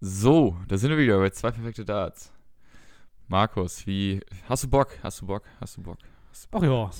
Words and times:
So, 0.00 0.56
da 0.68 0.76
sind 0.78 0.90
wir 0.90 0.98
wieder 0.98 1.18
bei 1.18 1.30
zwei 1.30 1.50
perfekte 1.50 1.84
Darts. 1.84 2.32
Markus, 3.26 3.84
wie. 3.86 4.20
Hast 4.48 4.62
du 4.64 4.68
Bock? 4.68 4.90
Hast 5.02 5.20
du 5.20 5.26
Bock? 5.26 5.42
Hast 5.60 5.76
du 5.76 5.82
Bock? 5.82 5.98
Hast 6.30 6.44
du 6.52 6.58
Ach 6.58 6.62
ja. 6.62 6.90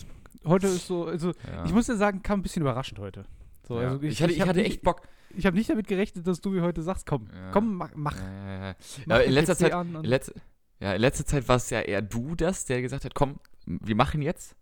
Heute 0.44 0.66
ist 0.66 0.86
so, 0.88 1.06
also 1.06 1.32
Ja. 1.46 1.64
ich 1.64 1.72
muss 1.72 1.86
dir 1.86 1.96
sagen, 1.96 2.22
kam 2.22 2.40
ein 2.40 2.42
bisschen 2.42 2.62
überraschend 2.62 2.98
heute. 2.98 3.24
So, 3.62 3.80
ja. 3.80 3.88
also 3.90 4.02
ich, 4.02 4.20
hatte, 4.20 4.32
ich, 4.32 4.40
hatte 4.40 4.58
nicht, 4.58 4.66
echt 4.72 4.82
Bock. 4.82 5.02
Ich 5.36 5.46
habe 5.46 5.56
nicht 5.56 5.70
damit 5.70 5.86
gerechnet, 5.86 6.26
dass 6.26 6.40
du 6.40 6.50
mir 6.50 6.62
heute 6.62 6.82
sagst, 6.82 7.06
komm, 7.06 7.28
Ja. 7.32 7.50
komm, 7.52 7.76
mach, 7.76 7.90
mach, 7.94 8.16
Ja, 8.16 8.22
ja, 8.26 8.66
ja. 8.68 8.74
mach 9.06 9.16
Ja, 9.18 9.22
in 9.22 9.32
letzter 9.32 9.54
PC 9.54 9.58
Zeit, 9.58 9.72
an 9.72 10.02
letz, 10.02 10.32
ja, 10.80 10.92
in 10.94 11.00
letzter 11.00 11.24
Zeit 11.26 11.48
war 11.48 11.56
es 11.56 11.70
ja 11.70 11.80
eher 11.80 12.02
du 12.02 12.34
das, 12.34 12.64
der 12.64 12.82
gesagt 12.82 13.04
hat, 13.04 13.14
komm, 13.14 13.38
wir 13.64 13.94
machen 13.94 14.22
jetzt. 14.22 14.56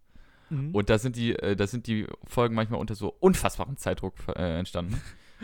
Mhm. 0.50 0.74
Und 0.74 0.90
da 0.90 0.98
sind 0.98 1.16
die, 1.16 1.34
äh, 1.36 1.56
da 1.56 1.66
sind 1.66 1.86
die 1.86 2.06
Folgen 2.24 2.54
manchmal 2.54 2.80
unter 2.80 2.94
so 2.94 3.16
unfassbarem 3.18 3.78
Zeitdruck 3.78 4.14
äh, 4.28 4.58
entstanden. 4.58 5.00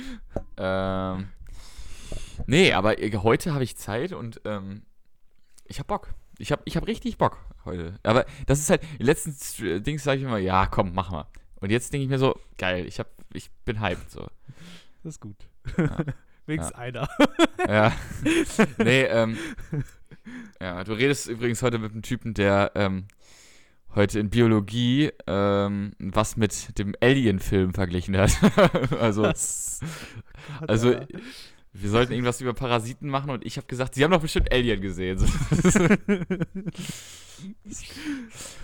ähm, 0.59 1.29
nee, 2.47 2.73
aber 2.73 3.01
äh, 3.03 3.13
heute 3.17 3.55
habe 3.55 3.65
ich 3.65 3.77
Zeit 3.77 4.13
und 4.13 4.41
ähm, 4.45 4.83
ich 5.67 5.79
habe 5.79 5.87
Bock. 5.87 6.09
Ich 6.39 6.51
habe 6.53 6.63
ich 6.65 6.77
hab 6.77 6.87
richtig 6.87 7.19
Bock 7.19 7.39
heute. 7.65 7.99
Aber 8.03 8.25
das 8.47 8.59
ist 8.59 8.71
halt, 8.71 8.83
in 8.99 9.07
letzten 9.07 9.31
St- 9.33 9.81
Dings 9.81 10.03
sage 10.05 10.19
ich 10.19 10.25
immer, 10.25 10.39
ja, 10.39 10.67
komm, 10.67 10.93
mach 10.95 11.11
mal. 11.11 11.27
Und 11.61 11.71
jetzt 11.71 11.93
denke 11.93 12.05
ich 12.05 12.11
mir 12.11 12.19
so, 12.19 12.39
geil, 12.59 12.87
ich, 12.87 12.99
hab, 12.99 13.09
ich 13.33 13.51
bin 13.65 13.81
hyped. 13.81 14.11
So. 14.11 14.27
das 15.03 15.15
ist 15.15 15.21
gut. 15.21 15.37
Ja. 15.77 15.99
Wenigstens 16.47 16.75
Ja. 16.77 16.83
einer. 16.83 17.09
Ja. 17.69 17.93
nee, 18.79 19.03
ähm. 19.03 19.39
Ja, 20.61 20.83
du 20.85 20.93
redest 20.93 21.29
übrigens 21.29 21.63
heute 21.63 21.79
mit 21.79 21.93
einem 21.93 22.03
Typen, 22.03 22.35
der 22.35 22.73
ähm, 22.75 23.07
heute 23.95 24.19
in 24.19 24.31
Biologie 24.31 25.11
ähm, 25.29 25.93
was 25.99 26.37
mit 26.37 26.79
dem 26.79 26.95
Alien-Film 27.01 27.75
verglichen 27.75 28.17
hat. 28.17 28.33
also, 29.01 29.23
Das 29.23 29.81
also 30.67 30.91
er- 30.93 31.07
wir 31.75 31.91
sollten 31.91 32.13
irgendwas 32.13 32.41
über 32.41 32.53
Parasiten 32.53 33.09
machen 33.09 33.31
und 33.31 33.47
ich 33.47 33.57
habe 33.57 33.67
gesagt, 33.67 33.95
sie 33.95 34.05
haben 34.05 34.11
doch 34.11 34.21
bestimmt 34.21 34.53
Alien 34.53 34.81
gesehen. 34.81 35.19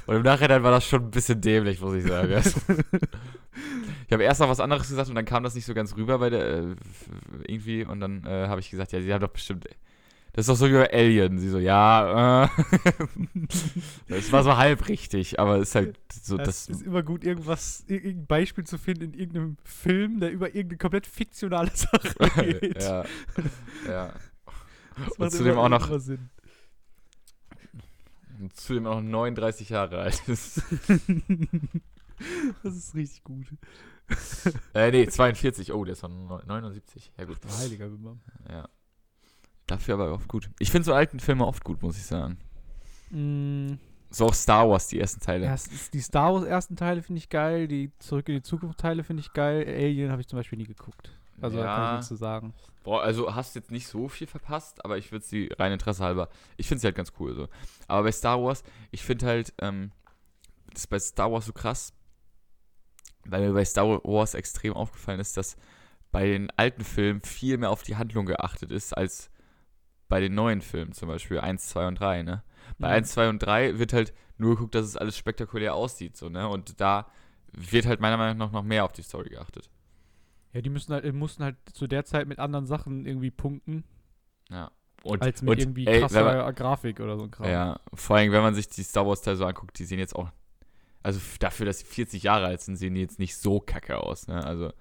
Und 0.07 0.17
im 0.17 0.23
Nachhinein 0.23 0.63
war 0.63 0.71
das 0.71 0.87
schon 0.87 1.03
ein 1.03 1.11
bisschen 1.11 1.41
dämlich, 1.41 1.81
muss 1.81 1.95
ich 1.95 2.05
sagen. 2.05 2.33
ich 4.07 4.13
habe 4.13 4.23
erst 4.23 4.41
noch 4.41 4.49
was 4.49 4.61
anderes 4.61 4.89
gesagt 4.89 5.09
und 5.09 5.15
dann 5.15 5.25
kam 5.25 5.43
das 5.43 5.55
nicht 5.55 5.67
so 5.67 5.75
ganz 5.75 5.97
rüber 5.97 6.19
bei 6.19 6.31
der 6.31 6.47
äh, 6.47 6.77
irgendwie 7.47 7.85
und 7.85 8.01
dann 8.01 8.25
äh, 8.25 8.47
habe 8.47 8.61
ich 8.61 8.71
gesagt, 8.71 8.93
ja, 8.93 9.01
sie 9.01 9.13
haben 9.13 9.21
doch 9.21 9.29
bestimmt 9.29 9.67
das 10.33 10.45
ist 10.45 10.49
doch 10.49 10.57
so 10.57 10.69
wie 10.69 10.73
bei 10.75 10.93
Alien. 10.93 11.39
Sie 11.39 11.49
so, 11.49 11.59
ja, 11.59 12.45
äh. 12.45 12.49
das 14.09 14.31
war 14.33 14.45
so 14.45 14.57
halb 14.57 14.89
richtig, 14.89 15.41
aber 15.41 15.57
es 15.57 15.71
ist 15.71 15.75
halt 15.75 15.99
so, 16.23 16.37
das 16.37 16.67
das, 16.67 16.77
ist 16.79 16.83
immer 16.87 17.03
gut, 17.03 17.25
irgendwas, 17.25 17.85
ir- 17.89 17.97
irgendein 18.05 18.27
Beispiel 18.27 18.65
zu 18.65 18.79
finden 18.79 19.05
in 19.05 19.15
irgendeinem 19.15 19.57
Film, 19.65 20.21
der 20.21 20.31
über 20.31 20.49
irgendeine 20.49 20.79
komplett 20.79 21.07
fiktionale 21.07 21.71
Sache 21.75 22.15
geht. 22.61 22.83
ja, 22.83 23.05
ja. 23.87 24.13
Und 25.17 25.31
zudem 25.33 25.59
auch 25.59 25.69
noch, 25.69 25.99
Sinn. 26.01 26.29
und 28.41 28.55
zudem 28.57 28.87
auch 28.87 29.01
noch 29.01 29.03
39 29.27 29.69
Jahre 29.71 29.99
alt 30.01 30.23
ist. 30.29 30.63
Das 32.65 32.75
ist 32.75 32.97
richtig 32.97 33.23
gut. 33.23 33.47
äh, 34.75 34.91
nee, 34.91 35.07
42. 35.07 35.73
Oh, 35.73 35.85
der 35.85 35.93
ist 35.93 36.01
von 36.01 36.27
neun- 36.27 36.45
79. 36.49 37.13
Ja, 37.17 37.25
gut. 37.27 37.39
Heiliger 37.61 37.87
Bimbam. 37.89 38.19
Ja. 38.49 38.69
Dafür 39.69 39.95
aber 39.95 40.13
oft 40.13 40.27
gut. 40.27 40.51
Ich 40.59 40.71
finde 40.73 40.87
so 40.87 40.95
alten 40.95 41.21
Filme 41.21 41.47
oft 41.47 41.63
gut, 41.63 41.81
muss 41.83 41.97
ich 41.97 42.05
sagen. 42.05 42.39
Mm, 43.11 43.75
So 44.11 44.27
auch 44.27 44.35
Star 44.35 44.69
Wars, 44.69 44.89
die 44.89 44.99
ersten 44.99 45.21
Teile. 45.21 45.45
ja, 45.47 45.55
die 45.93 46.01
Star 46.01 46.35
Wars 46.35 46.45
ersten 46.45 46.75
Teile 46.75 47.03
finde 47.03 47.19
ich 47.19 47.29
geil, 47.29 47.69
die 47.69 47.93
Zurück 48.01 48.29
in 48.29 48.35
die 48.37 48.43
Zukunft 48.43 48.81
Teile 48.81 49.05
finde 49.05 49.21
ich 49.21 49.33
geil. 49.33 49.65
Alien 49.69 50.11
habe 50.11 50.21
ich 50.23 50.27
zum 50.29 50.39
Beispiel 50.39 50.59
nie 50.59 50.65
geguckt. 50.67 51.13
Also 51.41 51.59
da 51.59 51.65
kann 51.65 51.73
ich 51.85 51.89
Ja. 51.89 51.93
nichts 51.93 52.09
zu 52.09 52.17
sagen. 52.17 52.53
Boah, 52.83 53.03
also 53.03 53.35
hast 53.35 53.55
jetzt 53.55 53.71
nicht 53.71 53.87
so 53.87 54.09
viel 54.09 54.27
verpasst, 54.27 54.83
aber 54.85 54.97
ich 54.99 55.13
würde 55.13 55.25
sie 55.25 55.51
rein 55.59 55.73
Interesse 55.73 56.03
halber. 56.03 56.29
Ich 56.57 56.67
finde 56.67 56.81
sie 56.81 56.87
halt 56.87 56.97
ganz 56.97 57.13
cool 57.21 57.35
so. 57.35 57.49
Aber 57.87 58.03
bei 58.05 58.13
Star 58.13 58.43
Wars, 58.43 58.65
ich 58.91 59.05
finde 59.05 59.27
halt, 59.27 59.53
ähm, 59.61 59.93
das 60.73 60.81
ist 60.83 60.87
bei 60.89 60.99
Star 60.99 61.31
Wars 61.31 61.45
so 61.47 61.53
krass, 61.53 61.93
weil 63.27 63.47
mir 63.47 63.53
bei 63.53 63.65
Star 63.65 63.87
Wars 63.87 64.33
extrem 64.35 64.73
aufgefallen 64.73 65.21
ist, 65.21 65.37
dass 65.37 65.57
bei 66.11 66.27
den 66.27 66.51
alten 66.57 66.83
Filmen 66.85 67.21
viel 67.21 67.59
mehr 67.59 67.71
auf 67.71 67.83
die 67.83 67.97
Handlung 67.97 68.25
geachtet 68.25 68.73
ist, 68.73 68.97
als 68.97 69.31
bei 70.09 70.21
den 70.21 70.35
neuen 70.35 70.61
Filmen, 70.63 70.93
zum 70.93 71.09
Beispiel 71.09 71.39
1, 71.41 71.69
2 71.69 71.87
und 71.89 72.01
3, 72.01 72.23
ne? 72.23 72.43
Bei 72.79 72.89
Mhm. 72.89 72.95
1, 72.95 73.11
2 73.13 73.29
und 73.29 73.39
3 73.41 73.79
wird 73.79 73.93
halt 73.93 74.13
nur 74.37 74.55
geguckt, 74.55 74.75
dass 74.75 74.87
es 74.87 74.97
alles 74.97 75.17
spektakulär 75.17 75.75
aussieht, 75.75 76.17
so, 76.17 76.29
ne? 76.29 76.49
Und 76.49 76.81
da 76.81 77.07
wird 77.53 77.87
halt 77.87 78.01
meiner 78.01 78.17
Meinung 78.17 78.37
nach 78.39 78.53
noch 78.53 78.63
mehr 78.63 78.85
auf 78.85 78.93
die 78.93 79.03
Story 79.03 79.31
geachtet. 79.31 79.71
Ja, 80.53 80.61
die 80.63 80.71
müssen 80.71 80.93
halt, 80.93 81.13
mussten 81.15 81.45
halt 81.45 81.57
zu 81.73 81.87
der 81.87 82.05
Zeit 82.05 82.27
mit 82.29 82.39
anderen 82.39 82.67
Sachen 82.67 83.05
irgendwie 83.07 83.31
punkten, 83.31 83.85
Ja. 84.51 84.71
Und, 85.05 85.23
als 85.23 85.43
mit 85.43 85.51
und, 85.53 85.59
irgendwie 85.61 85.87
ey, 85.87 86.01
krasser 86.01 86.27
wenn 86.27 86.37
man- 86.39 86.55
Grafik 86.57 86.99
oder 86.99 87.17
so 87.17 87.23
ein 87.25 87.31
Kram. 87.31 87.49
Ja, 87.49 87.79
vor 87.95 88.17
allem, 88.17 88.33
wenn 88.33 88.43
man 88.43 88.55
sich 88.57 88.67
die 88.69 88.83
Star 88.83 89.07
Wars-Teile 89.07 89.37
so 89.37 89.47
anguckt, 89.47 89.79
die 89.79 89.85
sehen 89.85 90.01
jetzt 90.01 90.17
auch, 90.17 90.29
also 91.03 91.21
dafür, 91.39 91.67
dass 91.67 91.81
sie 91.81 91.87
40 91.87 92.23
Jahre 92.25 92.47
alt 92.47 92.61
sind, 92.61 92.77
sehen 92.77 92.95
die 92.95 93.01
jetzt 93.01 93.19
nicht 93.19 93.37
so 93.37 93.61
kacke 93.61 93.99
aus, 93.99 94.27
ne? 94.27 94.45
Also, 94.45 94.73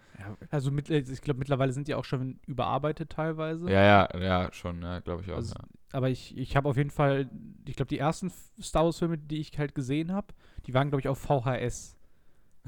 also 0.49 0.71
mit, 0.71 0.89
ich 0.89 1.21
glaube, 1.21 1.39
mittlerweile 1.39 1.71
sind 1.71 1.87
die 1.87 1.95
auch 1.95 2.05
schon 2.05 2.39
überarbeitet 2.47 3.11
teilweise. 3.11 3.69
ja, 3.69 3.83
ja, 3.83 4.19
ja, 4.19 4.53
schon, 4.53 4.81
ja, 4.81 4.99
glaube 4.99 5.23
ich 5.23 5.31
auch. 5.31 5.37
Also, 5.37 5.55
ja. 5.55 5.65
Aber 5.91 6.09
ich, 6.09 6.35
ich 6.37 6.55
habe 6.55 6.67
auf 6.67 6.77
jeden 6.77 6.89
Fall, 6.89 7.29
ich 7.65 7.75
glaube, 7.75 7.89
die 7.89 7.99
ersten 7.99 8.31
Star 8.61 8.85
Wars-Filme, 8.85 9.17
die 9.17 9.39
ich 9.39 9.57
halt 9.57 9.75
gesehen 9.75 10.11
habe, 10.11 10.33
die 10.65 10.73
waren, 10.73 10.89
glaube 10.89 11.01
ich, 11.01 11.07
auf 11.07 11.19
VHS. 11.19 11.96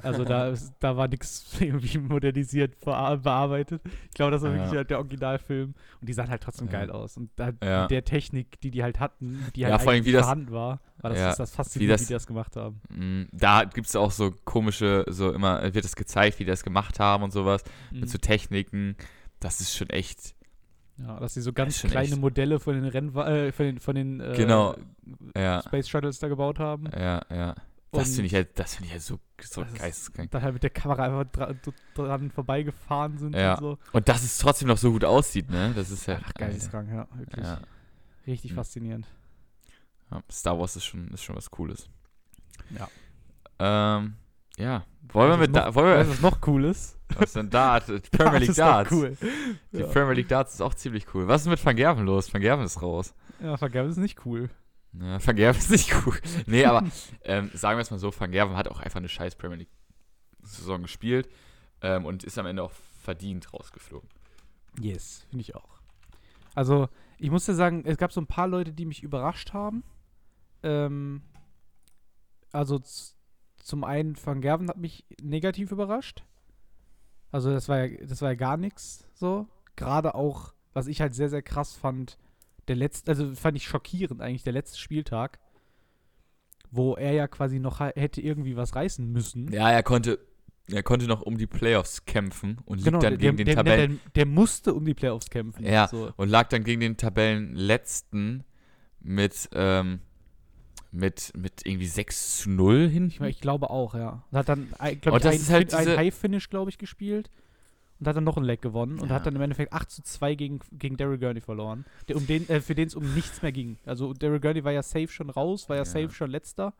Also 0.04 0.24
da, 0.24 0.54
da 0.80 0.98
war 0.98 1.08
nichts 1.08 1.46
irgendwie 1.60 1.98
modernisiert, 1.98 2.80
bearbeitet. 2.80 3.82
Ich 4.10 4.16
glaube, 4.16 4.32
das 4.32 4.42
war 4.42 4.50
Ja. 4.52 4.58
wirklich 4.58 4.76
halt 4.78 4.90
der 4.90 4.98
Originalfilm. 5.00 5.74
Und 6.02 6.08
die 6.10 6.14
sahen 6.14 6.30
halt 6.30 6.42
trotzdem 6.44 6.68
Ja. 6.68 6.74
geil 6.74 6.92
aus. 6.92 7.18
Und 7.18 7.30
da, 7.36 7.52
Ja. 7.64 7.82
mit 7.82 7.92
der 7.92 8.04
Technik, 8.06 8.60
die 8.62 8.72
die 8.72 8.84
halt 8.84 9.00
hatten, 9.00 9.46
die 9.56 9.62
Ja, 9.62 9.70
halt 9.72 9.82
vor 9.82 9.92
allem, 9.92 10.06
wie 10.06 10.12
das- 10.12 10.22
vorhanden 10.24 10.52
war, 10.52 10.80
war 11.02 11.10
das, 11.12 11.20
Ja, 11.20 11.30
ist 11.32 11.38
das 11.40 11.52
wie 11.52 11.56
faszinierend, 11.56 11.94
das- 11.94 12.02
wie 12.02 12.08
die 12.08 12.14
das 12.14 12.28
gemacht 12.28 12.56
haben. 12.56 12.82
Mm, 12.90 13.24
Da 13.32 13.64
gibt 13.66 13.88
es 13.88 13.96
auch 13.96 14.12
so 14.12 14.32
komische, 14.46 15.06
so 15.08 15.32
immer 15.32 15.62
wird 15.74 15.86
es 15.86 15.96
gezeigt, 15.96 16.40
wie 16.40 16.44
die 16.46 16.50
das 16.52 16.64
gemacht 16.64 17.00
haben 17.00 17.24
und 17.24 17.32
sowas, 17.32 17.64
Mhm. 17.92 18.02
mit 18.02 18.10
so 18.10 18.18
Techniken. 18.18 18.96
Das 19.40 19.62
ist 19.62 19.76
schon 19.76 19.90
echt, 19.90 20.36
Ja, 20.98 21.18
dass 21.20 21.34
sie 21.34 21.42
so 21.42 21.54
ganz 21.54 21.82
kleine 21.82 22.10
echt- 22.10 22.18
Modelle 22.18 22.60
von 22.60 22.74
den 22.76 22.84
Renn 22.86 23.16
äh, 23.16 23.52
von 23.54 23.66
den, 23.66 23.80
von 23.80 23.96
den 23.96 24.20
äh, 24.20 24.34
Genau. 24.36 24.76
ja, 25.36 25.62
Space 25.62 25.88
Shuttles 25.88 26.20
da 26.20 26.28
gebaut 26.28 26.60
haben. 26.60 26.90
ja, 26.94 27.22
ja. 27.32 27.56
Das 27.92 28.10
finde 28.16 28.26
ich 28.28 28.34
halt, 28.36 28.58
das 28.60 28.76
finde 28.76 28.88
ich 28.88 28.92
halt 28.94 29.02
so, 29.02 29.20
so 29.42 29.62
geisteskrank. 29.78 30.30
Dann 30.32 30.42
halt 30.44 30.54
mit 30.54 30.62
der 30.64 30.70
Kamera 30.70 31.04
einfach 31.06 31.26
dra 31.32 31.54
dran 31.96 32.30
vorbeigefahren 32.30 33.18
sind 33.18 33.36
Ja. 33.36 33.56
und 33.56 33.60
so. 33.62 33.78
Und 33.94 34.08
dass 34.08 34.24
es 34.24 34.38
trotzdem 34.38 34.68
noch 34.68 34.78
so 34.78 34.92
gut 34.92 35.04
aussieht, 35.04 35.50
ne? 35.50 35.74
Das 35.76 35.90
ist 35.90 36.06
ja, 36.06 36.20
Ach, 36.24 36.34
geisteskrank, 36.36 36.90
ja, 36.92 37.08
wirklich. 37.18 37.46
ja, 37.46 37.60
Richtig 38.28 38.52
Mhm. 38.52 38.56
faszinierend. 38.56 39.08
ja. 40.12 40.22
Star 40.32 40.60
Wars 40.60 40.76
ist 40.76 40.86
schon, 40.86 41.08
ist 41.10 41.24
schon 41.24 41.36
was 41.36 41.50
Cooles. 41.50 41.90
Ja. 42.78 42.88
Ähm, 43.60 44.16
ja. 44.58 44.86
Wollen 45.12 45.32
wir 45.32 45.38
mit 45.38 45.48
ist 45.50 45.56
da, 45.56 45.66
noch, 45.68 45.76
wollen 45.76 45.88
wir, 45.88 45.98
was 46.00 46.08
ist 46.10 46.22
noch 46.22 46.40
Cooles? 46.42 46.96
Was 47.18 47.34
denn 47.34 47.50
Dart? 47.50 47.86
Premier 48.12 48.38
League 48.40 48.54
Darts. 48.56 48.92
cool. 48.92 49.18
Die. 49.72 49.82
Premier 49.84 50.14
League 50.14 50.28
Darts 50.28 50.54
ist 50.54 50.62
auch 50.62 50.76
ziemlich 50.76 51.08
cool. 51.16 51.28
Was 51.28 51.42
ist 51.42 51.48
mit 51.48 51.66
Van 51.66 51.76
Gerven 51.76 52.06
los? 52.06 52.32
Van 52.32 52.40
Gerven 52.42 52.66
ist 52.66 52.82
raus. 52.84 53.16
Ja, 53.42 53.58
vergabe 53.58 53.90
ist 53.90 53.98
nicht 53.98 54.24
cool. 54.26 54.50
Ja, 54.94 55.26
Van 55.26 55.36
Gerven 55.36 55.60
ist 55.60 55.70
nicht 55.70 55.94
cool. 56.06 56.18
Nee, 56.48 56.66
aber 56.66 56.88
ähm, 57.24 57.52
sagen 57.54 57.78
wir 57.78 57.82
es 57.82 57.92
mal 57.92 58.00
so, 58.00 58.12
Van 58.18 58.32
Gerven 58.32 58.56
hat 58.56 58.68
auch 58.68 58.80
einfach 58.80 58.98
eine 58.98 59.10
scheiß 59.10 59.36
Premier 59.36 59.58
League 59.58 59.70
Saison 60.44 60.82
gespielt 60.82 61.30
ähm, 61.82 62.06
und 62.06 62.24
ist 62.24 62.38
am 62.38 62.46
Ende 62.46 62.64
auch 62.64 62.72
verdient 62.72 63.54
rausgeflogen. 63.54 64.10
Yes, 64.80 65.26
finde 65.30 65.42
ich 65.42 65.56
auch. 65.56 65.80
Also, 66.56 66.90
ich 67.18 67.30
muss 67.32 67.46
dir 67.46 67.54
sagen, 67.54 67.84
es 67.86 67.98
gab 67.98 68.12
so 68.12 68.22
ein 68.22 68.28
paar 68.28 68.48
Leute, 68.48 68.74
die 68.74 68.86
mich 68.86 69.04
überrascht 69.04 69.54
haben. 69.54 69.84
Ähm, 70.64 71.22
also, 72.52 72.82
zum 73.58 73.84
einen, 73.84 74.18
Van 74.24 74.42
Gerven 74.42 74.70
hat 74.70 74.78
mich 74.78 75.06
negativ 75.22 75.72
überrascht. 75.72 76.24
Also, 77.32 77.52
das 77.52 77.70
war 77.70 77.86
ja, 77.86 78.06
das 78.06 78.22
war 78.22 78.30
ja 78.30 78.36
gar 78.36 78.58
nichts 78.58 79.08
so. 79.14 79.48
Gerade 79.76 80.16
auch, 80.16 80.54
was 80.74 80.88
ich 80.88 81.02
halt 81.02 81.14
sehr, 81.14 81.30
sehr 81.30 81.42
krass 81.42 81.76
fand, 81.76 82.18
der 82.70 82.76
letzte, 82.76 83.12
also 83.12 83.34
fand 83.36 83.58
ich 83.58 83.68
schockierend 83.68 84.22
eigentlich, 84.22 84.44
der 84.44 84.54
letzte 84.54 84.78
Spieltag, 84.78 85.40
wo 86.72 86.96
er 86.96 87.12
ja 87.14 87.28
quasi 87.28 87.60
noch 87.60 87.80
hätte 87.80 88.22
irgendwie 88.22 88.56
was 88.56 88.76
reißen 88.76 89.12
müssen. 89.12 89.52
Ja, 89.52 89.72
er 89.72 89.84
konnte, 89.84 90.20
er 90.68 90.84
konnte 90.84 91.08
noch 91.08 91.24
um 91.24 91.38
die 91.38 91.48
Playoffs 91.48 92.06
kämpfen 92.06 92.60
und 92.66 92.78
liegt 92.78 92.86
Genau, 92.86 93.00
dann 93.00 93.18
der, 93.18 93.34
gegen 93.34 93.38
der, 93.38 93.46
den 93.46 93.56
der, 93.56 93.56
Tabellen 93.56 94.00
der, 94.16 94.26
musste 94.28 94.74
um 94.74 94.86
die 94.86 94.94
Playoffs 94.94 95.30
kämpfen. 95.30 95.66
Ja. 95.66 95.88
So. 95.88 96.14
und 96.16 96.30
lag 96.30 96.48
dann 96.50 96.64
gegen 96.64 96.80
den 96.80 96.96
Tabellenletzten 96.96 98.44
mit 99.02 99.50
ähm, 99.54 100.00
mit 100.92 101.32
mit 101.36 101.66
irgendwie 101.66 101.88
6 101.88 102.38
zu 102.38 102.50
0 102.52 102.86
Ich, 102.86 102.94
hinten. 102.94 103.16
mein, 103.20 103.30
ich 103.30 103.42
glaube 103.42 103.70
auch, 103.70 103.96
ja. 103.96 104.24
Und 104.32 104.38
hat 104.38 104.50
dann, 104.50 104.70
glaube 105.02 105.12
Und 105.12 105.26
ich, 105.26 105.32
ein, 105.32 105.54
halt 105.54 105.74
ein 105.74 105.98
High-Finish, 105.98 106.50
glaube 106.50 106.70
ich, 106.70 106.78
gespielt. 106.78 107.30
Und 108.00 108.08
hat 108.08 108.16
dann 108.16 108.24
noch 108.24 108.38
ein 108.38 108.44
Leg 108.44 108.62
gewonnen 108.62 109.00
und 109.00 109.10
Ja. 109.10 109.16
hat 109.16 109.26
dann 109.26 109.36
im 109.36 109.42
Endeffekt 109.42 109.74
8 109.74 109.92
zu 109.92 110.02
2 110.04 110.36
gegen, 110.36 110.60
gegen 110.72 110.96
Daryl 110.98 111.18
Gurney 111.18 111.42
verloren. 111.42 111.86
Der, 112.08 112.16
um 112.16 112.26
den, 112.28 112.48
äh, 112.48 112.62
für 112.62 112.74
den 112.76 112.88
es 112.88 112.96
um 112.96 113.14
nichts 113.14 113.42
mehr 113.42 113.52
ging. 113.52 113.78
Also 113.86 114.14
Daryl 114.14 114.40
Gurney 114.40 114.64
war 114.64 114.72
ja 114.72 114.84
safe 114.84 115.10
schon 115.10 115.30
raus, 115.30 115.68
war 115.68 115.76
ja, 115.76 115.82
Ja. 115.82 115.86
safe 115.86 116.12
schon 116.12 116.32
letzter. 116.32 116.74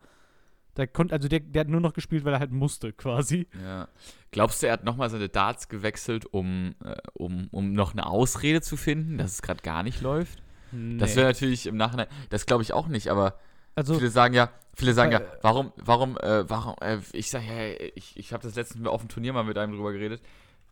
Der 0.76 0.86
konnte, 0.86 1.12
also 1.14 1.28
der, 1.28 1.40
der 1.40 1.60
hat 1.60 1.68
nur 1.68 1.80
noch 1.80 1.92
gespielt, 1.92 2.24
weil 2.24 2.32
er 2.32 2.38
halt 2.38 2.52
musste, 2.52 2.92
quasi. 2.92 3.48
Ja. 3.62 3.88
Glaubst 4.30 4.62
du, 4.62 4.68
er 4.68 4.72
hat 4.74 4.84
nochmal 4.84 5.10
seine 5.10 5.28
Darts 5.28 5.68
gewechselt, 5.68 6.26
um, 6.26 6.74
äh, 6.84 6.94
um, 7.12 7.48
um 7.50 7.72
noch 7.72 7.92
eine 7.92 8.06
Ausrede 8.06 8.62
zu 8.62 8.76
finden, 8.76 9.18
dass 9.18 9.32
es 9.32 9.42
gerade 9.42 9.62
gar 9.62 9.82
nicht 9.82 10.00
läuft? 10.00 10.38
Das 10.70 11.10
Nee. 11.10 11.16
wäre 11.16 11.26
natürlich 11.26 11.66
im 11.66 11.76
Nachhinein, 11.76 12.06
das 12.30 12.46
glaube 12.46 12.62
ich 12.62 12.72
auch 12.72 12.86
nicht, 12.86 13.08
aber 13.08 13.34
also, 13.74 13.94
viele 13.94 14.10
sagen 14.10 14.32
ja, 14.34 14.50
viele 14.74 14.94
sagen 14.94 15.10
ja, 15.10 15.18
Äh, 15.18 15.26
warum, 15.42 15.72
warum, 15.76 16.16
äh, 16.18 16.48
warum, 16.48 16.76
äh, 16.80 16.98
ich 17.12 17.28
sage 17.30 17.44
ja, 17.46 17.90
ich, 17.96 18.16
ich 18.16 18.32
habe 18.32 18.44
das 18.44 18.54
letztens 18.54 18.86
auf 18.86 19.00
dem 19.02 19.08
Turnier 19.08 19.32
mal 19.32 19.42
mit 19.42 19.58
einem 19.58 19.72
drüber 19.74 19.92
geredet, 19.92 20.22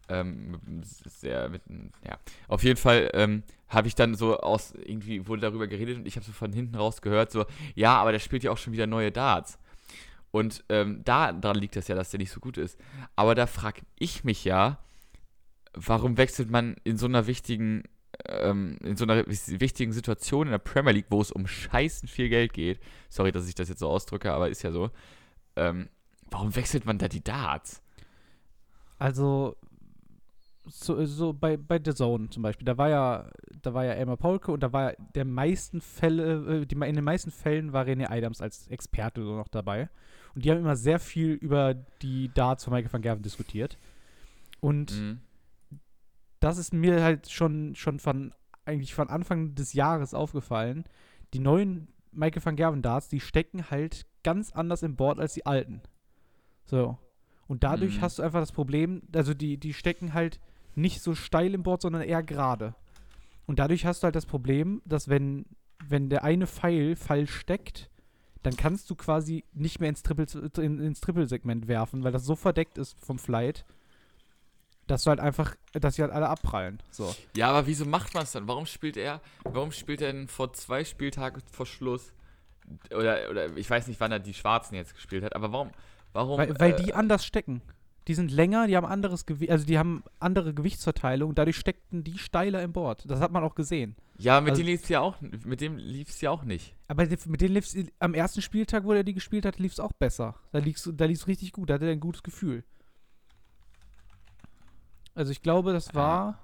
ähm, 0.08 0.58
sehr, 0.82 1.48
mit, 1.48 1.62
ja, 2.06 2.18
auf 2.48 2.62
jeden 2.62 2.76
Fall 2.76 3.10
ähm, 3.14 3.42
habe 3.68 3.88
ich 3.88 3.94
dann 3.94 4.14
so 4.14 4.38
aus, 4.38 4.72
irgendwie 4.72 5.26
wurde 5.26 5.42
darüber 5.42 5.66
geredet 5.66 5.98
und 5.98 6.06
ich 6.06 6.16
habe 6.16 6.24
so 6.24 6.32
von 6.32 6.52
hinten 6.52 6.74
raus 6.74 7.02
gehört, 7.02 7.30
so, 7.30 7.44
ja, 7.74 7.96
aber 7.96 8.12
der 8.12 8.18
spielt 8.18 8.44
ja 8.44 8.50
auch 8.50 8.58
schon 8.58 8.72
wieder 8.72 8.86
neue 8.86 9.12
Darts. 9.12 9.58
Und 10.30 10.64
ähm, 10.68 11.02
da 11.04 11.32
daran 11.32 11.56
liegt 11.56 11.76
das 11.76 11.88
ja, 11.88 11.94
dass 11.94 12.10
der 12.10 12.18
nicht 12.18 12.30
so 12.30 12.40
gut 12.40 12.58
ist. 12.58 12.78
Aber 13.16 13.34
da 13.34 13.46
frage 13.46 13.80
ich 13.98 14.24
mich 14.24 14.44
ja, 14.44 14.78
warum 15.72 16.18
wechselt 16.18 16.50
man 16.50 16.76
in 16.84 16.98
so 16.98 17.06
einer 17.06 17.26
wichtigen, 17.26 17.84
ähm, 18.26 18.76
in 18.82 18.96
so 18.96 19.04
einer 19.04 19.26
wichtigen 19.26 19.92
Situation 19.92 20.48
in 20.48 20.50
der 20.50 20.58
Premier 20.58 20.92
League, 20.92 21.06
wo 21.08 21.22
es 21.22 21.32
um 21.32 21.46
scheißen 21.46 22.08
viel 22.08 22.28
Geld 22.28 22.52
geht. 22.52 22.78
Sorry, 23.08 23.32
dass 23.32 23.48
ich 23.48 23.54
das 23.54 23.70
jetzt 23.70 23.78
so 23.78 23.88
ausdrücke, 23.88 24.32
aber 24.32 24.50
ist 24.50 24.62
ja 24.62 24.70
so. 24.70 24.90
Ähm, 25.56 25.88
warum 26.30 26.54
wechselt 26.54 26.84
man 26.84 26.98
da 26.98 27.08
die 27.08 27.24
Darts? 27.24 27.82
also 28.98 29.56
so, 30.68 31.04
so 31.04 31.32
bei, 31.32 31.56
bei 31.56 31.80
The 31.84 31.94
Zone 31.94 32.30
zum 32.30 32.42
Beispiel, 32.42 32.64
da 32.64 32.76
war 32.78 32.88
ja, 32.88 33.30
da 33.62 33.74
war 33.74 33.84
ja 33.84 33.92
Elmar 33.92 34.16
Paulke 34.16 34.52
und 34.52 34.62
da 34.62 34.72
war 34.72 34.90
ja 34.92 34.96
der 35.14 35.24
meisten 35.24 35.80
Fälle, 35.80 36.60
äh, 36.62 36.66
die, 36.66 36.74
in 36.74 36.94
den 36.94 37.04
meisten 37.04 37.30
Fällen 37.30 37.72
war 37.72 37.84
René 37.86 38.10
Adams 38.10 38.40
als 38.40 38.66
Experte 38.68 39.22
so 39.24 39.36
noch 39.36 39.48
dabei. 39.48 39.88
Und 40.34 40.44
die 40.44 40.50
haben 40.50 40.58
immer 40.58 40.76
sehr 40.76 40.98
viel 41.00 41.32
über 41.32 41.74
die 42.02 42.30
Darts 42.34 42.64
von 42.64 42.72
Michael 42.74 42.92
van 42.92 43.02
Gerven 43.02 43.22
diskutiert. 43.22 43.78
Und 44.60 44.92
Mhm. 44.92 45.20
das 46.40 46.58
ist 46.58 46.72
mir 46.72 47.02
halt 47.02 47.30
schon, 47.30 47.74
schon 47.74 47.98
von 47.98 48.32
eigentlich 48.64 48.94
von 48.94 49.08
Anfang 49.08 49.54
des 49.54 49.72
Jahres 49.72 50.14
aufgefallen. 50.14 50.84
Die 51.34 51.38
neuen 51.40 51.88
Michael 52.12 52.44
van 52.44 52.56
Gerven 52.56 52.82
Darts, 52.82 53.08
die 53.08 53.20
stecken 53.20 53.70
halt 53.70 54.06
ganz 54.22 54.52
anders 54.52 54.82
im 54.82 54.96
Board 54.96 55.18
als 55.18 55.34
die 55.34 55.46
alten. 55.46 55.80
So. 56.64 56.98
Und 57.46 57.64
dadurch 57.64 57.96
Mhm. 57.98 58.02
hast 58.02 58.18
du 58.18 58.22
einfach 58.22 58.40
das 58.40 58.52
Problem, 58.52 59.02
also 59.14 59.32
die, 59.34 59.56
die 59.58 59.72
stecken 59.72 60.12
halt 60.12 60.38
nicht 60.78 61.02
so 61.02 61.14
steil 61.14 61.54
im 61.54 61.62
Board, 61.62 61.82
sondern 61.82 62.02
eher 62.02 62.22
gerade. 62.22 62.74
Und 63.46 63.58
dadurch 63.58 63.86
hast 63.86 64.02
du 64.02 64.04
halt 64.04 64.16
das 64.16 64.26
Problem, 64.26 64.82
dass 64.84 65.08
wenn, 65.08 65.46
wenn 65.86 66.10
der 66.10 66.24
eine 66.24 66.46
Pfeil 66.46 66.96
falsch 66.96 67.34
steckt, 67.34 67.90
dann 68.42 68.56
kannst 68.56 68.88
du 68.90 68.94
quasi 68.94 69.44
nicht 69.52 69.80
mehr 69.80 69.88
ins 69.88 70.02
Triple, 70.02 70.26
in, 70.58 70.78
ins 70.78 71.00
Triple-Segment 71.00 71.66
werfen, 71.66 72.04
weil 72.04 72.12
das 72.12 72.24
so 72.24 72.36
verdeckt 72.36 72.78
ist 72.78 72.98
vom 73.00 73.18
Flight, 73.18 73.64
dass 74.86 75.04
du 75.04 75.10
halt 75.10 75.20
einfach, 75.20 75.54
dass 75.72 75.96
sie 75.96 76.02
halt 76.02 76.12
alle 76.12 76.28
abprallen. 76.28 76.78
So. 76.90 77.14
Ja, 77.36 77.50
aber 77.50 77.66
wieso 77.66 77.84
macht 77.84 78.14
man 78.14 78.22
es 78.22 78.32
dann? 78.32 78.48
Warum 78.48 78.66
spielt 78.66 78.96
er, 78.96 79.20
warum 79.44 79.72
spielt 79.72 80.00
er 80.00 80.12
denn 80.12 80.28
vor 80.28 80.52
zwei 80.52 80.84
Spieltagen 80.84 81.42
vor 81.50 81.66
Schluss? 81.66 82.12
Oder, 82.90 83.30
oder 83.30 83.56
ich 83.56 83.68
weiß 83.68 83.86
nicht, 83.86 84.00
wann 84.00 84.12
er 84.12 84.18
die 84.18 84.34
Schwarzen 84.34 84.74
jetzt 84.74 84.94
gespielt 84.94 85.24
hat, 85.24 85.34
aber 85.34 85.52
warum, 85.52 85.70
warum? 86.12 86.38
Weil, 86.38 86.58
weil 86.60 86.72
äh, 86.72 86.76
die 86.76 86.94
anders 86.94 87.24
stecken. 87.24 87.62
Die 88.08 88.14
sind 88.14 88.30
länger, 88.32 88.66
die 88.66 88.76
haben 88.76 88.86
anderes 88.86 89.26
Gewicht, 89.26 89.50
also 89.52 89.66
die 89.66 89.78
haben 89.78 90.02
andere 90.18 90.54
Gewichtsverteilung, 90.54 91.34
dadurch 91.34 91.56
steckten 91.56 92.02
die 92.04 92.16
steiler 92.18 92.62
im 92.62 92.72
Board. 92.72 93.04
Das 93.08 93.20
hat 93.20 93.30
man 93.32 93.44
auch 93.44 93.54
gesehen. 93.54 93.96
Ja, 94.16 94.40
mit 94.40 94.52
also- 94.52 94.62
dem 94.62 94.66
lief's 94.66 94.88
ja 94.88 95.00
auch, 95.00 95.20
mit 95.20 95.60
dem 95.60 95.76
lief's 95.76 96.20
ja 96.22 96.30
auch 96.30 96.42
nicht. 96.42 96.74
Aber 96.88 97.04
mit 97.06 97.40
denen 97.42 97.54
lief's 97.54 97.76
am 97.98 98.14
ersten 98.14 98.40
Spieltag, 98.42 98.84
wo 98.84 98.92
er 98.92 99.04
die 99.04 99.12
gespielt 99.14 99.44
hat, 99.44 99.58
lief 99.58 99.72
es 99.72 99.78
auch 99.80 99.92
besser. 99.92 100.34
Da 100.52 100.58
lief's, 100.58 100.90
da 100.92 101.04
lief's 101.04 101.26
richtig 101.26 101.52
gut, 101.52 101.68
da 101.68 101.74
hatte 101.74 101.84
er 101.84 101.92
ein 101.92 102.00
gutes 102.00 102.22
Gefühl. 102.22 102.64
Also 105.14 105.32
ich 105.32 105.42
glaube, 105.42 105.72
das 105.72 105.94
war, 105.94 106.38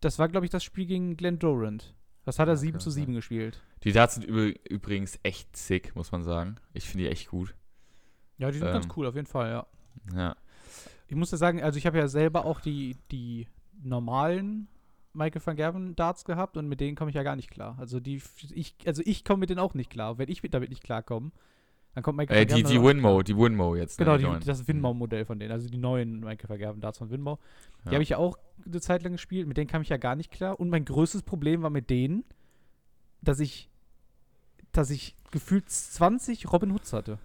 das 0.00 0.18
war, 0.18 0.28
glaube 0.28 0.46
ich, 0.46 0.50
das 0.50 0.62
Spiel 0.62 0.86
gegen 0.86 1.16
Glenn 1.16 1.38
Durant. 1.38 1.94
Das 2.24 2.38
hat 2.38 2.48
er 2.48 2.54
Ja, 2.54 2.56
7 2.56 2.72
kann 2.72 2.80
zu 2.80 2.90
sein. 2.90 3.02
7 3.04 3.14
gespielt. 3.14 3.62
Die 3.84 3.92
Darts 3.92 4.14
sind 4.14 4.26
übr- 4.26 4.56
übrigens 4.68 5.18
echt 5.22 5.56
sick, 5.56 5.94
muss 5.96 6.12
man 6.12 6.22
sagen. 6.22 6.56
Ich 6.72 6.84
finde 6.88 7.04
die 7.04 7.10
echt 7.10 7.28
gut. 7.28 7.54
Ja, 8.38 8.50
die 8.50 8.58
sind 8.58 8.66
Ähm. 8.68 8.74
ganz 8.74 8.88
cool, 8.96 9.06
auf 9.06 9.14
jeden 9.14 9.26
Fall, 9.26 9.50
ja. 9.50 9.66
Ja. 10.14 10.36
Ich 11.08 11.16
muss 11.16 11.30
ja 11.30 11.38
sagen, 11.38 11.62
also 11.62 11.78
ich 11.78 11.86
habe 11.86 11.98
ja 11.98 12.08
selber 12.08 12.44
auch 12.44 12.60
die, 12.60 12.96
die 13.10 13.46
normalen 13.82 14.66
Michael 15.12 15.40
van 15.44 15.56
Gerven 15.56 15.96
Darts 15.96 16.24
gehabt 16.24 16.56
und 16.56 16.68
mit 16.68 16.80
denen 16.80 16.96
komme 16.96 17.10
ich 17.10 17.14
ja 17.14 17.22
gar 17.22 17.36
nicht 17.36 17.50
klar. 17.50 17.76
Also 17.78 18.00
die 18.00 18.20
ich 18.52 18.74
also 18.86 19.02
ich 19.04 19.24
komme 19.24 19.40
mit 19.40 19.50
denen 19.50 19.60
auch 19.60 19.74
nicht 19.74 19.88
klar. 19.90 20.18
Wenn 20.18 20.28
ich 20.28 20.42
mit- 20.42 20.52
damit 20.52 20.68
nicht 20.70 20.82
klarkomme, 20.82 21.30
dann 21.94 22.02
kommt 22.02 22.18
Michael 22.18 22.36
Äh, 22.36 22.40
van 22.40 22.56
die 22.56 22.62
Gerven 22.62 22.68
die 22.68 22.74
damit 22.74 22.88
auch 22.88 22.92
nicht 22.92 22.96
Winmo, 23.04 23.22
die 23.22 23.36
Winmo 23.38 23.76
jetzt. 23.76 23.98
ne, 23.98 24.04
Genau, 24.04 24.36
die, 24.38 24.44
das 24.44 24.68
Winmau-Modell 24.68 25.24
von 25.24 25.38
denen, 25.38 25.52
also 25.52 25.68
die 25.70 25.78
neuen 25.78 26.20
Michael 26.20 26.48
van 26.50 26.58
Gerven 26.58 26.80
Darts 26.80 26.98
von 26.98 27.08
Winmau. 27.10 27.38
Die 27.84 27.88
Ja. 27.88 27.92
habe 27.94 28.02
ich 28.02 28.08
ja 28.10 28.18
auch 28.18 28.36
eine 28.66 28.80
Zeit 28.80 29.02
lang 29.04 29.12
gespielt, 29.12 29.46
mit 29.48 29.56
denen 29.56 29.68
kam 29.68 29.80
ich 29.80 29.88
ja 29.88 29.96
gar 29.96 30.16
nicht 30.16 30.30
klar. 30.30 30.60
Und 30.60 30.68
mein 30.68 30.84
größtes 30.84 31.22
Problem 31.22 31.62
war 31.62 31.70
mit 31.70 31.88
denen, 31.88 32.24
dass 33.22 33.40
ich, 33.40 33.70
dass 34.72 34.90
ich 34.90 35.14
gefühlt 35.30 35.70
20 35.70 36.52
Robin 36.52 36.72
Hoods 36.74 36.92
hatte. 36.92 37.18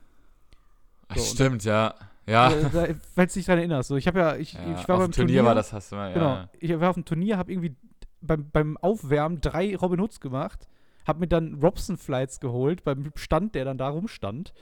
Ach, 1.10 1.18
so, 1.18 1.22
und- 1.24 1.28
Stimmt, 1.36 1.64
ja. 1.66 1.94
Ja. 2.28 2.52
Äh, 2.52 2.70
da- 2.72 2.88
Falls 3.16 3.34
du 3.34 3.40
dich 3.40 3.46
daran 3.46 3.60
erinnerst. 3.60 3.90
So, 3.90 3.96
ich 3.98 4.08
habe 4.08 4.20
ja, 4.20 4.36
ich, 4.36 4.54
ja. 4.54 4.60
ich 4.80 4.88
war 4.88 4.96
auf 4.96 5.02
beim 5.02 5.12
dem 5.12 5.14
Turnier, 5.14 5.44
war 5.46 5.56
das, 5.56 5.74
hast 5.74 5.92
du 5.92 5.96
mal, 5.96 6.14
Genau. 6.14 6.26
ja. 6.26 6.50
Ich 6.60 6.80
war 6.80 6.90
auf 6.90 6.96
dem 6.96 7.06
Turnier, 7.06 7.38
habe 7.38 7.52
irgendwie 7.52 7.76
beim, 8.22 8.50
beim 8.52 8.78
Aufwärmen 8.78 9.42
drei 9.42 9.76
Robin 9.76 10.00
Hoods 10.00 10.20
gemacht, 10.20 10.68
habe 11.08 11.20
mir 11.20 11.28
dann 11.28 11.56
Robson 11.62 11.98
Flights 11.98 12.40
geholt 12.40 12.84
beim 12.84 13.12
Stand, 13.16 13.56
der 13.56 13.66
dann 13.66 13.78
da 13.78 13.90
rumstand. 13.90 14.54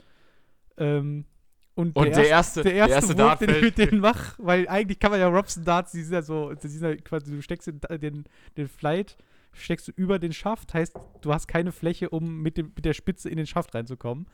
Ähm, 0.78 1.26
und, 1.74 1.96
Und 1.96 2.16
der 2.16 2.28
erste, 2.28 2.62
der 2.62 2.74
erste, 2.74 3.08
Wurf, 3.10 3.16
Dart 3.16 3.40
den 3.42 3.50
ich 3.50 3.62
mit 3.62 3.78
denen 3.78 4.00
mache, 4.00 4.34
weil 4.42 4.68
eigentlich 4.68 4.98
kann 4.98 5.10
man 5.12 5.20
ja 5.20 5.28
Robson 5.28 5.64
Darts, 5.64 5.92
die 5.92 6.02
sind 6.02 6.14
ja 6.14 6.22
so, 6.22 6.52
die 6.52 6.68
sind 6.68 6.82
ja 6.82 6.96
quasi, 6.96 7.30
du 7.30 7.40
steckst 7.42 7.68
den, 7.68 7.80
den, 8.00 8.24
den 8.56 8.68
Flight, 8.68 9.16
steckst 9.52 9.88
du 9.88 9.92
über 9.92 10.18
den 10.18 10.32
Schaft, 10.32 10.74
heißt, 10.74 10.98
du 11.20 11.32
hast 11.32 11.46
keine 11.46 11.72
Fläche, 11.72 12.10
um 12.10 12.42
mit, 12.42 12.56
dem, 12.56 12.72
mit 12.74 12.84
der 12.84 12.92
Spitze 12.92 13.28
in 13.30 13.36
den 13.36 13.46
Schaft 13.46 13.74
reinzukommen. 13.74 14.26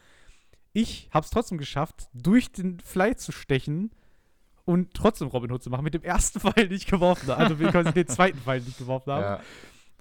Ich 0.77 1.09
habe 1.11 1.25
es 1.25 1.31
trotzdem 1.31 1.57
geschafft, 1.57 2.11
durch 2.13 2.53
den 2.53 2.81
Flight 2.81 3.19
zu 3.19 3.33
stechen 3.33 3.93
und 4.67 4.93
trotzdem 4.93 5.29
Robin 5.29 5.51
Hood 5.51 5.63
zu 5.63 5.71
machen, 5.71 5.85
mit 5.85 5.95
dem 5.95 6.03
ersten 6.03 6.39
Pfeil, 6.41 6.69
den 6.69 6.77
ich 6.77 6.85
geworfen 6.85 7.31
habe. 7.31 7.43
Also 7.43 7.57
quasi 7.57 7.95
den 7.95 8.07
zweiten 8.09 8.37
Pfeil, 8.39 8.61
den 8.61 8.69
ich 8.69 8.77
geworfen 8.77 9.11
habe. 9.11 9.23
Ja. 9.23 9.41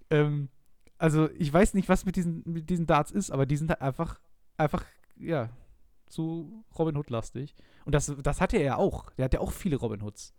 Ähm, 0.09 0.49
also 0.97 1.29
ich 1.37 1.53
weiß 1.53 1.75
nicht, 1.75 1.87
was 1.87 2.03
mit 2.03 2.17
diesen, 2.17 2.43
mit 2.45 2.69
diesen 2.69 2.87
Darts 2.87 3.11
ist, 3.11 3.31
aber 3.31 3.45
die 3.45 3.55
sind 3.55 3.69
halt 3.69 3.79
einfach, 3.79 4.19
einfach, 4.57 4.83
ja, 5.15 5.47
zu 6.07 6.65
Robin 6.77 6.97
Hood-lastig. 6.97 7.55
Und 7.85 7.95
das, 7.95 8.13
das 8.21 8.41
hatte 8.41 8.57
er 8.57 8.63
ja 8.63 8.75
auch. 8.75 9.11
Der 9.11 9.23
hat 9.23 9.33
ja 9.33 9.39
auch 9.39 9.53
viele 9.53 9.77
Robin 9.77 10.01
Hoods. 10.01 10.33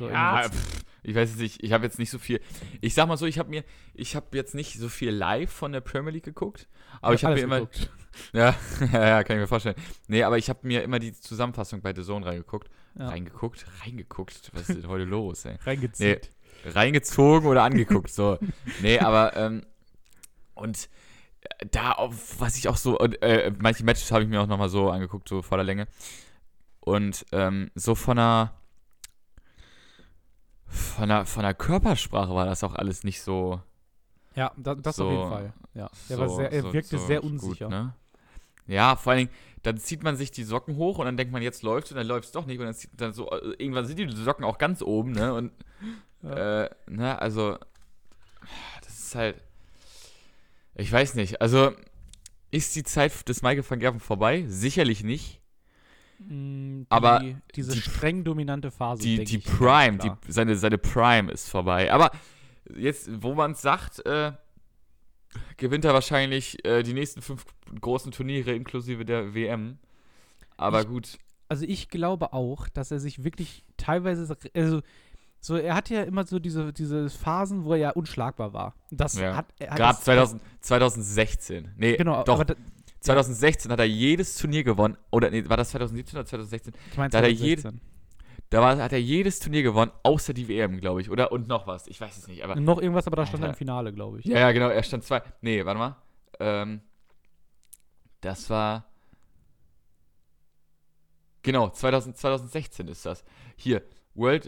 So 0.00 0.10
Ja, 0.10 0.48
pff, 0.48 0.84
ich 1.04 1.14
weiß 1.14 1.30
jetzt 1.30 1.38
nicht, 1.38 1.62
ich 1.62 1.72
habe 1.72 1.84
jetzt 1.84 2.00
nicht 2.00 2.10
so 2.10 2.18
viel. 2.18 2.40
Ich 2.80 2.94
sag 2.94 3.06
mal 3.06 3.16
so, 3.16 3.26
ich 3.26 3.38
habe 3.38 3.50
mir, 3.50 3.62
ich 3.94 4.16
habe 4.16 4.36
jetzt 4.36 4.56
nicht 4.56 4.80
so 4.80 4.88
viel 4.88 5.10
live 5.10 5.52
von 5.52 5.70
der 5.70 5.80
Premier 5.80 6.10
League 6.10 6.24
geguckt, 6.24 6.68
aber 7.00 7.14
ich 7.14 7.24
habe 7.24 7.36
mir 7.36 7.42
immer, 7.42 7.60
geguckt. 7.60 7.92
Ja, 8.32 8.54
ja, 8.92 9.06
ja, 9.08 9.24
kann 9.24 9.36
ich 9.36 9.40
mir 9.42 9.46
vorstellen. 9.46 9.76
Nee, 10.08 10.22
aber 10.22 10.38
ich 10.38 10.48
habe 10.48 10.60
mir 10.62 10.82
immer 10.82 10.98
die 10.98 11.12
Zusammenfassung 11.12 11.80
bei 11.82 11.94
The 11.94 12.02
Zone 12.02 12.24
reingeguckt. 12.26 12.68
Ja, 12.98 13.08
Reingeguckt? 13.08 13.66
Reingeguckt? 13.84 14.50
Was 14.54 14.68
ist 14.70 14.82
denn 14.82 14.88
heute 14.88 15.04
los, 15.04 15.44
ey? 15.44 15.56
reingezieht. 15.64 16.30
Reingezogen 16.64 17.46
oder 17.48 17.62
angeguckt, 17.62 18.10
so. 18.10 18.38
Nee, 18.80 18.98
aber, 18.98 19.36
ähm, 19.36 19.62
und 20.54 20.88
äh, 21.42 21.66
da, 21.70 21.92
auf, 21.92 22.40
was 22.40 22.56
ich 22.56 22.68
auch 22.68 22.76
so, 22.78 22.98
und, 22.98 23.20
äh, 23.22 23.52
manche 23.58 23.84
Matches 23.84 24.10
habe 24.10 24.22
ich 24.24 24.28
mir 24.28 24.40
auch 24.40 24.46
nochmal 24.46 24.68
so 24.70 24.90
angeguckt, 24.90 25.28
so 25.28 25.42
vor 25.42 25.58
der 25.58 25.64
Länge. 25.64 25.86
Und, 26.80 27.26
ähm, 27.32 27.70
so 27.74 27.94
von 27.94 28.16
der, 28.16 28.52
von 30.66 31.08
der, 31.08 31.26
von 31.26 31.42
der 31.42 31.54
Körpersprache 31.54 32.34
war 32.34 32.46
das 32.46 32.64
auch 32.64 32.74
alles 32.74 33.04
nicht 33.04 33.20
so. 33.22 33.60
Ja, 34.34 34.52
da, 34.56 34.74
das 34.74 34.96
So- 34.96 35.06
auf 35.06 35.12
jeden 35.12 35.28
Fall. 35.28 35.52
Ja. 35.74 35.90
Er, 36.08 36.16
so, 36.16 36.18
war 36.22 36.28
sehr, 36.30 36.52
er 36.52 36.72
wirkte 36.72 36.98
so 36.98 37.06
sehr 37.06 37.20
gut, 37.20 37.30
unsicher. 37.32 37.68
ne? 37.68 37.94
Ja, 38.66 38.96
vor 38.96 39.12
allen 39.12 39.26
Dingen, 39.26 39.30
dann 39.62 39.78
zieht 39.78 40.02
man 40.02 40.16
sich 40.16 40.30
die 40.30 40.44
Socken 40.44 40.76
hoch 40.76 40.98
und 40.98 41.06
dann 41.06 41.16
denkt 41.16 41.32
man, 41.32 41.42
jetzt 41.42 41.62
läuft 41.62 41.90
und 41.90 41.96
dann 41.96 42.06
läuft 42.06 42.26
es 42.26 42.32
doch 42.32 42.46
nicht. 42.46 42.58
Und 42.58 42.66
dann, 42.66 42.74
zieht, 42.74 42.90
dann 42.96 43.12
so, 43.12 43.30
äh, 43.30 43.54
irgendwann 43.58 43.86
sind 43.86 43.98
die 43.98 44.08
Socken 44.12 44.44
auch 44.44 44.58
ganz 44.58 44.82
oben, 44.82 45.12
ne? 45.12 45.34
Und, 45.34 45.52
Ja. 46.22 46.64
äh, 46.64 46.70
ne, 46.88 47.20
also, 47.20 47.58
das 48.84 48.98
ist 48.98 49.14
halt, 49.14 49.36
ich 50.74 50.90
weiß 50.90 51.14
nicht, 51.14 51.40
also, 51.40 51.72
ist 52.50 52.74
die 52.76 52.82
Zeit 52.84 53.28
des 53.28 53.42
Michael 53.42 53.64
van 53.68 53.78
Gerven 53.80 54.00
vorbei? 54.00 54.44
Sicherlich 54.48 55.02
nicht. 55.04 55.40
Mm, 56.18 56.82
die, 56.82 56.86
aber 56.88 57.22
diese 57.54 57.72
die- 57.72 57.80
streng 57.80 58.24
dominante 58.24 58.70
Phase. 58.70 59.02
Die, 59.02 59.24
die 59.24 59.38
Prime, 59.38 59.98
die, 59.98 60.10
seine, 60.28 60.56
seine 60.56 60.78
Prime 60.78 61.30
ist 61.30 61.48
vorbei. 61.50 61.92
Aber 61.92 62.10
jetzt, 62.74 63.08
wo 63.22 63.34
man 63.34 63.52
es 63.52 63.62
sagt, 63.62 64.04
äh, 64.06 64.32
gewinnt 65.56 65.84
er 65.84 65.94
wahrscheinlich 65.94 66.64
äh, 66.64 66.82
die 66.82 66.92
nächsten 66.94 67.22
fünf 67.22 67.44
großen 67.80 68.12
Turniere 68.12 68.52
inklusive 68.54 69.04
der 69.04 69.34
WM. 69.34 69.78
Aber 70.56 70.80
Ich- 70.82 70.88
gut, 70.88 71.18
Also 71.48 71.64
ich 71.66 71.88
glaube 71.90 72.32
auch, 72.32 72.68
dass 72.68 72.90
er 72.90 72.98
sich 72.98 73.22
wirklich 73.22 73.64
teilweise, 73.76 74.26
so- 74.26 74.34
also 74.54 74.80
so, 75.40 75.56
er 75.56 75.74
hat 75.76 75.90
ja 75.90 76.02
immer 76.02 76.26
so 76.26 76.38
diese, 76.40 76.72
diese 76.72 77.08
Phasen, 77.08 77.64
wo 77.64 77.72
er 77.72 77.78
ja 77.78 77.90
unschlagbar 77.90 78.52
war. 78.52 78.74
Das 78.90 79.16
Ja. 79.18 79.36
hat 79.36 79.46
er 79.60 79.70
hat 79.70 79.76
gerade 79.78 79.94
das- 79.94 80.04
2000, 80.04 80.42
2016. 80.60 81.70
Nee, 81.76 81.96
Genau, 81.96 82.24
doch, 82.24 82.42
da, 82.44 82.54
2016 83.00 83.70
hat 83.70 83.78
er 83.78 83.84
jedes 83.86 84.36
Turnier 84.38 84.64
gewonnen. 84.64 84.96
Oder 85.12 85.30
nee, 85.30 85.48
war 85.48 85.56
das 85.56 85.70
2017 85.70 86.16
oder 86.18 86.26
2016? 86.26 86.74
Ich 86.90 86.96
meine, 86.96 87.10
Da 87.10 87.18
hat 87.18 87.24
er 87.24 87.30
Da 88.50 88.60
war, 88.60 88.76
hat 88.78 88.92
er 88.92 89.00
jedes 89.00 89.40
Turnier 89.40 89.62
gewonnen, 89.62 89.90
außer 90.04 90.32
die 90.32 90.48
WM, 90.48 90.78
glaube 90.78 91.00
ich. 91.00 91.10
Oder 91.10 91.32
und 91.32 91.48
noch 91.48 91.66
was. 91.66 91.88
Ich 91.88 92.00
weiß 92.00 92.16
es 92.16 92.28
nicht. 92.28 92.44
Aber 92.44 92.54
Noch 92.54 92.80
irgendwas, 92.80 93.06
aber 93.06 93.16
da 93.16 93.26
stand 93.26 93.42
er 93.42 93.50
im. 93.50 93.54
Finale, 93.56 93.92
glaube 93.92 94.20
ich. 94.20 94.24
Ja, 94.24 94.38
ja, 94.38 94.52
genau, 94.52 94.68
er 94.68 94.82
stand 94.82 95.04
zwei. 95.04 95.22
Nee, 95.40 95.64
warte 95.64 95.78
mal. 95.78 95.96
Ähm, 96.38 96.80
das 98.20 98.48
war. 98.48 98.86
Genau, 101.42 101.70
2000, 101.70 102.16
2016 102.16 102.88
ist 102.88 103.06
das. 103.06 103.24
Hier, 103.56 103.82
World, 104.14 104.46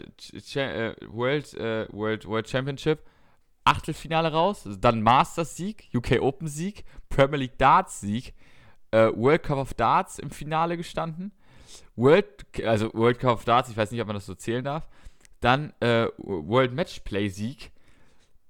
äh, 0.55 0.95
World, 1.07 1.53
äh, 1.53 1.87
World, 1.91 2.25
World 2.25 2.49
Championship, 2.49 2.99
Achtelfinale 3.63 4.31
raus, 4.31 4.67
dann 4.79 5.01
Masters-Sieg, 5.01 5.89
UK 5.93 6.19
Open-Sieg, 6.21 6.83
Premier 7.09 7.37
League 7.37 7.57
Darts-Sieg, 7.57 8.33
äh, 8.91 9.11
World 9.15 9.43
Cup 9.43 9.57
of 9.57 9.73
Darts 9.75 10.19
im 10.19 10.31
Finale 10.31 10.75
gestanden. 10.75 11.31
World, 11.95 12.25
also 12.65 12.93
World 12.93 13.19
Cup 13.19 13.33
of 13.33 13.45
Darts, 13.45 13.69
ich 13.69 13.77
weiß 13.77 13.91
nicht, 13.91 14.01
ob 14.01 14.07
man 14.07 14.15
das 14.15 14.25
so 14.25 14.35
zählen 14.35 14.63
darf. 14.63 14.87
Dann 15.41 15.73
äh, 15.79 16.07
World 16.17 16.73
Matchplay-Sieg, 16.73 17.71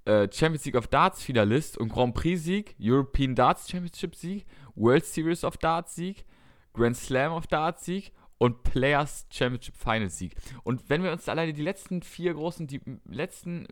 äh, 0.06 0.28
Champions 0.32 0.66
League 0.66 0.76
of 0.76 0.88
Darts 0.88 1.22
Finalist 1.24 1.78
und 1.78 1.90
Grand 1.90 2.16
Prix 2.16 2.44
Sieg, 2.44 2.76
European 2.80 3.36
Darts 3.36 3.70
Championship 3.70 4.16
Sieg, 4.16 4.46
World 4.76 5.06
Series 5.06 5.44
of 5.44 5.58
Darts 5.58 5.96
Sieg, 5.96 6.26
Grand 6.74 6.98
Slam 6.98 7.32
of 7.32 7.48
Darts 7.48 7.86
Sieg 7.86 8.12
und 8.40 8.64
Players 8.64 9.28
Championship 9.30 9.76
Final 9.76 10.10
Sieg. 10.10 10.36
Und 10.64 10.90
wenn 10.90 11.04
wir 11.04 11.12
uns 11.12 11.30
alleine 11.30 11.54
die 11.54 11.62
letzten 11.62 12.02
vier 12.02 12.34
großen, 12.34 12.66
die 12.68 12.82
letzten 13.06 13.68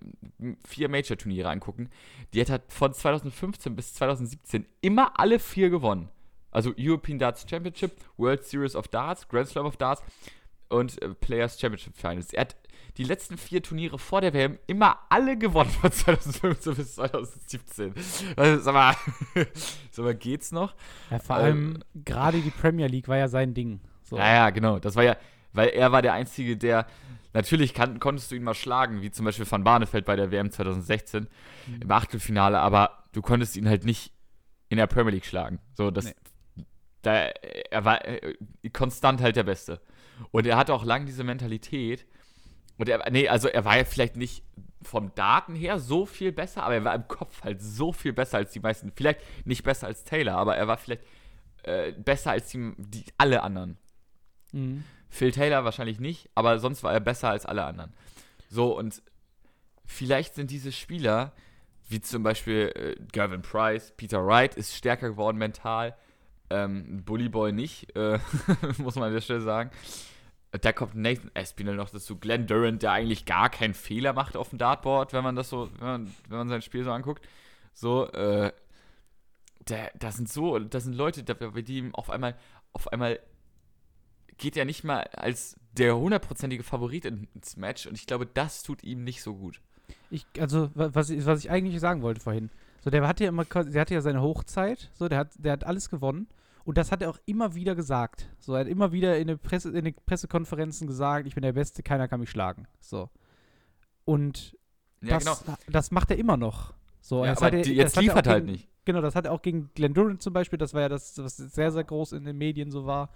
vier 0.68 0.90
Major 0.90 1.18
Turniere 1.18 1.50
angucken, 1.50 1.90
die 2.34 2.46
hat 2.46 2.72
von 2.72 2.94
2015 2.94 3.76
bis 3.76 3.94
2017 3.96 4.66
immer 4.82 5.20
alle 5.20 5.40
vier 5.40 5.70
gewonnen. 5.70 6.10
Also 6.52 6.74
European 6.78 7.20
Darts 7.20 7.46
Championship, 7.50 7.92
World 8.18 8.44
Series 8.44 8.76
of 8.76 8.88
Darts, 8.88 9.28
Grand 9.28 9.48
Slam 9.48 9.66
of 9.66 9.78
Darts 9.78 10.02
und 10.70 11.02
äh, 11.02 11.10
Players 11.10 11.60
Championship 11.60 11.96
Finals. 11.96 12.34
Er 12.34 12.42
hat 12.42 12.56
die 12.98 13.04
letzten 13.04 13.38
vier 13.38 13.62
Turniere 13.62 14.00
vor 14.00 14.22
der 14.22 14.34
WM 14.34 14.58
immer 14.66 14.98
alle 15.10 15.38
gewonnen 15.38 15.70
von 15.70 15.92
2015 15.92 16.76
bis 16.76 16.96
2017. 16.96 17.94
Also, 18.36 18.62
sag 18.64 18.74
mal, 18.74 18.96
sag 19.92 20.04
mal, 20.06 20.16
geht's 20.16 20.52
noch? 20.52 20.74
Ja, 21.12 21.20
vor 21.20 21.38
Ähm, 21.38 21.44
allem 21.44 21.84
gerade 22.06 22.42
die 22.42 22.50
Premier 22.50 22.88
League 22.88 23.08
war 23.08 23.18
ja 23.18 23.28
sein 23.28 23.54
Ding. 23.54 23.82
So. 24.04 24.18
Ja, 24.18 24.34
ja, 24.34 24.50
genau. 24.50 24.80
Das 24.80 24.96
war 24.96 25.04
ja, 25.04 25.16
weil 25.54 25.70
er 25.70 25.92
war 25.92 26.02
der 26.02 26.14
Einzige, 26.14 26.58
der. 26.58 26.88
Natürlich 27.34 27.76
kann, 27.76 28.00
konntest 28.00 28.32
du 28.32 28.36
ihn 28.36 28.42
mal 28.44 28.56
schlagen, 28.56 29.02
wie 29.04 29.12
zum 29.12 29.26
Beispiel 29.26 29.46
Van 29.50 29.64
Barneveld 29.64 30.06
bei 30.06 30.16
der 30.16 30.32
WM 30.32 30.50
2016 30.50 31.28
Mhm. 31.68 31.82
im 31.82 31.92
Achtelfinale, 31.92 32.58
aber 32.60 33.04
du 33.12 33.22
konntest 33.22 33.58
ihn 33.58 33.68
halt 33.70 33.84
nicht 33.86 34.12
in 34.70 34.78
der 34.78 34.88
Premier 34.88 35.12
League 35.12 35.26
schlagen. 35.26 35.60
So, 35.76 35.92
das. 35.92 36.06
Nee. 36.06 36.14
Da, 37.02 37.14
er 37.14 37.86
war 37.86 38.06
äh, 38.06 38.36
konstant 38.74 39.22
halt 39.22 39.36
der 39.36 39.44
Beste. 39.44 39.82
Und 40.32 40.46
er 40.48 40.58
hatte 40.58 40.74
auch 40.74 40.84
lang 40.84 41.06
diese 41.06 41.24
Mentalität. 41.24 42.06
Und 42.78 42.90
er, 42.90 43.10
nee, 43.12 43.28
also 43.28 43.48
er 43.48 43.66
war 43.66 43.78
ja 43.78 43.86
vielleicht 43.86 44.16
nicht 44.16 44.44
vom 44.82 45.14
Daten 45.16 45.56
her 45.56 45.80
so 45.80 46.06
viel 46.06 46.32
besser, 46.32 46.64
aber 46.64 46.76
er 46.76 46.84
war 46.84 46.96
im 46.96 47.08
Kopf 47.08 47.44
halt 47.44 47.62
so 47.62 47.92
viel 47.92 48.14
besser 48.14 48.38
als 48.38 48.52
die 48.52 48.60
meisten. 48.60 48.92
Vielleicht 48.96 49.22
nicht 49.46 49.64
besser 49.64 49.88
als 49.88 50.04
Taylor, 50.04 50.36
aber 50.36 50.56
er 50.56 50.68
war 50.68 50.78
vielleicht 50.78 51.04
äh, 51.64 51.92
besser 51.92 52.32
als 52.32 52.50
die, 52.50 52.74
die 52.78 53.06
alle 53.18 53.44
anderen. 53.44 53.78
Mhm. 54.52 54.84
Phil 55.10 55.32
Taylor 55.32 55.64
wahrscheinlich 55.64 56.00
nicht, 56.00 56.30
aber 56.36 56.60
sonst 56.60 56.84
war 56.84 56.94
er 56.94 57.00
besser 57.00 57.30
als 57.30 57.46
alle 57.46 57.64
anderen. 57.64 57.94
So, 58.50 58.78
und 58.78 59.02
vielleicht 59.86 60.36
sind 60.36 60.52
diese 60.52 60.72
Spieler, 60.72 61.34
wie 61.90 62.02
zum 62.02 62.24
Beispiel 62.24 62.72
äh, 62.76 63.04
Gavin 63.12 63.42
Price, 63.42 63.94
Peter 63.98 64.26
Wright, 64.26 64.56
ist 64.56 64.76
stärker 64.76 65.10
geworden 65.10 65.38
mental. 65.38 65.96
Ähm, 66.50 67.04
Bully 67.04 67.30
Boy 67.30 67.52
nicht, 67.52 67.96
äh, 67.96 68.20
muss 68.78 68.96
man 68.96 69.06
an 69.06 69.14
der 69.14 69.22
Stelle 69.22 69.42
sagen. 69.42 69.70
Da 70.62 70.72
kommt 70.72 70.96
Nathan 70.96 71.30
Espinel 71.34 71.76
noch 71.76 71.90
dazu. 71.90 72.18
Glenn 72.18 72.48
Durant, 72.48 72.82
der 72.82 72.94
eigentlich 72.94 73.26
gar 73.26 73.50
keinen 73.50 73.74
Fehler 73.74 74.14
macht 74.14 74.38
auf 74.38 74.50
dem 74.50 74.58
Dartboard, 74.58 75.12
wenn 75.12 75.24
man 75.24 75.36
das 75.36 75.50
so, 75.50 75.70
wenn 75.80 75.88
man, 75.88 76.16
wenn 76.30 76.38
man 76.38 76.50
sein 76.50 76.62
Spiel 76.62 76.84
so 76.86 76.92
anguckt. 76.92 77.28
So, 77.74 78.10
äh, 78.14 78.52
da, 79.66 79.76
da 80.00 80.12
sind 80.12 80.30
so, 80.30 80.58
da 80.60 80.80
sind 80.80 80.94
Leute, 80.96 81.22
bei 81.24 81.62
die 81.62 81.80
ihm 81.80 81.94
auf 81.94 82.10
einmal, 82.10 82.36
auf 82.72 82.88
einmal 82.94 83.20
geht 84.38 84.56
er 84.56 84.66
nicht 84.66 84.84
mal 84.84 85.02
als 85.16 85.58
der 85.74 85.98
hundertprozentige 85.98 86.64
Favorit 86.64 87.06
in- 87.06 87.28
ins 87.36 87.58
Match 87.58 87.86
und 87.86 87.96
ich 87.96 88.06
glaube, 88.08 88.26
das 88.26 88.64
tut 88.64 88.84
ihm 88.84 89.04
nicht 89.04 89.22
so 89.22 89.36
gut. 89.36 89.60
Ich, 90.10 90.26
also, 90.40 90.70
wa- 90.76 90.90
was 90.94 91.10
ich, 91.10 91.26
was 91.26 91.40
ich 91.40 91.52
eigentlich 91.52 91.80
sagen 91.80 92.02
wollte 92.02 92.22
vorhin. 92.22 92.50
So, 92.84 92.90
der 92.90 93.06
hatte 93.08 93.24
ja 93.26 93.30
immer, 93.30 93.46
der 93.46 93.82
hatte 93.82 93.94
ja 93.94 94.02
seine 94.02 94.22
Hochzeit, 94.22 94.90
so, 94.94 95.08
der 95.10 95.20
hat, 95.20 95.32
der 95.38 95.52
hat 95.52 95.64
alles 95.66 95.90
gewonnen. 95.90 96.28
Und 96.68 96.78
das 96.78 96.92
hat 96.92 97.02
er 97.02 97.10
auch 97.10 97.20
immer 97.26 97.56
wieder 97.56 97.76
gesagt. 97.76 98.28
So, 98.40 98.54
er 98.54 98.60
hat 98.60 98.68
immer 98.68 98.92
wieder 98.92 99.18
in, 99.18 99.30
den 99.30 99.40
Presse, 99.40 99.70
in 99.70 99.86
den 99.86 99.96
Pressekonferenzen 100.06 100.86
gesagt, 100.86 101.26
ich 101.26 101.34
bin 101.34 101.42
der 101.42 101.54
Beste, 101.54 101.82
keiner 101.82 102.10
kann 102.10 102.20
mich 102.20 102.30
schlagen. 102.30 102.68
So. 102.82 103.10
Und 104.04 104.58
Ja, 105.00 105.18
das, 105.18 105.46
genau. 105.46 105.58
das 105.70 105.92
macht 105.92 106.12
er 106.12 106.18
immer 106.18 106.36
noch. 106.36 106.74
So, 107.00 107.24
Ja, 107.24 107.38
aber 107.38 107.46
hat 107.46 107.54
er, 107.54 107.66
jetzt 107.66 107.96
er 107.96 108.02
liefert 108.02 108.28
er 108.28 108.34
halt 108.34 108.44
gegen, 108.44 108.52
nicht. 108.52 108.68
Genau, 108.84 109.00
das 109.00 109.16
hat 109.16 109.28
er 109.28 109.32
auch 109.32 109.42
gegen 109.42 109.70
Glenn 109.76 109.94
Durant 109.94 110.22
zum 110.22 110.34
Beispiel, 110.34 110.60
das 110.60 110.74
war 110.74 110.82
ja 110.82 110.90
das, 110.90 111.18
was 111.18 111.38
sehr, 111.38 111.72
sehr 111.72 111.86
groß 111.86 112.12
in 112.12 112.26
den 112.26 112.38
Medien 112.38 112.70
so 112.70 112.86
war. 112.86 113.12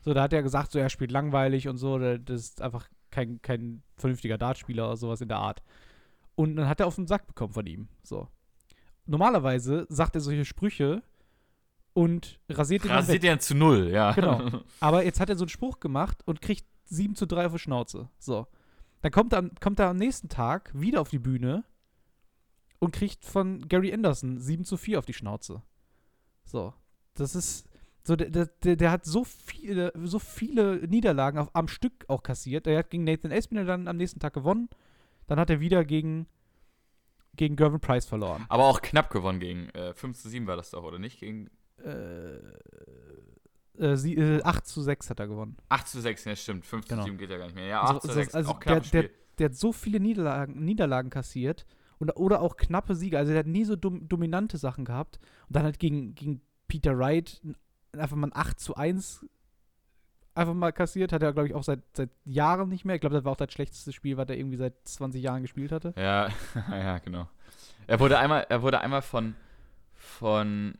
So, 0.00 0.14
da 0.14 0.22
hat 0.22 0.32
er 0.32 0.42
gesagt, 0.42 0.72
so, 0.72 0.78
er 0.78 0.88
spielt 0.88 1.10
langweilig 1.10 1.68
und 1.68 1.76
so, 1.76 1.98
das 1.98 2.40
ist 2.40 2.62
einfach 2.62 2.88
kein, 3.10 3.42
kein 3.42 3.82
vernünftiger 3.98 4.38
Dartspieler 4.38 4.86
oder 4.86 4.96
sowas 4.96 5.20
in 5.20 5.28
der 5.28 5.40
Art. 5.40 5.62
Und 6.36 6.56
dann 6.56 6.70
hat 6.70 6.80
er 6.80 6.86
auf 6.86 6.94
den 6.94 7.06
Sack 7.06 7.26
bekommen 7.26 7.52
von 7.52 7.66
ihm. 7.66 7.88
So. 8.02 8.28
Normalerweise 9.04 9.84
sagt 9.90 10.14
er 10.14 10.22
solche 10.22 10.46
Sprüche 10.46 11.02
und 11.94 12.38
rasiert 12.50 12.84
ihn 12.84 12.88
dann 12.88 12.98
weg. 12.98 13.02
Rasiert 13.08 13.24
er 13.24 13.38
zu 13.38 13.54
null, 13.54 13.88
ja. 13.90 14.12
Genau. 14.12 14.42
Aber 14.80 15.04
jetzt 15.04 15.20
hat 15.20 15.28
er 15.30 15.36
so 15.36 15.44
einen 15.44 15.48
Spruch 15.48 15.80
gemacht 15.80 16.18
und 16.26 16.42
kriegt 16.42 16.66
7 16.84 17.14
zu 17.14 17.26
3 17.26 17.46
auf 17.46 17.52
die 17.52 17.58
Schnauze. 17.58 18.08
So. 18.18 18.46
Dann 19.00 19.10
kommt 19.12 19.32
er, 19.32 19.38
am- 19.38 19.52
kommt 19.60 19.78
er 19.78 19.88
am 19.88 19.96
nächsten 19.96 20.28
Tag 20.28 20.70
wieder 20.74 21.00
auf 21.00 21.08
die 21.08 21.18
Bühne 21.18 21.64
und 22.78 22.92
kriegt 22.92 23.24
von 23.24 23.66
Gary 23.68 23.92
Anderson 23.94 24.38
7 24.38 24.64
zu 24.64 24.76
4 24.76 24.98
auf 24.98 25.06
die 25.06 25.14
Schnauze. 25.14 25.62
So. 26.44 26.74
Das 27.14 27.34
ist. 27.34 27.66
So, 28.06 28.16
der, 28.16 28.28
der- 28.28 28.50
der, 28.62 28.76
der 28.76 28.90
hat 28.90 29.06
so 29.06 29.24
viele, 29.24 29.90
so 30.02 30.18
viele 30.18 30.86
Niederlagen 30.88 31.38
auf, 31.38 31.48
am 31.54 31.68
Stück 31.68 32.04
auch 32.08 32.22
kassiert. 32.22 32.66
Er 32.66 32.78
hat 32.78 32.90
gegen 32.90 33.04
Nathan 33.04 33.30
Espinel 33.30 33.64
dann 33.64 33.88
am 33.88 33.96
nächsten 33.96 34.20
Tag 34.20 34.34
gewonnen. 34.34 34.68
Dann 35.26 35.40
hat 35.40 35.48
er 35.48 35.60
wieder 35.60 35.86
gegen, 35.86 36.26
gegen 37.34 37.56
Gervin 37.56 37.80
Price 37.80 38.04
verloren. 38.04 38.44
Aber 38.50 38.64
auch 38.64 38.82
knapp 38.82 39.08
gewonnen 39.10 39.40
gegen 39.40 39.70
äh, 39.70 39.94
5 39.94 40.18
zu 40.18 40.28
7 40.28 40.46
war 40.46 40.56
das 40.56 40.70
doch, 40.70 40.82
oder 40.84 40.98
nicht? 40.98 41.18
Gegen 41.20 41.48
Äh, 41.84 42.38
äh, 43.78 43.96
sie, 43.96 44.14
äh, 44.16 44.42
8 44.42 44.66
zu 44.66 44.82
6 44.82 45.10
hat 45.10 45.20
er 45.20 45.26
gewonnen. 45.28 45.56
8 45.68 45.88
zu 45.88 46.00
6, 46.00 46.24
ja 46.24 46.36
stimmt. 46.36 46.64
5 46.66 46.86
Genau. 46.88 47.02
zu 47.02 47.06
7 47.06 47.18
geht 47.18 47.30
ja 47.30 47.38
gar 47.38 47.46
nicht 47.46 47.56
mehr. 47.56 47.66
Ja, 47.66 47.80
Also- 47.82 47.94
8 47.96 48.02
zu 48.02 48.08
also- 48.08 48.20
6, 48.20 48.34
also 48.34 48.50
auch 48.52 48.60
der- 48.60 48.82
Spiel. 48.84 49.10
der 49.38 49.44
hat 49.46 49.54
so 49.56 49.72
viele 49.72 50.00
Niederlagen, 50.00 50.64
Niederlagen 50.64 51.10
kassiert 51.10 51.66
und, 51.98 52.10
oder 52.16 52.40
auch 52.40 52.56
knappe 52.56 52.94
Siege. 52.94 53.18
Also 53.18 53.32
der 53.32 53.40
hat 53.40 53.46
nie 53.46 53.64
so 53.64 53.74
dom 53.76 54.08
dominante 54.08 54.58
Sachen 54.58 54.84
gehabt. 54.84 55.18
Und 55.48 55.56
dann 55.56 55.64
halt 55.64 55.78
gegen, 55.78 56.14
gegen 56.14 56.40
Peter 56.68 56.96
Wright 56.98 57.42
einfach 57.92 58.16
mal 58.16 58.28
ein 58.28 58.36
8 58.36 58.58
zu 58.60 58.76
1 58.76 59.26
einfach 60.36 60.54
mal 60.54 60.72
kassiert. 60.72 61.12
Hat 61.12 61.22
er, 61.22 61.32
glaube 61.32 61.48
ich, 61.48 61.54
auch 61.54 61.64
seit, 61.64 61.80
seit 61.96 62.10
Jahren 62.24 62.68
nicht 62.68 62.84
mehr. 62.84 62.94
Ich 62.96 63.00
glaube, 63.00 63.14
das 63.16 63.24
war 63.24 63.32
auch 63.32 63.36
das 63.36 63.52
schlechteste 63.52 63.92
Spiel, 63.92 64.16
was 64.16 64.28
er 64.28 64.36
irgendwie 64.36 64.56
seit 64.56 64.74
20 64.86 65.22
Jahren 65.22 65.42
gespielt 65.42 65.72
hatte. 65.72 65.92
Ja, 65.96 66.28
ja, 66.70 66.98
genau. 66.98 67.28
Er 67.86 67.98
wurde 68.00 68.18
einmal, 68.18 68.46
er 68.48 68.62
wurde 68.62 68.80
einmal 68.80 69.02
von, 69.02 69.34
von, 69.92 70.74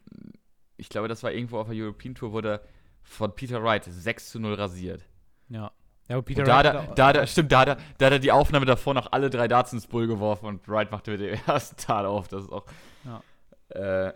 ich 0.76 0.88
glaube, 0.88 1.08
das 1.08 1.22
war 1.22 1.32
irgendwo 1.32 1.58
auf 1.58 1.68
der 1.68 1.76
European 1.76 2.14
Tour, 2.14 2.32
wurde 2.32 2.60
von 3.02 3.34
Peter 3.34 3.62
Wright 3.62 3.84
6 3.84 4.30
zu 4.30 4.40
0 4.40 4.54
rasiert. 4.54 5.02
Ja. 5.48 5.70
Ja, 6.08 6.18
und 6.18 6.24
Peter 6.26 6.42
Und 6.42 6.48
da, 6.48 6.56
Wright 6.64 6.76
auch- 6.90 6.94
da, 6.94 7.06
hat 7.08 7.16
er- 7.16 7.26
stimmt, 7.26 7.50
da 7.52 7.60
hat, 7.60 7.68
er, 7.68 8.10
da 8.10 8.18
die 8.18 8.32
Aufnahme 8.32 8.66
davor 8.66 8.92
noch 8.94 9.12
alle 9.12 9.30
drei 9.30 9.48
Darts 9.48 9.72
ins 9.72 9.86
Bull 9.86 10.06
geworfen 10.06 10.46
und 10.46 10.68
Wright 10.68 10.90
machte 10.90 11.12
mit 11.12 11.20
dem 11.20 11.34
ersten 11.46 11.76
Dart 11.86 12.06
auf. 12.06 12.28
Das 12.28 12.44
ist 12.44 12.52
auch. 12.52 12.66
Ja. 13.04 13.22
Äh, 13.70 14.12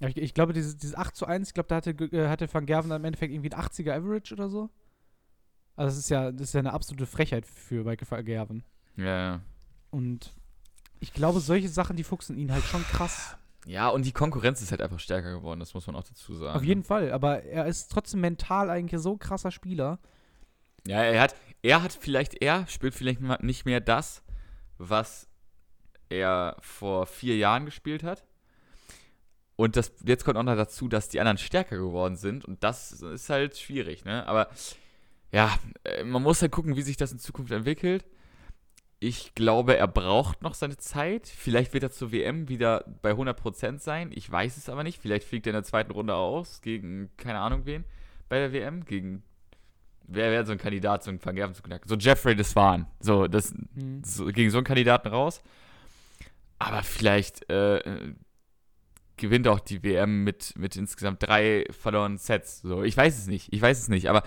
ich, 0.00 0.16
ich 0.16 0.34
glaube, 0.34 0.52
dieses, 0.52 0.76
dieses 0.76 0.94
8 0.94 1.16
zu 1.16 1.26
1, 1.26 1.48
ich 1.48 1.54
glaube, 1.54 1.68
da 1.68 1.76
hatte, 1.76 1.90
äh, 1.90 2.28
hatte 2.28 2.52
Van 2.52 2.66
Gerven 2.66 2.92
im 2.92 3.04
Endeffekt 3.04 3.32
irgendwie 3.32 3.50
ein 3.52 3.60
80er 3.60 3.92
Average 3.96 4.32
oder 4.34 4.48
so. 4.48 4.70
Also 5.74 5.90
das 5.90 5.98
ist 5.98 6.08
ja, 6.08 6.30
das 6.30 6.42
ist 6.42 6.52
ja 6.54 6.60
eine 6.60 6.72
absolute 6.72 7.06
Frechheit 7.06 7.46
für 7.46 7.82
Michael 7.84 8.08
Van 8.10 8.24
Gerven. 8.24 8.64
ja, 8.96 9.04
ja. 9.06 9.40
Und 9.90 10.34
ich 11.00 11.12
glaube, 11.14 11.40
solche 11.40 11.68
Sachen, 11.68 11.96
die 11.96 12.04
fuchsen 12.04 12.36
ihn 12.36 12.52
halt 12.52 12.62
schon 12.64 12.82
krass. 12.84 13.36
Ja, 13.68 13.90
und 13.90 14.06
die 14.06 14.12
Konkurrenz 14.12 14.62
ist 14.62 14.70
halt 14.70 14.80
einfach 14.80 14.98
stärker 14.98 15.30
geworden, 15.30 15.60
das 15.60 15.74
muss 15.74 15.86
man 15.86 15.94
auch 15.94 16.02
dazu 16.02 16.34
sagen. 16.34 16.56
Auf 16.56 16.64
jeden 16.64 16.84
Fall. 16.84 17.12
Aber 17.12 17.42
er 17.42 17.66
ist 17.66 17.92
trotzdem 17.92 18.22
mental 18.22 18.70
eigentlich 18.70 18.98
so 19.02 19.12
ein 19.12 19.18
krasser 19.18 19.50
Spieler. 19.50 19.98
Ja, 20.86 21.02
er 21.02 21.20
hat, 21.20 21.34
er 21.60 21.82
hat 21.82 21.92
vielleicht, 21.92 22.40
er 22.40 22.66
spielt 22.66 22.94
vielleicht 22.94 23.20
nicht 23.42 23.66
mehr 23.66 23.80
das, 23.80 24.22
was 24.78 25.28
er 26.08 26.56
vor 26.60 27.04
vier 27.04 27.36
Jahren 27.36 27.66
gespielt 27.66 28.04
hat. 28.04 28.24
Und 29.56 29.76
das, 29.76 29.92
jetzt 30.02 30.24
kommt 30.24 30.38
auch 30.38 30.44
noch 30.44 30.56
dazu, 30.56 30.88
dass 30.88 31.10
die 31.10 31.20
anderen 31.20 31.36
stärker 31.36 31.76
geworden 31.76 32.16
sind. 32.16 32.46
Und 32.46 32.64
das 32.64 32.92
ist 32.92 33.28
halt 33.28 33.58
schwierig, 33.58 34.06
ne? 34.06 34.26
Aber 34.26 34.48
ja, 35.30 35.54
äh, 35.84 36.04
man 36.04 36.22
muss 36.22 36.40
halt 36.40 36.52
gucken, 36.52 36.74
wie 36.76 36.82
sich 36.82 36.96
das 36.96 37.12
in 37.12 37.18
Zukunft 37.18 37.52
entwickelt. 37.52 38.06
Ich 39.00 39.34
glaube, 39.34 39.76
er 39.76 39.86
braucht 39.86 40.42
noch 40.42 40.54
seine 40.54 40.76
Zeit. 40.76 41.28
Vielleicht 41.28 41.72
wird 41.72 41.84
er 41.84 41.92
zur 41.92 42.10
WM 42.10 42.48
wieder 42.48 42.84
bei 43.00 43.12
100% 43.12 43.78
sein. 43.78 44.10
Ich 44.12 44.28
weiß 44.30 44.56
es 44.56 44.68
aber 44.68 44.82
nicht. 44.82 45.00
Vielleicht 45.00 45.26
fliegt 45.26 45.46
er 45.46 45.50
in 45.50 45.54
der 45.54 45.62
zweiten 45.62 45.92
Runde 45.92 46.14
aus 46.14 46.60
gegen 46.62 47.08
keine 47.16 47.38
Ahnung 47.38 47.64
wen 47.64 47.84
bei 48.28 48.38
der 48.38 48.52
WM. 48.52 48.84
Gegen. 48.84 49.22
Wer 50.10 50.30
wäre 50.32 50.44
so 50.46 50.52
ein 50.52 50.58
Kandidat, 50.58 51.04
so 51.04 51.10
einen 51.10 51.24
Van 51.24 51.34
Gerven 51.36 51.54
zu 51.54 51.62
knacken? 51.62 51.86
So 51.88 51.94
Jeffrey 51.94 52.34
Desvan. 52.34 52.86
So, 52.98 53.28
das, 53.28 53.54
Hm. 53.74 54.02
so, 54.04 54.26
gegen 54.26 54.50
so 54.50 54.56
einen 54.58 54.64
Kandidaten 54.64 55.08
raus. 55.08 55.42
Aber 56.58 56.82
vielleicht 56.82 57.48
äh, 57.50 58.14
gewinnt 59.16 59.46
auch 59.48 59.60
die 59.60 59.82
WM 59.84 60.24
mit, 60.24 60.54
mit 60.56 60.76
insgesamt 60.76 61.22
drei 61.22 61.66
verlorenen 61.70 62.18
Sets. 62.18 62.62
So, 62.62 62.82
ich 62.82 62.96
weiß 62.96 63.18
es 63.18 63.26
nicht. 63.26 63.52
Ich 63.52 63.60
weiß 63.60 63.78
es 63.78 63.88
nicht. 63.88 64.08
Aber 64.08 64.22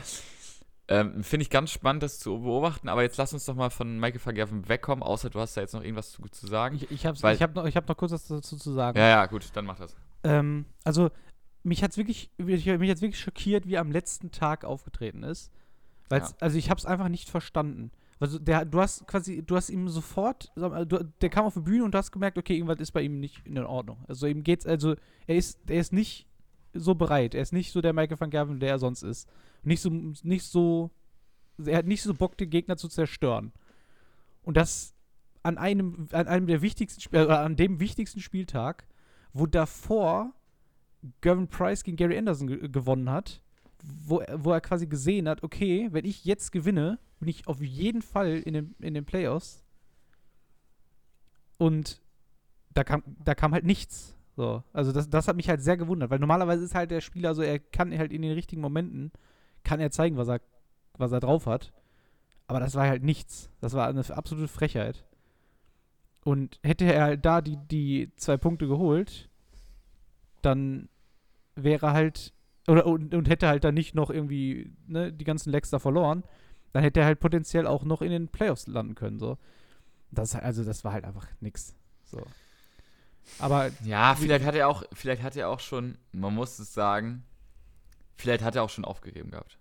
ähm, 0.91 1.23
finde 1.23 1.43
ich 1.43 1.49
ganz 1.49 1.71
spannend, 1.71 2.03
das 2.03 2.19
zu 2.19 2.41
beobachten. 2.41 2.89
Aber 2.89 3.01
jetzt 3.01 3.15
lass 3.15 3.33
uns 3.33 3.45
doch 3.45 3.55
mal 3.55 3.69
von 3.69 3.97
Michael 3.97 4.19
van 4.23 4.35
Gerven 4.35 4.67
wegkommen, 4.67 5.03
außer 5.03 5.29
du 5.29 5.39
hast 5.39 5.55
da 5.55 5.61
jetzt 5.61 5.73
noch 5.73 5.83
irgendwas 5.83 6.11
zu, 6.11 6.21
zu 6.23 6.47
sagen. 6.47 6.75
Ich, 6.75 6.91
ich 6.91 7.05
habe 7.05 7.17
hab 7.17 7.55
noch, 7.55 7.65
ich 7.65 7.77
hab 7.77 7.87
noch 7.87 7.95
kurz 7.95 8.11
was 8.11 8.27
dazu 8.27 8.57
zu 8.57 8.71
sagen. 8.73 8.97
ja, 8.97 9.07
ja, 9.07 9.25
gut, 9.25 9.49
dann 9.53 9.65
mach 9.65 9.79
das. 9.79 9.95
Ähm, 10.25 10.65
also, 10.83 11.09
mich 11.63 11.81
hat's 11.81 11.95
wirklich, 11.95 12.29
mich 12.37 12.67
hat's 12.67 13.01
wirklich 13.01 13.21
schockiert, 13.21 13.67
wie 13.67 13.75
er 13.75 13.81
am 13.81 13.91
letzten 13.91 14.31
Tag 14.31 14.65
aufgetreten 14.65 15.23
ist. 15.23 15.49
Ja. 16.11 16.27
Also, 16.41 16.57
ich 16.57 16.69
habe 16.69 16.77
es 16.77 16.85
einfach 16.85 17.07
nicht 17.07 17.29
verstanden. 17.29 17.91
Also, 18.19 18.37
der, 18.37 18.65
du 18.65 18.81
hast 18.81 19.07
quasi, 19.07 19.43
du 19.43 19.55
hast 19.55 19.69
ihm 19.69 19.87
sofort, 19.87 20.51
der 20.57 21.29
kam 21.29 21.45
auf 21.45 21.53
die 21.53 21.61
Bühne 21.61 21.85
und 21.85 21.93
du 21.93 21.97
hast 21.97 22.11
gemerkt, 22.11 22.37
okay, 22.37 22.55
irgendwas 22.55 22.81
ist 22.81 22.91
bei 22.91 23.01
ihm 23.01 23.21
nicht 23.21 23.47
in 23.47 23.57
Ordnung. 23.59 24.03
Also, 24.09 24.27
ihm 24.27 24.43
geht's, 24.43 24.65
also, 24.67 24.95
er 25.25 25.37
ist, 25.37 25.57
er 25.67 25.79
ist 25.79 25.93
nicht 25.93 26.27
so 26.73 26.95
bereit. 26.95 27.33
Er 27.33 27.41
ist 27.41 27.53
nicht 27.53 27.71
so 27.71 27.79
der 27.79 27.93
Michael 27.93 28.19
van 28.19 28.29
Gerven, 28.29 28.59
der 28.59 28.71
er 28.71 28.79
sonst 28.79 29.03
ist. 29.03 29.29
Nicht 29.63 29.81
so, 29.81 29.89
nicht 29.89 30.43
so, 30.43 30.91
er 31.63 31.77
hat 31.77 31.85
nicht 31.85 32.01
so 32.01 32.13
Bock, 32.13 32.37
den 32.37 32.49
Gegner 32.49 32.77
zu 32.77 32.87
zerstören. 32.87 33.51
Und 34.43 34.57
das 34.57 34.93
an 35.43 35.57
einem, 35.57 36.07
an 36.11 36.27
einem 36.27 36.47
der 36.47 36.61
wichtigsten, 36.61 36.99
Sp- 37.01 37.15
äh, 37.17 37.31
an 37.31 37.55
dem 37.55 37.79
wichtigsten 37.79 38.19
Spieltag, 38.19 38.85
wo 39.33 39.45
davor 39.45 40.33
Gavin 41.21 41.47
Price 41.47 41.83
gegen 41.83 41.97
Gary 41.97 42.17
Anderson 42.17 42.47
ge 42.47 42.67
gewonnen 42.69 43.09
hat, 43.09 43.41
wo, 43.83 44.19
er- 44.19 44.43
wo 44.43 44.51
er 44.51 44.61
quasi 44.61 44.87
gesehen 44.87 45.27
hat, 45.27 45.43
okay, 45.43 45.89
wenn 45.91 46.05
ich 46.05 46.25
jetzt 46.25 46.51
gewinne, 46.51 46.99
bin 47.19 47.29
ich 47.29 47.47
auf 47.47 47.61
jeden 47.61 48.01
Fall 48.01 48.37
in 48.37 48.53
den, 48.53 48.75
in 48.79 48.93
den 48.93 49.05
Playoffs. 49.05 49.63
Und 51.57 52.01
da 52.73 52.83
kam, 52.83 53.03
da 53.23 53.35
kam 53.35 53.53
halt 53.53 53.65
nichts. 53.65 54.15
So. 54.35 54.63
Also 54.73 54.91
das, 54.91 55.09
das 55.09 55.27
hat 55.27 55.35
mich 55.35 55.49
halt 55.49 55.61
sehr 55.61 55.77
gewundert, 55.77 56.09
weil 56.09 56.19
normalerweise 56.19 56.63
ist 56.63 56.73
halt 56.75 56.89
der 56.91 57.01
Spieler 57.01 57.35
so, 57.35 57.41
er 57.41 57.59
kann 57.59 57.95
halt 57.97 58.11
in 58.11 58.21
den 58.21 58.31
richtigen 58.31 58.61
Momenten, 58.61 59.11
kann 59.63 59.79
er 59.79 59.91
zeigen, 59.91 60.17
was 60.17 60.27
er, 60.27 60.41
was 60.97 61.11
er 61.11 61.19
drauf 61.19 61.45
hat. 61.45 61.73
Aber 62.47 62.59
das 62.59 62.75
war 62.75 62.87
halt 62.87 63.03
nichts. 63.03 63.49
Das 63.61 63.73
war 63.73 63.87
eine 63.87 64.03
absolute 64.15 64.47
Frechheit. 64.47 65.05
Und 66.23 66.59
hätte 66.63 66.85
er 66.85 67.03
halt 67.03 67.25
da 67.25 67.41
die, 67.41 67.57
die 67.57 68.11
zwei 68.17 68.37
Punkte 68.37 68.67
geholt, 68.67 69.29
dann 70.41 70.89
wäre 71.55 71.93
halt, 71.93 72.33
oder 72.67 72.85
und, 72.85 73.13
und 73.13 73.29
hätte 73.29 73.47
halt 73.47 73.63
dann 73.63 73.73
nicht 73.73 73.95
noch 73.95 74.09
irgendwie 74.09 74.73
ne, 74.85 75.11
die 75.11 75.23
ganzen 75.23 75.51
Legs 75.51 75.69
da 75.69 75.79
verloren, 75.79 76.23
dann 76.73 76.83
hätte 76.83 76.99
er 76.99 77.05
halt 77.05 77.19
potenziell 77.19 77.67
auch 77.67 77.83
noch 77.83 78.01
in 78.01 78.11
den 78.11 78.27
Playoffs 78.27 78.67
landen 78.67 78.95
können. 78.95 79.19
So. 79.19 79.37
Das, 80.11 80.35
also 80.35 80.63
das 80.63 80.83
war 80.83 80.93
halt 80.93 81.05
einfach 81.05 81.27
nix. 81.39 81.75
So. 82.05 82.21
Aber 83.39 83.71
Ja, 83.83 84.15
vielleicht 84.15 84.45
hat 84.45 84.55
er 84.55 84.67
auch, 84.67 84.83
vielleicht 84.93 85.23
hat 85.23 85.35
er 85.35 85.49
auch 85.49 85.59
schon, 85.59 85.97
man 86.11 86.33
muss 86.33 86.59
es 86.59 86.73
sagen, 86.73 87.23
vielleicht 88.21 88.43
hat 88.43 88.55
er 88.55 88.63
auch 88.63 88.69
schon 88.69 88.85
aufgegeben 88.85 89.31
gehabt. 89.31 89.57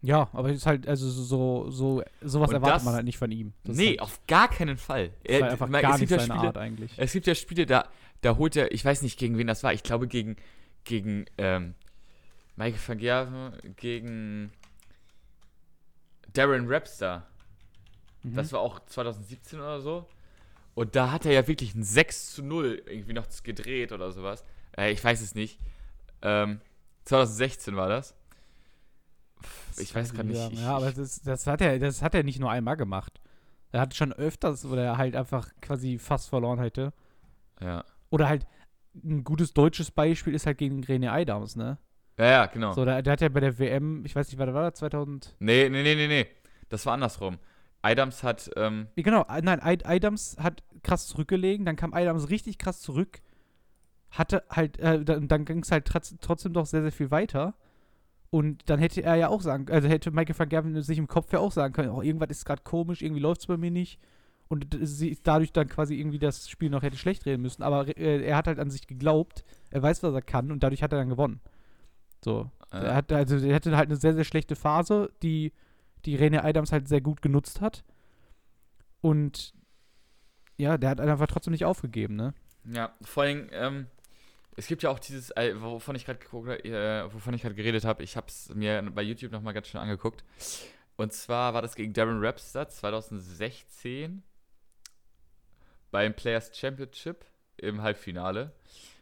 ja, 0.00 0.28
aber 0.32 0.50
es 0.50 0.58
ist 0.58 0.66
halt, 0.66 0.86
also 0.86 1.08
so, 1.10 1.70
so 1.70 2.02
sowas 2.22 2.48
Und 2.50 2.54
erwartet 2.54 2.76
das- 2.76 2.84
man 2.84 2.94
halt 2.94 3.04
nicht 3.04 3.18
von 3.18 3.30
ihm. 3.32 3.52
Das 3.64 3.76
nee, 3.76 3.88
halt, 3.88 4.00
auf 4.02 4.20
gar 4.26 4.48
keinen 4.48 4.76
Fall. 4.78 5.08
war 5.24 5.30
Er- 5.30 5.50
einfach 5.50 5.68
man- 5.68 5.82
gar 5.82 5.94
es 5.94 6.00
nicht 6.00 6.08
gibt 6.08 6.20
ja 6.20 6.26
seine 6.26 6.38
Spiele, 6.38 6.48
Art 6.48 6.56
eigentlich. 6.58 6.92
Es 6.96 7.12
gibt 7.12 7.26
ja 7.26 7.34
Spiele, 7.34 7.66
da, 7.66 7.88
da 8.20 8.36
holt 8.36 8.56
er, 8.56 8.72
ich 8.72 8.84
weiß 8.84 9.02
nicht, 9.02 9.18
gegen 9.18 9.36
wen 9.38 9.46
das 9.48 9.62
war. 9.62 9.72
Ich 9.72 9.82
glaube, 9.82 10.06
gegen, 10.08 10.36
gegen 10.84 11.26
ähm, 11.36 11.74
Michael 12.56 12.80
van 12.88 12.98
Gerven, 12.98 13.52
gegen 13.76 14.52
Darren 16.32 16.66
Rapster. 16.68 17.26
Mhm. 18.22 18.34
Das 18.34 18.52
war 18.52 18.60
auch 18.60 18.80
2017 18.86 19.58
oder 19.58 19.80
so. 19.80 20.06
Und 20.74 20.94
da 20.94 21.10
hat 21.10 21.26
er 21.26 21.32
ja 21.32 21.46
wirklich 21.48 21.74
ein 21.74 21.82
6 21.82 22.34
zu 22.34 22.42
0 22.44 22.82
irgendwie 22.86 23.12
noch 23.12 23.26
gedreht 23.42 23.90
oder 23.92 24.12
sowas. 24.12 24.44
Äh, 24.76 24.92
ich 24.92 25.02
weiß 25.02 25.20
es 25.20 25.34
nicht. 25.34 25.58
Ähm, 26.22 26.60
2016 27.08 27.76
war 27.76 27.88
das. 27.88 28.14
Ich 29.78 29.94
weiß 29.94 30.12
grad 30.14 30.26
nicht, 30.26 30.52
ich- 30.52 30.60
ja, 30.60 30.76
aber 30.76 30.90
das, 30.92 31.22
das, 31.22 31.46
hat 31.46 31.60
er, 31.60 31.78
das 31.78 32.02
hat 32.02 32.14
er 32.14 32.22
nicht 32.24 32.40
nur 32.40 32.50
einmal 32.50 32.76
gemacht. 32.76 33.20
Er 33.70 33.80
hat 33.80 33.94
schon 33.94 34.12
öfters, 34.12 34.68
wo 34.68 34.74
er 34.74 34.96
halt 34.98 35.14
einfach 35.14 35.48
quasi 35.60 35.98
fast 35.98 36.28
verloren 36.28 36.58
hätte. 36.58 36.92
Ja. 37.60 37.84
Oder 38.10 38.28
halt 38.28 38.46
ein 39.04 39.22
gutes 39.24 39.52
deutsches 39.52 39.90
Beispiel 39.90 40.34
ist 40.34 40.46
halt 40.46 40.58
gegen 40.58 40.82
René 40.82 41.10
Eidams, 41.12 41.54
ne? 41.54 41.78
Ja, 42.18 42.26
ja, 42.26 42.46
genau. 42.46 42.72
So, 42.72 42.84
der, 42.84 43.02
der 43.02 43.12
hat 43.12 43.20
ja 43.20 43.28
bei 43.28 43.40
der 43.40 43.58
WM, 43.58 44.04
ich 44.04 44.16
weiß 44.16 44.28
nicht, 44.28 44.38
war 44.38 44.46
das, 44.46 44.78
2000? 44.80 45.36
Nee, 45.38 45.68
nee, 45.68 45.82
nee, 45.82 45.94
nee, 45.94 46.08
nee. 46.08 46.26
Das 46.68 46.84
war 46.86 46.94
andersrum. 46.94 47.38
Adams 47.82 48.24
hat, 48.24 48.50
ähm, 48.56 48.88
Genau, 48.96 49.24
nein, 49.28 49.60
Eidams 49.62 50.36
hat 50.40 50.64
krass 50.82 51.06
zurückgelegen, 51.06 51.64
dann 51.64 51.76
kam 51.76 51.94
Eidams 51.94 52.28
richtig 52.28 52.58
krass 52.58 52.80
zurück, 52.80 53.20
hatte 54.10 54.44
halt, 54.50 54.78
äh, 54.78 55.04
dann, 55.04 55.28
dann 55.28 55.44
ging 55.44 55.60
es 55.62 55.70
halt 55.70 55.86
trotz, 55.86 56.14
trotzdem 56.20 56.52
doch 56.52 56.66
sehr, 56.66 56.82
sehr 56.82 56.92
viel 56.92 57.10
weiter. 57.10 57.54
Und 58.30 58.68
dann 58.68 58.78
hätte 58.78 59.02
er 59.02 59.16
ja 59.16 59.28
auch 59.28 59.40
sagen, 59.40 59.70
also 59.70 59.88
hätte 59.88 60.10
Michael 60.10 60.38
van 60.38 60.48
Gerven 60.48 60.82
sich 60.82 60.98
im 60.98 61.08
Kopf 61.08 61.32
ja 61.32 61.38
auch 61.38 61.52
sagen 61.52 61.72
können, 61.72 61.90
oh, 61.90 62.02
irgendwas 62.02 62.30
ist 62.30 62.44
gerade 62.44 62.62
komisch, 62.62 63.00
irgendwie 63.02 63.22
läuft 63.22 63.40
es 63.40 63.46
bei 63.46 63.56
mir 63.56 63.70
nicht. 63.70 63.98
Und 64.48 64.66
sie 64.80 65.18
dadurch 65.22 65.52
dann 65.52 65.68
quasi 65.68 65.94
irgendwie 65.98 66.18
das 66.18 66.48
Spiel 66.48 66.70
noch 66.70 66.82
hätte 66.82 66.96
schlecht 66.96 67.26
reden 67.26 67.42
müssen. 67.42 67.62
Aber 67.62 67.86
äh, 67.98 68.22
er 68.22 68.36
hat 68.36 68.46
halt 68.46 68.58
an 68.58 68.70
sich 68.70 68.86
geglaubt, 68.86 69.44
er 69.70 69.82
weiß, 69.82 70.02
was 70.02 70.14
er 70.14 70.22
kann 70.22 70.50
und 70.52 70.62
dadurch 70.62 70.82
hat 70.82 70.92
er 70.92 70.98
dann 70.98 71.10
gewonnen. 71.10 71.40
So. 72.24 72.50
äh, 72.72 72.78
Er 72.78 72.94
hatte, 72.94 73.16
also 73.16 73.36
er 73.36 73.54
hatte 73.54 73.76
halt 73.76 73.88
eine 73.88 73.96
sehr, 73.96 74.14
sehr 74.14 74.24
schlechte 74.24 74.56
Phase, 74.56 75.10
die, 75.22 75.52
die 76.04 76.18
René 76.18 76.42
Adams 76.42 76.72
halt 76.72 76.88
sehr 76.88 77.00
gut 77.02 77.20
genutzt 77.22 77.60
hat. 77.60 77.84
Und 79.00 79.54
ja, 80.56 80.76
der 80.76 80.90
hat 80.90 81.00
einfach 81.00 81.26
trotzdem 81.26 81.52
nicht 81.52 81.64
aufgegeben, 81.64 82.16
ne? 82.16 82.34
Ja, 82.64 82.92
vor 83.02 83.22
allem, 83.22 83.48
ähm, 83.52 83.86
es 84.58 84.66
gibt 84.66 84.82
ja 84.82 84.90
auch 84.90 84.98
dieses, 84.98 85.30
äh, 85.36 85.54
wovon 85.60 85.94
ich 85.94 86.04
gerade 86.04 86.18
geguckt, 86.18 86.48
äh, 86.64 87.12
wovon 87.12 87.32
ich 87.32 87.42
gerade 87.42 87.54
geredet 87.54 87.84
habe, 87.84 88.02
ich 88.02 88.16
habe 88.16 88.26
es 88.26 88.52
mir 88.52 88.82
bei 88.92 89.02
YouTube 89.02 89.30
nochmal 89.30 89.54
ganz 89.54 89.68
schön 89.68 89.80
angeguckt. 89.80 90.24
Und 90.96 91.12
zwar 91.12 91.54
war 91.54 91.62
das 91.62 91.76
gegen 91.76 91.92
Darren 91.92 92.18
Rapster 92.24 92.68
2016 92.68 94.24
beim 95.92 96.12
Players 96.12 96.50
Championship 96.58 97.24
im 97.56 97.82
Halbfinale. 97.82 98.52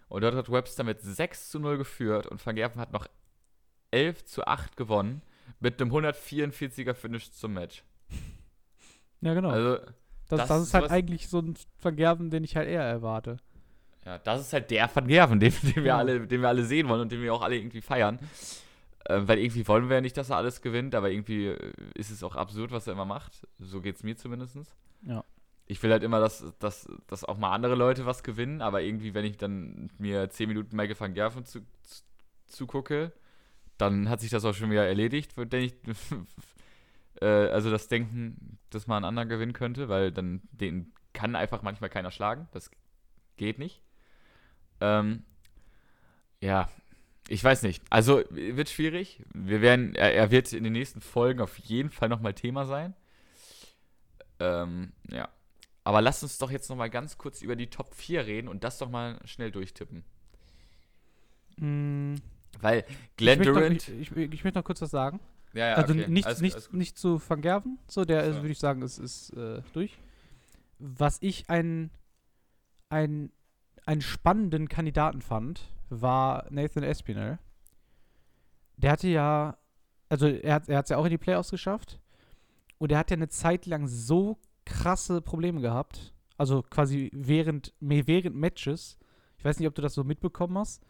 Und 0.08 0.22
dort 0.22 0.34
hat 0.34 0.52
Webster 0.52 0.84
mit 0.84 1.00
6 1.00 1.48
zu 1.48 1.58
0 1.58 1.78
geführt 1.78 2.26
und 2.26 2.44
Van 2.44 2.54
Gerven 2.54 2.78
hat 2.78 2.92
noch 2.92 3.06
11 3.92 4.26
zu 4.26 4.46
8 4.46 4.76
gewonnen 4.76 5.22
mit 5.58 5.80
einem 5.80 5.90
144er 5.90 6.92
Finish 6.92 7.30
zum 7.30 7.54
Match. 7.54 7.82
Ja, 9.22 9.32
genau. 9.32 9.48
Also, 9.48 9.76
das, 10.28 10.40
das 10.40 10.48
das 10.48 10.62
ist 10.64 10.74
halt 10.74 10.90
eigentlich 10.90 11.28
so 11.28 11.38
ein 11.38 11.56
Vergerben, 11.78 12.28
den 12.28 12.44
ich 12.44 12.56
halt 12.56 12.68
eher 12.68 12.82
erwarte. 12.82 13.38
Ja, 14.06 14.18
das 14.18 14.40
ist 14.40 14.52
halt 14.52 14.70
der 14.70 14.88
Van 14.94 15.06
Gerven, 15.08 15.40
den, 15.40 15.52
den, 15.62 15.74
wir 15.76 15.82
Ja. 15.84 15.98
alle, 15.98 16.26
den 16.26 16.40
wir 16.40 16.48
alle 16.48 16.64
sehen 16.64 16.88
wollen 16.88 17.02
und 17.02 17.12
den 17.12 17.20
wir 17.20 17.34
auch 17.34 17.42
alle 17.42 17.56
irgendwie 17.56 17.82
feiern. 17.82 18.18
Ähm, 19.08 19.28
weil 19.28 19.38
irgendwie 19.38 19.66
wollen 19.68 19.88
wir 19.88 19.96
ja 19.96 20.00
nicht, 20.00 20.16
dass 20.16 20.30
er 20.30 20.36
alles 20.36 20.62
gewinnt, 20.62 20.94
aber 20.94 21.10
irgendwie 21.10 21.46
äh, 21.48 21.72
ist 21.94 22.10
es 22.10 22.22
auch 22.22 22.36
absurd, 22.36 22.70
was 22.70 22.86
er 22.86 22.92
immer 22.94 23.04
macht. 23.04 23.46
So 23.58 23.80
geht 23.80 23.96
es 23.96 24.02
mir 24.02 24.16
zumindest. 24.16 24.56
Ja. 25.02 25.24
Ich 25.66 25.82
will 25.82 25.90
halt 25.90 26.04
immer, 26.04 26.20
dass, 26.20 26.44
dass, 26.60 26.88
dass 27.08 27.24
auch 27.24 27.36
mal 27.38 27.52
andere 27.52 27.74
Leute 27.74 28.06
was 28.06 28.22
gewinnen, 28.22 28.62
aber 28.62 28.82
irgendwie, 28.82 29.14
wenn 29.14 29.24
ich 29.24 29.36
dann 29.36 29.90
mir 29.98 30.30
10 30.30 30.48
Minuten 30.48 30.76
Michael 30.76 30.98
van 30.98 31.14
Gerven 31.14 31.44
zu, 31.44 31.60
zu, 31.82 32.02
zugucke, 32.46 33.12
dann 33.76 34.08
hat 34.08 34.20
sich 34.20 34.30
das 34.30 34.44
auch 34.44 34.54
schon 34.54 34.70
wieder 34.70 34.86
erledigt, 34.86 35.36
wenn 35.36 35.50
ich, 35.60 35.74
äh, 37.20 37.26
also 37.26 37.70
das 37.70 37.88
Denken, 37.88 38.58
dass 38.70 38.86
man 38.86 38.98
einen 38.98 39.06
anderen 39.06 39.28
gewinnen 39.28 39.52
könnte, 39.52 39.88
weil 39.88 40.12
dann 40.12 40.40
den 40.52 40.92
kann 41.12 41.34
einfach 41.34 41.62
manchmal 41.62 41.90
keiner 41.90 42.10
schlagen. 42.12 42.48
Das 42.52 42.70
geht 43.36 43.58
nicht. 43.58 43.82
Ähm, 44.80 45.24
ja, 46.40 46.68
ich 47.28 47.42
weiß 47.42 47.62
nicht. 47.62 47.82
Also 47.90 48.22
wird 48.30 48.68
schwierig. 48.68 49.22
Wir 49.32 49.60
werden, 49.60 49.94
er, 49.94 50.14
er 50.14 50.30
wird 50.30 50.52
in 50.52 50.64
den 50.64 50.72
nächsten 50.74 51.00
Folgen 51.00 51.40
auf 51.40 51.56
jeden 51.58 51.90
Fall 51.90 52.08
nochmal 52.08 52.34
Thema 52.34 52.66
sein. 52.66 52.94
Ähm, 54.38 54.92
ja. 55.10 55.28
Aber 55.84 56.00
lasst 56.02 56.22
uns 56.22 56.38
doch 56.38 56.50
jetzt 56.50 56.68
nochmal 56.68 56.90
ganz 56.90 57.16
kurz 57.16 57.42
über 57.42 57.56
die 57.56 57.68
Top 57.68 57.94
4 57.94 58.26
reden 58.26 58.48
und 58.48 58.64
das 58.64 58.78
doch 58.78 58.90
mal 58.90 59.18
schnell 59.24 59.50
durchtippen. 59.52 60.04
Mm, 61.58 62.16
Weil 62.60 62.84
Glenn 63.16 63.40
ich, 63.40 63.46
möchte 63.46 63.52
noch, 63.52 63.60
Durant. 63.60 63.88
ich, 63.88 64.10
ich, 64.12 64.16
ich 64.32 64.44
möchte 64.44 64.58
noch 64.58 64.64
kurz 64.64 64.82
was 64.82 64.90
sagen. 64.90 65.20
ja, 65.54 65.68
ja, 65.68 65.74
also 65.76 65.94
okay. 65.94 66.08
nicht, 66.08 66.26
Alles- 66.26 66.40
nicht, 66.40 66.54
alles 66.54 66.72
nicht 66.72 66.98
zu 66.98 67.20
Van 67.26 67.40
Gerven, 67.40 67.78
so 67.88 68.04
der 68.04 68.24
ist, 68.24 68.36
Ja. 68.36 68.42
würde 68.42 68.52
ich 68.52 68.58
sagen, 68.58 68.82
ist, 68.82 68.98
ist 68.98 69.30
äh, 69.30 69.62
durch. 69.72 69.96
Was 70.78 71.18
ich 71.22 71.48
einen, 71.48 71.90
einen, 72.90 73.32
einen 73.86 74.02
spannenden 74.02 74.68
Kandidaten 74.68 75.22
fand, 75.22 75.68
war 75.88 76.46
Nathan 76.50 76.82
Espinel. 76.82 77.38
Der 78.76 78.92
hatte 78.92 79.08
ja, 79.08 79.56
also 80.08 80.26
er 80.26 80.54
hat 80.54 80.68
es 80.68 80.90
ja 80.90 80.98
auch 80.98 81.04
in 81.04 81.10
die 81.10 81.18
Playoffs 81.18 81.50
geschafft 81.50 81.98
und 82.78 82.92
er 82.92 82.98
hat 82.98 83.10
ja 83.10 83.16
eine 83.16 83.28
Zeit 83.28 83.64
lang 83.66 83.86
so 83.86 84.38
krasse 84.64 85.22
Probleme 85.22 85.60
gehabt. 85.60 86.12
Also 86.36 86.62
quasi 86.62 87.10
während, 87.14 87.72
während 87.80 88.36
Matches. 88.36 88.98
Ich 89.38 89.44
weiß 89.44 89.58
nicht, 89.58 89.68
ob 89.68 89.74
du 89.74 89.82
das 89.82 89.94
so 89.94 90.04
mitbekommen 90.04 90.58
hast. 90.58 90.84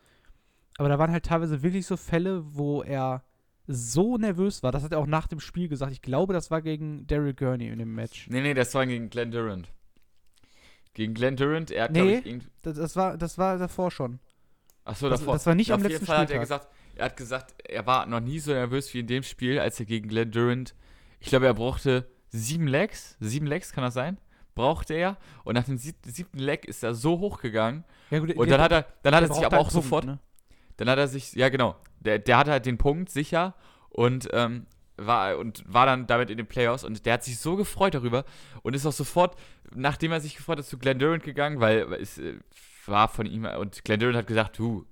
Aber 0.79 0.89
da 0.89 0.99
waren 0.99 1.13
halt 1.13 1.25
teilweise 1.25 1.63
wirklich 1.63 1.87
so 1.87 1.97
Fälle, 1.97 2.43
wo 2.55 2.83
er 2.83 3.23
so 3.67 4.17
nervös 4.17 4.63
war. 4.63 4.73
Das 4.73 4.83
hat 4.83 4.93
er 4.93 4.99
auch 4.99 5.07
nach 5.07 5.27
dem 5.27 5.41
Spiel 5.41 5.69
gesagt. 5.69 5.93
Ich 5.93 6.03
glaube, 6.03 6.33
das 6.33 6.51
war 6.51 6.63
gegen 6.63 7.07
Daryl 7.07 7.35
Gurney 7.35 7.69
in 7.69 7.79
dem 7.79 7.95
Match. 7.95 8.29
Nee, 8.29 8.41
nee, 8.41 8.55
das 8.55 8.75
war 8.75 8.87
gegen 8.87 9.11
Glenn 9.11 9.31
Durant. 9.31 9.73
Gegen 10.97 11.13
Glenn 11.13 11.37
Durant, 11.37 11.71
er 11.71 11.85
hat, 11.85 11.91
Nee. 11.93 11.99
glaube 12.01 12.13
ich, 12.13 12.27
irgendwie. 12.27 12.49
Das, 12.63 12.77
das, 12.79 12.97
war, 12.97 13.19
das 13.19 13.37
war 13.37 13.59
davor 13.59 13.91
schon. 13.91 14.19
Achso, 14.85 15.11
Das- 15.11 15.21
davor. 15.21 15.35
das 15.35 15.45
war 15.45 15.55
nicht 15.55 15.69
Ja, 15.69 15.75
am 15.75 15.83
letzten 15.83 16.07
Fall 16.07 16.19
hat 16.19 16.31
er 16.31 16.39
gesagt, 16.39 16.69
er 16.95 17.05
hat 17.05 17.17
gesagt, 17.19 17.55
er 17.69 17.85
war 17.87 18.07
noch 18.07 18.21
nie 18.21 18.39
so 18.39 18.51
nervös 18.53 18.95
wie 18.95 19.01
in 19.01 19.07
dem 19.07 19.23
Spiel, 19.23 19.59
als 19.61 19.79
er 19.79 19.85
gegen 19.85 20.09
Glenn 20.09 20.31
Durant. 20.31 20.75
Ich 21.21 21.29
glaube, 21.29 21.45
er 21.45 21.53
brauchte 21.53 22.09
sieben 22.31 22.67
Legs. 22.67 23.15
Sieben 23.21 23.47
Legs, 23.47 23.73
kann 23.73 23.85
das 23.85 23.93
sein? 23.93 24.17
Brauchte 24.55 24.95
er. 24.95 25.19
Und 25.45 25.55
nach 25.57 25.65
dem 25.65 25.77
sieb 25.77 25.97
siebten 26.07 26.39
Leg 26.39 26.65
ist 26.65 26.83
er 26.83 26.95
so 26.95 27.19
hochgegangen. 27.21 27.85
Ja, 28.11 28.21
gut, 28.21 28.35
Und 28.35 28.49
der- 28.49 28.57
dann 28.57 28.65
hat 28.65 28.73
er, 28.73 28.87
dann 29.03 29.15
hat 29.15 29.23
er 29.25 29.29
sich 29.35 29.45
aber 29.45 29.57
halt 29.59 29.67
auch 29.67 29.71
einen 29.71 29.83
sofort. 29.83 30.07
Punkt, 30.07 30.23
ne? 30.23 30.27
Dann 30.79 30.89
hat 30.89 30.99
er 30.99 31.09
sich, 31.09 31.35
ja 31.35 31.51
genau, 31.51 31.77
der, 32.01 32.19
der 32.21 32.39
hatte 32.39 32.53
halt 32.53 32.65
den 32.65 32.79
Punkt 32.79 33.11
sicher 33.11 33.55
und 33.91 34.29
ähm, 34.33 34.67
war 34.97 35.39
und 35.39 35.63
war 35.67 35.87
dann 35.87 36.07
damit 36.07 36.31
in 36.31 36.37
den 36.39 36.47
Playoffs 36.47 36.85
und 36.85 37.05
der 37.07 37.15
hat 37.15 37.25
sich 37.25 37.39
so 37.39 37.57
gefreut 37.57 37.95
darüber 37.95 38.25
und 38.63 38.75
ist 38.75 38.87
auch 38.87 38.93
sofort, 38.93 39.37
nachdem 39.75 40.13
er 40.13 40.21
sich 40.21 40.37
gefreut 40.37 40.59
hat, 40.59 40.67
zu 40.67 40.79
Glenn 40.79 40.99
Durant 40.99 41.23
gegangen, 41.23 41.61
weil 41.61 41.93
es 41.95 42.19
äh, 42.19 42.35
war 42.87 43.09
von 43.09 43.27
ihm 43.27 43.45
und 43.45 43.85
Glenn 43.85 44.01
Durant 44.01 44.17
hat 44.17 44.27
gesagt, 44.27 44.59
du, 44.59 44.87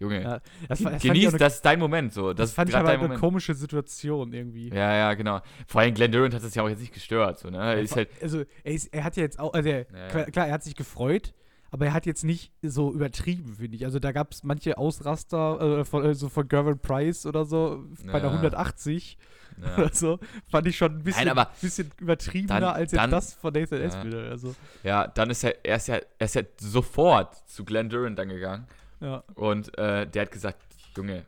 Junge, 0.00 0.22
Ja, 0.22 0.40
das, 0.68 0.80
das 0.80 1.02
genieß, 1.02 1.28
eine, 1.28 1.38
das 1.38 1.54
ist 1.56 1.62
dein 1.62 1.78
Moment 1.78 2.12
so, 2.12 2.32
das, 2.32 2.50
das 2.50 2.54
fand 2.54 2.68
ich 2.70 2.76
aber 2.76 2.90
eine 2.90 3.02
Moment. 3.02 3.20
komische 3.20 3.54
Situation 3.54 4.32
irgendwie. 4.32 4.68
Ja, 4.68 4.94
ja, 4.94 5.14
genau. 5.14 5.40
Vor 5.68 5.80
allem 5.80 5.94
Glenn 5.94 6.10
Durant 6.12 6.34
hat 6.34 6.42
das 6.42 6.54
ja 6.54 6.62
auch 6.62 6.68
jetzt 6.68 6.80
nicht 6.80 6.92
gestört, 6.92 7.38
so, 7.38 7.48
ne? 7.48 7.58
Er 7.58 7.80
ist 7.80 7.94
halt, 7.96 8.10
also 8.20 8.44
er, 8.64 8.72
ist, 8.72 8.92
er 8.92 9.04
hat 9.04 9.16
ja 9.16 9.22
jetzt 9.22 9.38
auch, 9.38 9.52
also 9.52 9.68
er, 9.68 9.86
Ja, 9.92 10.18
ja. 10.18 10.24
Klar, 10.26 10.46
er 10.48 10.52
hat 10.52 10.64
sich 10.64 10.74
gefreut, 10.74 11.32
aber 11.74 11.86
er 11.86 11.92
hat 11.92 12.06
jetzt 12.06 12.22
nicht 12.22 12.52
so 12.62 12.92
übertrieben, 12.92 13.56
finde 13.56 13.76
ich. 13.76 13.84
Also 13.84 13.98
da 13.98 14.12
gab 14.12 14.30
es 14.30 14.44
manche 14.44 14.78
Ausraster 14.78 15.80
äh, 15.80 15.84
von, 15.84 16.04
äh, 16.04 16.14
so 16.14 16.28
von 16.28 16.46
Gervin 16.46 16.78
Price 16.78 17.26
oder 17.26 17.44
so 17.44 17.84
bei 18.06 18.20
der 18.20 18.30
Ja. 18.30 18.36
180 18.36 19.18
ja. 19.60 19.74
oder 19.78 19.92
so. 19.92 20.20
Fand 20.48 20.68
ich 20.68 20.76
schon 20.76 20.92
ein 20.98 21.02
bisschen, 21.02 21.28
aber 21.28 21.50
bisschen 21.60 21.90
übertriebener 21.98 22.60
dann- 22.60 22.74
als 22.74 22.92
jetzt 22.92 23.00
dann- 23.00 23.10
das 23.10 23.34
von 23.34 23.52
Nathan 23.52 23.80
Ja. 23.80 23.84
Espinel. 23.86 24.28
Also, 24.30 24.54
ja, 24.84 25.08
dann 25.08 25.30
ist 25.30 25.42
er, 25.42 25.64
er 25.64 25.74
ist 25.76 25.88
ja, 25.88 25.96
er 25.96 26.24
ist 26.24 26.34
ja 26.36 26.42
sofort 26.60 27.34
zu 27.48 27.64
Glenn 27.64 27.88
Durant 27.90 28.16
dann 28.20 28.28
gegangen 28.28 28.68
ja. 29.00 29.24
Und 29.34 29.76
äh, 29.76 30.06
der 30.06 30.22
hat 30.22 30.30
gesagt, 30.30 30.58
Junge, 30.96 31.24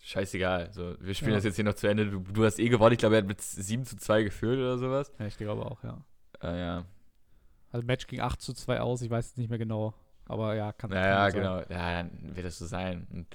scheißegal. 0.00 0.72
So, 0.72 0.94
wir 1.00 1.12
spielen 1.14 1.32
Ja. 1.32 1.38
das 1.38 1.44
jetzt 1.44 1.56
hier 1.56 1.64
noch 1.64 1.74
zu 1.74 1.88
Ende. 1.88 2.06
Du, 2.06 2.20
du 2.20 2.44
hast 2.44 2.60
eh 2.60 2.68
gewonnen. 2.68 2.92
Ich 2.92 2.98
glaube, 3.00 3.16
er 3.16 3.22
hat 3.22 3.26
mit 3.28 3.42
7 3.42 3.84
zu 3.84 3.96
2 3.96 4.22
geführt 4.22 4.58
oder 4.58 4.78
sowas. 4.78 5.12
ja, 5.18 5.26
ich 5.26 5.36
glaube 5.36 5.66
auch, 5.66 5.82
ja. 5.82 5.98
Äh, 6.40 6.58
ja. 6.60 6.84
Also 7.72 7.86
Match 7.86 8.06
ging 8.06 8.20
8 8.20 8.40
zu 8.40 8.52
2 8.54 8.80
aus, 8.80 9.02
ich 9.02 9.10
weiß 9.10 9.26
es 9.26 9.36
nicht 9.36 9.48
mehr 9.50 9.58
genau. 9.58 9.94
Aber 10.26 10.54
ja, 10.54 10.72
kann 10.72 10.90
Ja, 10.90 11.00
kann 11.02 11.10
ja, 11.10 11.30
sein. 11.30 11.40
genau. 11.40 11.58
Ja, 11.80 12.02
dann 12.02 12.36
wird 12.36 12.46
das 12.46 12.58
so 12.58 12.66
sein. 12.66 13.06
Und, 13.12 13.26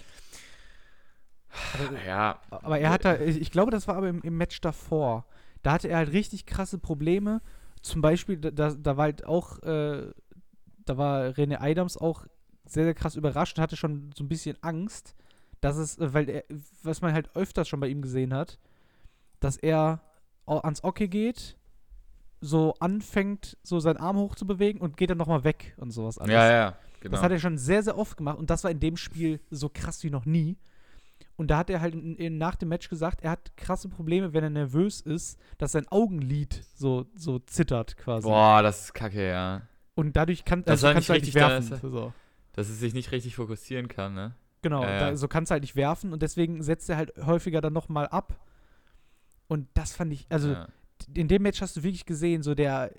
Aber, 1.74 2.06
ja. 2.06 2.40
Aber 2.50 2.80
er 2.80 2.90
hat 2.90 3.06
da, 3.06 3.20
ich 3.20 3.52
glaube, 3.52 3.72
das 3.72 3.88
war 3.88 3.96
aber 3.98 4.10
im, 4.10 4.22
im 4.22 4.38
Match 4.38 4.62
davor. 4.62 5.26
Da 5.64 5.74
hatte 5.74 5.88
er 5.90 5.98
halt 5.98 6.12
richtig 6.12 6.46
krasse 6.46 6.80
Probleme. 6.80 7.42
Zum 7.82 8.02
Beispiel, 8.02 8.38
da- 8.38 8.72
da, 8.74 8.98
war 8.98 9.04
halt 9.06 9.26
auch, 9.26 9.60
äh, 9.64 10.12
da 10.86 10.98
war 10.98 11.28
René 11.30 11.60
Adams 11.60 11.98
auch 11.98 12.26
sehr, 12.66 12.86
sehr 12.86 12.94
krass 12.94 13.16
überrascht 13.16 13.58
und 13.58 13.62
hatte 13.64 13.76
schon 13.78 14.12
so 14.16 14.24
ein 14.24 14.30
bisschen 14.30 14.58
Angst, 14.62 15.16
dass 15.62 15.78
es, 15.78 15.98
äh, 15.98 16.14
weil 16.14 16.30
er, 16.30 16.44
was 16.84 17.02
man 17.02 17.14
halt 17.14 17.36
öfters 17.36 17.68
schon 17.68 17.80
bei 17.80 17.88
ihm 17.88 18.02
gesehen 18.02 18.34
hat, 18.34 18.60
dass 19.40 19.58
er 19.58 20.02
ans 20.46 20.84
Ocke 20.84 21.08
geht, 21.08 21.58
so 22.42 22.74
anfängt, 22.80 23.58
so 23.64 23.80
seinen 23.80 23.98
Arm 23.98 24.18
hoch 24.18 24.36
zu 24.36 24.46
bewegen 24.46 24.80
und 24.82 24.98
geht 24.98 25.10
dann 25.12 25.18
nochmal 25.18 25.44
weg 25.44 25.74
und 25.78 25.92
sowas 25.92 26.18
alles. 26.18 26.34
Ja, 26.34 26.52
ja, 26.52 26.78
genau. 27.00 27.12
Das 27.14 27.22
hat 27.22 27.32
er 27.32 27.40
schon 27.40 27.58
sehr, 27.58 27.84
sehr 27.84 27.98
oft 27.98 28.18
gemacht 28.18 28.38
und 28.38 28.50
das 28.50 28.64
war 28.64 28.72
in 28.72 28.80
dem 28.80 28.98
Spiel 28.98 29.40
so 29.52 29.70
krass 29.70 30.04
wie 30.04 30.10
noch 30.10 30.26
nie. 30.26 30.58
Und 31.38 31.50
da 31.50 31.58
hat 31.60 31.70
er 31.70 31.82
halt 31.82 31.94
in, 31.96 32.16
in, 32.18 32.38
nach 32.38 32.56
dem 32.56 32.70
Match 32.70 32.90
gesagt, 32.90 33.22
er 33.22 33.32
hat 33.32 33.56
krasse 33.58 33.90
Probleme, 33.90 34.34
wenn 34.34 34.44
er 34.44 34.50
nervös 34.50 35.02
ist, 35.02 35.40
dass 35.58 35.72
sein 35.72 35.88
Augenlid 35.90 36.64
so, 36.76 37.06
so 37.16 37.40
zittert 37.40 37.98
quasi. 37.98 38.28
Boah, 38.28 38.62
das 38.62 38.86
ist 38.86 38.94
kacke, 38.94 39.28
ja. 39.28 39.62
Und 39.96 40.16
dadurch 40.16 40.46
kann, 40.46 40.64
Das 40.64 40.84
also 40.84 40.94
kannst 40.94 41.10
du 41.10 41.14
halt 41.14 41.22
nicht 41.24 41.36
richtig, 41.36 41.42
da 41.42 41.50
werfen. 41.50 41.74
ist 41.74 41.82
So. 41.82 42.14
Dass 42.54 42.70
es 42.70 42.80
sich 42.80 42.94
nicht 42.94 43.12
richtig 43.12 43.36
fokussieren 43.36 43.88
kann, 43.88 44.14
ne? 44.14 44.36
Genau, 44.62 44.84
Ja, 44.84 44.92
ja. 44.92 45.00
Da, 45.12 45.18
so 45.18 45.28
kannst 45.28 45.50
du 45.50 45.54
halt 45.54 45.64
nicht 45.64 45.76
werfen 45.76 46.14
und 46.14 46.22
deswegen 46.22 46.62
setzt 46.62 46.90
er 46.90 46.98
halt 46.98 47.14
häufiger 47.26 47.62
dann 47.62 47.74
nochmal 47.74 48.08
ab. 48.08 48.40
Und 49.48 49.68
das 49.74 49.94
fand 49.94 50.14
ich, 50.14 50.28
also 50.30 50.52
ja. 50.52 50.68
In 51.14 51.28
dem 51.28 51.42
Match 51.44 51.62
hast 51.62 51.76
du 51.78 51.84
wirklich 51.84 52.06
gesehen, 52.06 52.44
so 52.44 52.56
der, 52.56 52.92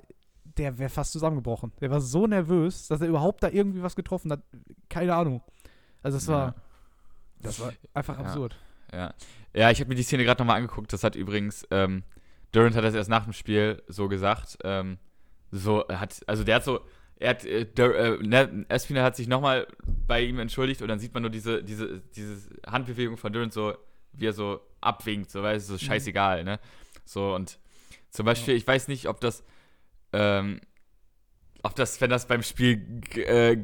der 0.56 0.78
wäre 0.78 0.90
fast 0.90 1.12
zusammengebrochen. 1.12 1.72
Der 1.80 1.90
war 1.90 2.00
so 2.00 2.26
nervös, 2.26 2.88
dass 2.88 3.00
er 3.00 3.08
überhaupt 3.08 3.42
da 3.42 3.48
irgendwie 3.48 3.82
was 3.82 3.96
getroffen 3.96 4.30
hat. 4.32 4.42
Keine 4.88 5.14
Ahnung. 5.14 5.42
Also 6.02 6.18
es 6.18 6.28
war, 6.28 6.48
Ja. 6.48 6.54
das 7.40 7.60
war 7.60 7.72
einfach 7.94 8.18
Ja. 8.18 8.24
absurd. 8.24 8.56
Ja, 8.92 9.14
ja 9.54 9.70
ich 9.70 9.80
habe 9.80 9.88
mir 9.88 9.94
die 9.94 10.02
Szene 10.02 10.24
gerade 10.24 10.40
nochmal 10.40 10.56
angeguckt. 10.56 10.92
Das 10.92 11.04
hat 11.04 11.16
übrigens, 11.16 11.66
ähm, 11.70 12.02
Durant 12.52 12.76
hat 12.76 12.84
das 12.84 12.94
erst 12.94 13.08
nach 13.08 13.24
dem 13.24 13.32
Spiel 13.32 13.82
so 13.88 14.08
gesagt. 14.08 14.58
Ähm, 14.62 14.98
so 15.50 15.80
er 15.88 16.00
hat, 16.00 16.20
also 16.26 16.44
der 16.44 16.56
hat 16.56 16.64
so, 16.64 16.80
er 17.16 17.30
hat, 17.30 17.44
äh, 17.44 17.64
Dur 17.66 17.94
äh, 17.94 18.18
ne, 18.22 18.66
hat 18.68 19.16
sich 19.16 19.28
nochmal 19.28 19.66
bei 20.06 20.22
ihm 20.22 20.38
entschuldigt 20.38 20.82
und 20.82 20.88
dann 20.88 20.98
sieht 20.98 21.14
man 21.14 21.22
nur 21.22 21.30
diese, 21.30 21.62
diese, 21.62 22.00
diese 22.14 22.50
Handbewegung 22.66 23.16
von 23.16 23.32
Durant 23.32 23.52
so, 23.52 23.74
wie 24.12 24.26
er 24.26 24.32
so 24.32 24.60
abwinkt, 24.80 25.30
so, 25.30 25.42
weil 25.42 25.56
es 25.56 25.66
so 25.66 25.78
scheißegal, 25.78 26.44
ne? 26.44 26.58
So 27.04 27.34
und 27.34 27.58
zum 28.12 28.26
Beispiel, 28.26 28.54
ich 28.54 28.66
weiß 28.66 28.88
nicht, 28.88 29.08
ob 29.08 29.20
das, 29.20 29.42
ähm, 30.12 30.60
ob 31.62 31.74
das, 31.74 32.00
wenn 32.00 32.10
das 32.10 32.26
beim 32.26 32.42
Spiel 32.42 33.00
äh, 33.16 33.56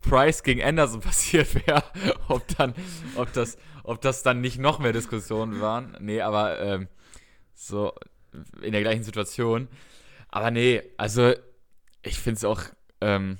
Price 0.00 0.42
gegen 0.42 0.62
Anderson 0.62 1.00
passiert 1.02 1.54
wäre, 1.66 1.84
ob 2.28 2.48
dann, 2.56 2.74
ob 3.14 3.30
das, 3.34 3.58
ob 3.84 4.00
das 4.00 4.22
dann 4.22 4.40
nicht 4.40 4.58
noch 4.58 4.78
mehr 4.78 4.94
Diskussionen 4.94 5.60
waren. 5.60 5.96
Nee, 6.00 6.22
aber 6.22 6.58
ähm, 6.60 6.88
so 7.54 7.92
in 8.62 8.72
der 8.72 8.80
gleichen 8.80 9.02
Situation. 9.02 9.68
Aber 10.28 10.50
nee, 10.50 10.82
also 10.96 11.34
ich 12.02 12.18
finde 12.18 12.38
es 12.38 12.44
auch, 12.44 12.62
ähm, 13.02 13.36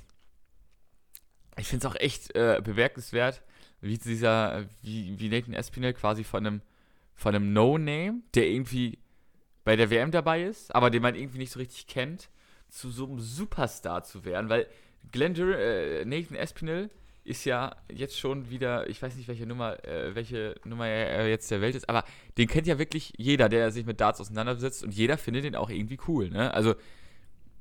ich 1.56 1.68
finde 1.68 1.86
es 1.86 1.90
auch 1.90 1.98
echt 1.98 2.34
äh, 2.34 2.60
bemerkenswert, 2.62 3.42
wie 3.80 3.96
dieser, 3.96 4.66
wie, 4.82 5.18
wie 5.18 5.30
Nathan 5.30 5.54
Espinel 5.54 5.94
quasi 5.94 6.22
von 6.22 6.46
einem, 6.46 6.62
von 7.14 7.34
einem 7.34 7.54
No-Name, 7.54 8.20
der 8.34 8.48
irgendwie 8.48 8.98
bei 9.64 9.76
der 9.76 9.90
WM 9.90 10.10
dabei 10.10 10.42
ist, 10.42 10.74
aber 10.74 10.90
den 10.90 11.02
man 11.02 11.14
irgendwie 11.14 11.38
nicht 11.38 11.52
so 11.52 11.58
richtig 11.58 11.86
kennt, 11.86 12.28
zu 12.68 12.90
so 12.90 13.06
einem 13.06 13.20
Superstar 13.20 14.04
zu 14.04 14.24
werden, 14.24 14.48
weil 14.48 14.66
Glenn 15.12 15.34
Dur 15.34 15.56
äh, 15.56 16.04
Nathan 16.04 16.36
Espinel 16.36 16.90
ist 17.24 17.44
ja 17.44 17.76
jetzt 17.92 18.18
schon 18.18 18.48
wieder, 18.50 18.88
ich 18.88 19.00
weiß 19.02 19.14
nicht, 19.16 19.28
welche 19.28 19.46
Nummer, 19.46 19.84
äh, 19.84 20.14
welche 20.14 20.54
Nummer 20.64 20.86
er 20.86 21.28
jetzt 21.28 21.50
der 21.50 21.60
Welt 21.60 21.74
ist, 21.74 21.88
aber 21.88 22.04
den 22.38 22.48
kennt 22.48 22.66
ja 22.66 22.78
wirklich 22.78 23.12
jeder, 23.16 23.48
der 23.48 23.70
sich 23.70 23.84
mit 23.84 24.00
Darts 24.00 24.20
auseinandersetzt 24.20 24.82
und 24.82 24.94
jeder 24.94 25.18
findet 25.18 25.44
den 25.44 25.54
auch 25.56 25.70
irgendwie 25.70 25.98
cool, 26.08 26.30
ne? 26.30 26.52
Also 26.54 26.74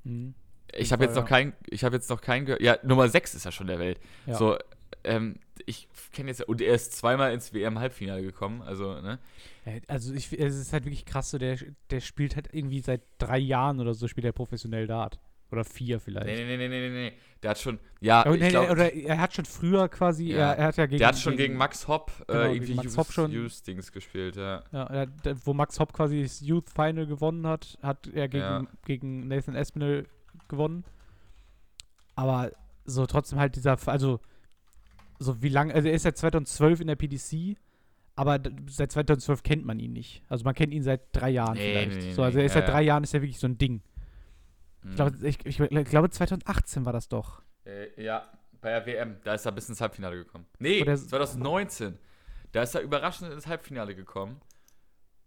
Mhm. 0.04 0.34
ich 0.74 0.92
habe 0.92 1.04
jetzt 1.04 1.16
noch 1.16 1.24
ja. 1.24 1.28
keinen, 1.28 1.54
ich 1.68 1.84
habe 1.84 1.96
jetzt 1.96 2.10
noch 2.10 2.22
keinen 2.22 2.46
gehört. 2.46 2.62
Ja, 2.62 2.78
Nummer 2.84 3.08
6 3.10 3.36
ist 3.36 3.46
er 3.46 3.52
schon 3.52 3.68
der 3.68 3.80
Welt. 3.80 4.00
Ja. 4.26 4.36
So, 4.36 4.58
ähm, 5.04 5.36
ich 5.66 5.88
kenne 6.12 6.30
jetzt, 6.30 6.48
und 6.48 6.62
er 6.62 6.74
ist 6.76 6.94
zweimal 6.94 7.34
ins 7.34 7.54
WM-Halbfinale 7.54 8.22
gekommen, 8.22 8.62
also, 8.62 9.00
ne? 9.02 9.20
Ja, 9.66 9.74
Also 9.88 10.14
ich, 10.14 10.32
es 10.38 10.56
ist 10.56 10.74
halt 10.74 10.86
wirklich 10.86 11.06
krass, 11.06 11.32
so 11.32 11.38
der, 11.38 11.58
der 11.90 12.00
spielt 12.02 12.36
halt 12.36 12.50
irgendwie 12.54 12.80
seit 12.82 13.02
drei 13.18 13.38
Jahren 13.38 13.80
oder 13.80 13.94
so 13.94 14.08
spielt 14.08 14.26
er 14.26 14.32
professionell 14.34 14.88
Dart. 14.88 15.20
Oder 15.52 15.64
vier 15.64 16.00
vielleicht. 16.00 16.28
Nee, 16.28 16.46
nee, 16.46 16.58
nee, 16.58 16.68
nee, 16.68 16.90
nee, 16.90 17.10
nee. 17.10 17.14
Der 17.42 17.50
hat 17.52 17.58
schon, 17.60 17.80
ja, 18.02 18.24
Oh, 18.28 18.36
nee, 18.36 18.50
glaube, 18.50 18.72
oder 18.72 18.94
er 18.94 19.18
hat 19.20 19.34
schon 19.34 19.46
früher 19.46 19.90
quasi, 19.90 20.26
Ja. 20.32 20.52
er, 20.52 20.58
er 20.60 20.66
hat 20.68 20.78
ja 20.78 20.86
gegen. 20.86 21.00
der 21.00 21.08
hat 21.08 21.18
schon 21.18 21.38
gegen 21.38 21.56
Max 21.58 21.88
Hopp 21.88 22.12
Genau, 22.28 22.40
äh, 22.40 22.44
gegen 22.44 22.56
irgendwie 22.56 22.74
Max 22.76 22.86
Youth, 22.90 22.98
Hopp 22.98 23.12
schon. 23.12 23.32
Youth-Dings 23.32 23.92
gespielt, 23.92 24.36
ja. 24.36 24.64
Ja, 24.72 24.88
hat- 24.90 25.10
wo 25.46 25.56
Max 25.56 25.80
Hopp 25.80 25.92
quasi 25.94 26.22
das 26.22 26.42
Youth 26.42 26.70
Final 26.70 27.08
gewonnen 27.08 27.48
hat, 27.48 27.80
hat 27.82 28.06
er 28.14 28.28
gegen, 28.28 28.44
Ja. 28.44 28.68
gegen 28.86 29.28
Nathan 29.28 29.56
Espinel 29.56 30.06
gewonnen. 30.50 30.84
Aber 32.16 32.52
so 32.86 33.06
trotzdem 33.08 33.40
halt 33.40 33.56
dieser, 33.56 33.78
also 33.88 34.20
so 35.20 35.42
wie 35.42 35.50
lange, 35.50 35.74
also 35.74 35.88
er 35.88 35.94
ist 35.96 36.04
seit 36.04 36.18
2012 36.18 36.80
in 36.82 36.88
der 36.88 36.96
PDC, 36.96 37.58
aber 38.16 38.40
seit 38.68 38.92
2012 38.92 39.44
kennt 39.44 39.66
man 39.66 39.80
ihn 39.80 39.94
nicht. 39.94 40.24
Also 40.30 40.44
man 40.44 40.56
kennt 40.56 40.74
ihn 40.74 40.84
seit 40.84 41.02
drei 41.14 41.30
Jahren 41.30 41.56
Nee, 41.58 41.74
vielleicht. 41.86 42.02
nee, 42.08 42.14
so, 42.14 42.24
also 42.24 42.40
er 42.40 42.46
ist 42.46 42.56
ja, 42.56 42.62
seit 42.62 42.70
drei 42.70 42.82
Jahren 42.82 43.04
ist 43.04 43.14
er 43.14 43.22
wirklich 43.22 43.40
so 43.40 43.48
ein 43.48 43.58
Ding. 43.58 43.82
Mhm. 44.84 44.90
Ich 44.90 44.96
glaube, 44.96 45.28
ich, 45.28 45.46
ich, 45.46 45.60
ich 45.60 45.86
glaube 45.90 46.10
2018 46.10 46.86
war 46.86 46.94
das 46.94 47.08
doch. 47.10 47.42
Äh, 47.66 48.02
ja, 48.02 48.30
bei 48.62 48.70
der 48.72 48.86
WM, 48.86 49.18
da 49.24 49.34
ist 49.36 49.46
er 49.46 49.52
bis 49.52 49.70
ins 49.70 49.80
Halbfinale 49.82 50.16
gekommen. 50.18 50.46
Nee, 50.60 50.82
Oder- 50.82 50.96
2019. 50.98 51.98
Da 52.52 52.64
ist 52.64 52.74
er 52.76 52.82
überraschend 52.82 53.32
ins 53.32 53.46
Halbfinale 53.48 53.96
gekommen. 53.96 54.42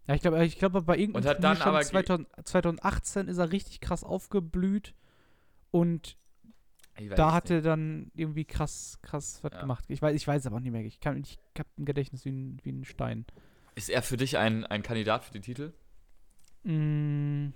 Ja, 0.07 0.15
ich 0.15 0.21
glaube, 0.21 0.43
ich 0.45 0.57
glaube 0.59 0.81
bei 0.81 0.97
irgendeinem 0.97 1.23
Und 1.23 1.29
hat 1.29 1.43
dann 1.43 1.61
aber 1.61 1.79
ge- 1.79 1.87
2000, 1.87 2.27
2018 2.43 3.27
ist 3.29 3.37
er 3.37 3.51
richtig 3.51 3.79
krass 3.79 4.03
aufgeblüht 4.03 4.93
und 5.71 6.17
da 7.15 7.33
hat 7.33 7.49
er 7.49 7.61
dann 7.61 8.11
irgendwie 8.13 8.45
krass, 8.45 8.99
krass 9.01 9.39
was 9.41 9.51
Ja. 9.53 9.61
gemacht. 9.61 9.85
Ich 9.87 10.01
weiß, 10.01 10.15
ich 10.15 10.27
weiß 10.27 10.45
aber 10.45 10.57
auch 10.57 10.61
nicht 10.61 10.71
mehr. 10.71 10.85
Ich, 10.85 10.99
kann, 10.99 11.17
ich 11.17 11.39
hab 11.57 11.67
ein 11.77 11.85
Gedächtnis 11.85 12.25
wie 12.25 12.31
ein, 12.31 12.59
wie 12.63 12.71
ein 12.71 12.85
Stein. 12.85 13.25
Ist 13.75 13.89
er 13.89 14.01
für 14.03 14.17
dich 14.17 14.37
ein, 14.37 14.65
ein 14.65 14.83
Kandidat 14.83 15.23
für 15.23 15.33
den 15.33 15.41
Titel? 15.41 15.73
Mm. 16.63 17.49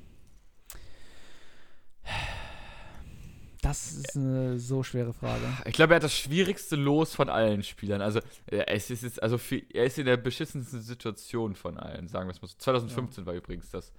Das 3.62 3.92
ist 3.92 4.16
eine 4.16 4.60
so 4.60 4.84
schwere 4.84 5.14
Frage. 5.14 5.44
Ich 5.66 5.74
glaube, 5.74 5.94
er 5.94 5.98
hat 5.98 6.04
das 6.04 6.16
schwierigste 6.16 6.76
Los 6.76 7.14
von 7.14 7.28
allen 7.28 7.64
Spielern. 7.64 8.02
Also, 8.02 8.22
er 8.46 8.70
ist, 8.70 8.90
ist, 8.92 9.22
also 9.22 9.38
für, 9.38 9.58
er 9.74 9.86
ist 9.86 9.98
in 9.98 10.06
der 10.06 10.18
beschissensten 10.18 10.82
Situation 10.82 11.56
von 11.56 11.78
allen, 11.78 12.08
sagen 12.08 12.28
wir 12.28 12.32
es 12.32 12.42
mal 12.42 12.48
so. 12.48 12.56
2015 12.58 13.24
ja. 13.24 13.28
war 13.28 13.34
übrigens 13.34 13.70
das. 13.70 13.92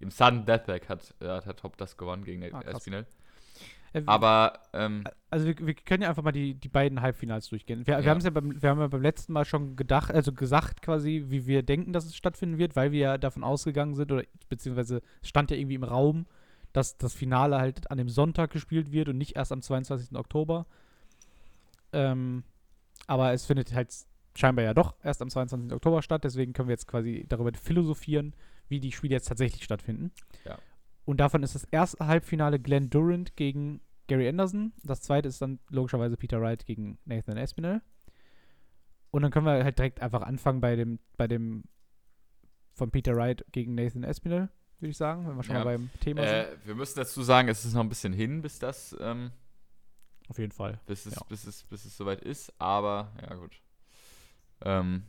Im 0.00 0.10
Sun 0.10 0.46
Deathback 0.46 0.88
hat, 0.88 1.14
hat, 1.20 1.46
hat 1.46 1.62
Hop 1.62 1.76
das 1.76 1.96
gewonnen 1.96 2.24
gegen 2.24 2.44
ah, 2.54 2.60
Espinel. 2.62 3.02
Äh, 3.02 3.06
Aber, 4.06 4.60
ähm, 4.72 5.04
Also 5.30 5.46
wir, 5.46 5.56
wir, 5.58 5.74
können 5.74 6.02
ja 6.02 6.08
einfach 6.08 6.22
mal 6.22 6.32
die, 6.32 6.54
die 6.54 6.68
beiden 6.68 7.00
Halbfinals 7.00 7.48
durchgehen. 7.48 7.86
Wir, 7.86 8.00
ja. 8.00 8.04
wir, 8.04 8.22
ja 8.22 8.30
beim, 8.30 8.62
wir 8.62 8.70
haben 8.70 8.80
ja 8.80 8.86
beim 8.86 9.02
letzten 9.02 9.32
Mal 9.32 9.44
schon 9.44 9.76
gedacht, 9.76 10.10
also 10.10 10.32
gesagt 10.32 10.82
quasi, 10.82 11.24
wie 11.28 11.46
wir 11.46 11.62
denken, 11.62 11.92
dass 11.92 12.04
es 12.04 12.16
stattfinden 12.16 12.58
wird, 12.58 12.76
weil 12.76 12.92
wir 12.92 13.00
ja 13.00 13.18
davon 13.18 13.44
ausgegangen 13.44 13.94
sind, 13.94 14.12
oder 14.12 14.24
beziehungsweise 14.48 15.00
es 15.22 15.28
stand 15.28 15.50
ja 15.50 15.56
irgendwie 15.56 15.76
im 15.76 15.84
Raum, 15.84 16.26
dass 16.72 16.98
das 16.98 17.14
Finale 17.14 17.58
halt 17.58 17.90
an 17.90 17.98
dem 17.98 18.08
Sonntag 18.08 18.50
gespielt 18.50 18.92
wird 18.92 19.08
und 19.08 19.18
nicht 19.18 19.36
erst 19.36 19.52
am 19.52 19.62
22. 19.62 20.16
Oktober. 20.16 20.66
Ähm, 21.92 22.44
aber 23.06 23.32
es 23.32 23.46
findet 23.46 23.72
halt 23.74 23.94
scheinbar 24.36 24.64
ja 24.64 24.74
doch 24.74 24.94
erst 25.02 25.22
am 25.22 25.30
22. 25.30 25.72
Oktober 25.72 26.02
statt, 26.02 26.24
deswegen 26.24 26.52
können 26.52 26.68
wir 26.68 26.74
jetzt 26.74 26.86
quasi 26.86 27.24
darüber 27.28 27.50
philosophieren, 27.54 28.34
wie 28.68 28.80
die 28.80 28.92
Spiele 28.92 29.14
jetzt 29.14 29.28
tatsächlich 29.28 29.64
stattfinden. 29.64 30.12
Ja. 30.44 30.58
Und 31.08 31.16
davon 31.16 31.42
ist 31.42 31.54
das 31.54 31.64
erste 31.64 32.06
Halbfinale 32.06 32.58
Glenn 32.58 32.90
Durant 32.90 33.34
gegen 33.34 33.80
Gary 34.08 34.28
Anderson. 34.28 34.74
Das 34.82 35.00
zweite 35.00 35.28
ist 35.28 35.40
dann 35.40 35.58
logischerweise 35.70 36.18
Peter 36.18 36.38
Wright 36.38 36.66
gegen 36.66 36.98
Nathan 37.06 37.38
Espinel. 37.38 37.80
Und 39.10 39.22
dann 39.22 39.30
können 39.30 39.46
wir 39.46 39.64
halt 39.64 39.78
direkt 39.78 40.02
einfach 40.02 40.20
anfangen 40.20 40.60
bei 40.60 40.76
dem, 40.76 40.98
bei 41.16 41.26
dem 41.26 41.64
von 42.74 42.90
Peter 42.90 43.16
Wright 43.16 43.42
gegen 43.52 43.74
Nathan 43.74 44.04
Espinel 44.04 44.50
würde 44.80 44.90
ich 44.90 44.98
sagen, 44.98 45.26
wenn 45.26 45.34
wir 45.34 45.42
schon 45.42 45.56
ja. 45.56 45.64
mal 45.64 45.76
beim 45.76 45.90
Thema 46.00 46.22
äh, 46.22 46.50
sind. 46.50 46.66
Wir 46.66 46.74
müssen 46.74 46.98
dazu 46.98 47.22
sagen, 47.22 47.48
es 47.48 47.64
ist 47.64 47.72
noch 47.72 47.82
ein 47.82 47.88
bisschen 47.88 48.12
hin, 48.12 48.42
bis 48.42 48.58
das. 48.58 48.94
Ähm, 49.00 49.32
Auf 50.28 50.38
jeden 50.38 50.52
Fall. 50.52 50.78
Bis 50.86 51.06
es, 51.06 51.14
ja. 51.14 51.22
bis, 51.28 51.46
es, 51.46 51.64
bis 51.64 51.86
es 51.86 51.96
soweit 51.96 52.20
ist, 52.20 52.52
aber 52.60 53.12
ja, 53.22 53.34
gut. 53.34 53.60
Ähm, 54.60 55.04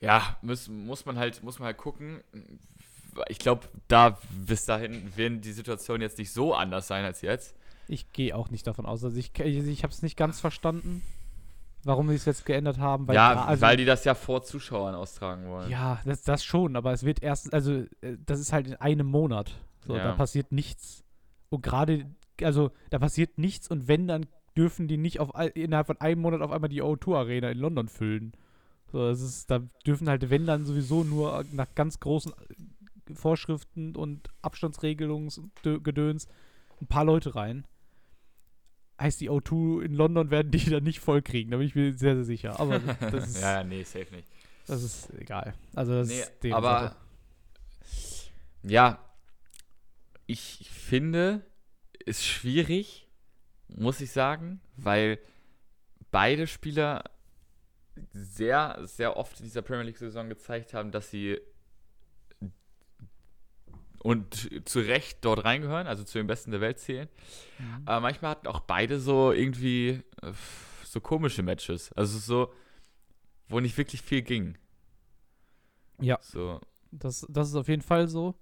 ja, 0.00 0.38
muss, 0.40 0.68
muss, 0.68 1.04
man 1.04 1.18
halt, 1.18 1.42
muss 1.42 1.58
man 1.58 1.66
halt 1.66 1.78
gucken. 1.78 2.22
Ich 3.28 3.38
glaube, 3.38 3.68
da 3.88 4.18
bis 4.30 4.64
dahin 4.64 5.16
werden 5.16 5.40
die 5.40 5.52
Situationen 5.52 6.02
jetzt 6.02 6.18
nicht 6.18 6.32
so 6.32 6.54
anders 6.54 6.86
sein 6.86 7.04
als 7.04 7.20
jetzt. 7.20 7.54
Ich 7.88 8.12
gehe 8.12 8.34
auch 8.36 8.50
nicht 8.50 8.66
davon 8.66 8.86
aus. 8.86 9.04
Also 9.04 9.16
ich, 9.18 9.38
ich 9.38 9.82
habe 9.82 9.92
es 9.92 10.02
nicht 10.02 10.16
ganz 10.16 10.40
verstanden 10.40 11.02
warum 11.84 12.08
sie 12.08 12.14
es 12.14 12.24
jetzt 12.24 12.46
geändert 12.46 12.78
haben. 12.78 13.08
Weil 13.08 13.14
ja, 13.14 13.44
also, 13.44 13.62
weil 13.62 13.76
die 13.76 13.84
das 13.84 14.04
ja 14.04 14.14
vor 14.14 14.42
Zuschauern 14.42 14.94
austragen 14.94 15.48
wollen. 15.48 15.70
Ja, 15.70 16.00
das, 16.04 16.22
das 16.22 16.44
schon, 16.44 16.76
aber 16.76 16.92
es 16.92 17.04
wird 17.04 17.22
erst, 17.22 17.52
also 17.52 17.84
äh, 18.00 18.16
das 18.24 18.40
ist 18.40 18.52
halt 18.52 18.66
in 18.66 18.74
einem 18.76 19.06
Monat. 19.06 19.52
So, 19.86 19.96
ja. 19.96 20.04
da 20.04 20.12
passiert 20.12 20.52
nichts. 20.52 21.04
Und 21.50 21.62
gerade, 21.62 22.06
also 22.42 22.70
da 22.90 22.98
passiert 22.98 23.38
nichts 23.38 23.68
und 23.68 23.88
wenn, 23.88 24.06
dann 24.06 24.26
dürfen 24.56 24.86
die 24.86 24.96
nicht 24.96 25.18
auf, 25.18 25.30
innerhalb 25.54 25.86
von 25.86 26.00
einem 26.00 26.20
Monat 26.20 26.42
auf 26.42 26.50
einmal 26.50 26.70
die 26.70 26.82
O2 26.82 27.16
Arena 27.16 27.50
in 27.50 27.58
London 27.58 27.88
füllen. 27.88 28.32
So, 28.90 29.08
das 29.08 29.22
ist, 29.22 29.50
da 29.50 29.60
dürfen 29.86 30.08
halt, 30.08 30.28
wenn 30.28 30.46
dann 30.46 30.66
sowieso 30.66 31.02
nur 31.02 31.44
nach 31.52 31.74
ganz 31.74 31.98
großen 31.98 32.32
Vorschriften 33.14 33.96
und 33.96 34.28
Abstandsregelungsgedöns 34.42 36.28
ein 36.80 36.86
paar 36.86 37.04
Leute 37.04 37.34
rein 37.34 37.66
heißt 39.00 39.20
die 39.20 39.30
O2 39.30 39.82
in 39.82 39.94
London 39.94 40.30
werden 40.30 40.50
die 40.50 40.64
dann 40.70 40.84
nicht 40.84 41.00
voll 41.00 41.22
kriegen, 41.22 41.50
da 41.50 41.56
bin 41.58 41.66
ich 41.66 41.74
mir 41.74 41.92
sehr, 41.92 42.14
sehr 42.14 42.24
sicher. 42.24 42.60
Aber 42.60 42.78
das 42.78 43.28
ist. 43.28 43.40
ja, 43.40 43.64
nee, 43.64 43.82
safe 43.82 44.14
nicht. 44.14 44.28
Das 44.66 44.82
ist 44.82 45.10
egal. 45.14 45.54
Also 45.74 45.92
das 45.94 46.08
nee, 46.08 46.20
ist 46.20 46.54
aber 46.54 46.80
Sache. 46.80 46.96
ja, 48.62 48.98
ich 50.26 50.70
finde, 50.70 51.44
ist 52.04 52.24
schwierig, 52.24 53.08
muss 53.68 54.00
ich 54.00 54.12
sagen, 54.12 54.60
weil 54.76 55.18
beide 56.10 56.46
Spieler 56.46 57.04
sehr, 58.12 58.78
sehr 58.84 59.16
oft 59.16 59.40
in 59.40 59.46
dieser 59.46 59.62
Premier 59.62 59.84
League-Saison 59.84 60.28
gezeigt 60.28 60.74
haben, 60.74 60.92
dass 60.92 61.10
sie 61.10 61.40
und 64.02 64.68
zu 64.68 64.80
Recht 64.80 65.18
dort 65.24 65.44
reingehören, 65.44 65.86
also 65.86 66.02
zu 66.02 66.18
den 66.18 66.26
Besten 66.26 66.50
der 66.50 66.60
Welt 66.60 66.78
zählen. 66.78 67.08
Mhm. 67.58 67.82
Aber 67.84 68.00
manchmal 68.00 68.32
hatten 68.32 68.48
auch 68.48 68.60
beide 68.60 68.98
so 68.98 69.32
irgendwie 69.32 70.02
äh, 70.22 70.32
so 70.84 71.00
komische 71.00 71.42
Matches. 71.42 71.92
Also 71.92 72.18
so, 72.18 72.52
wo 73.48 73.60
nicht 73.60 73.78
wirklich 73.78 74.02
viel 74.02 74.22
ging. 74.22 74.58
Ja. 76.00 76.18
So. 76.20 76.60
Das, 76.90 77.26
das 77.28 77.48
ist 77.48 77.54
auf 77.54 77.68
jeden 77.68 77.82
Fall 77.82 78.08
so. 78.08 78.34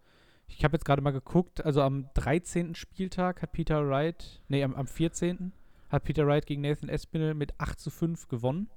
Ich 0.48 0.64
habe 0.64 0.74
jetzt 0.74 0.84
gerade 0.84 1.02
mal 1.02 1.12
geguckt, 1.12 1.64
also 1.64 1.82
am 1.82 2.08
13. 2.14 2.74
Spieltag 2.74 3.42
hat 3.42 3.52
Peter 3.52 3.88
Wright, 3.88 4.42
nee, 4.48 4.64
am, 4.64 4.74
am 4.74 4.88
14. 4.88 5.52
hat 5.90 6.04
Peter 6.04 6.26
Wright 6.26 6.46
gegen 6.46 6.62
Nathan 6.62 6.88
Espinel 6.88 7.34
mit 7.34 7.52
8 7.60 7.78
zu 7.78 7.90
5 7.90 8.28
gewonnen. 8.28 8.68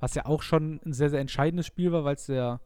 Was 0.00 0.14
ja 0.14 0.26
auch 0.26 0.42
schon 0.42 0.80
ein 0.84 0.92
sehr, 0.92 1.08
sehr 1.08 1.20
entscheidendes 1.20 1.66
Spiel 1.66 1.92
war, 1.92 2.04
weil 2.04 2.16
es 2.16 2.26
der, 2.26 2.60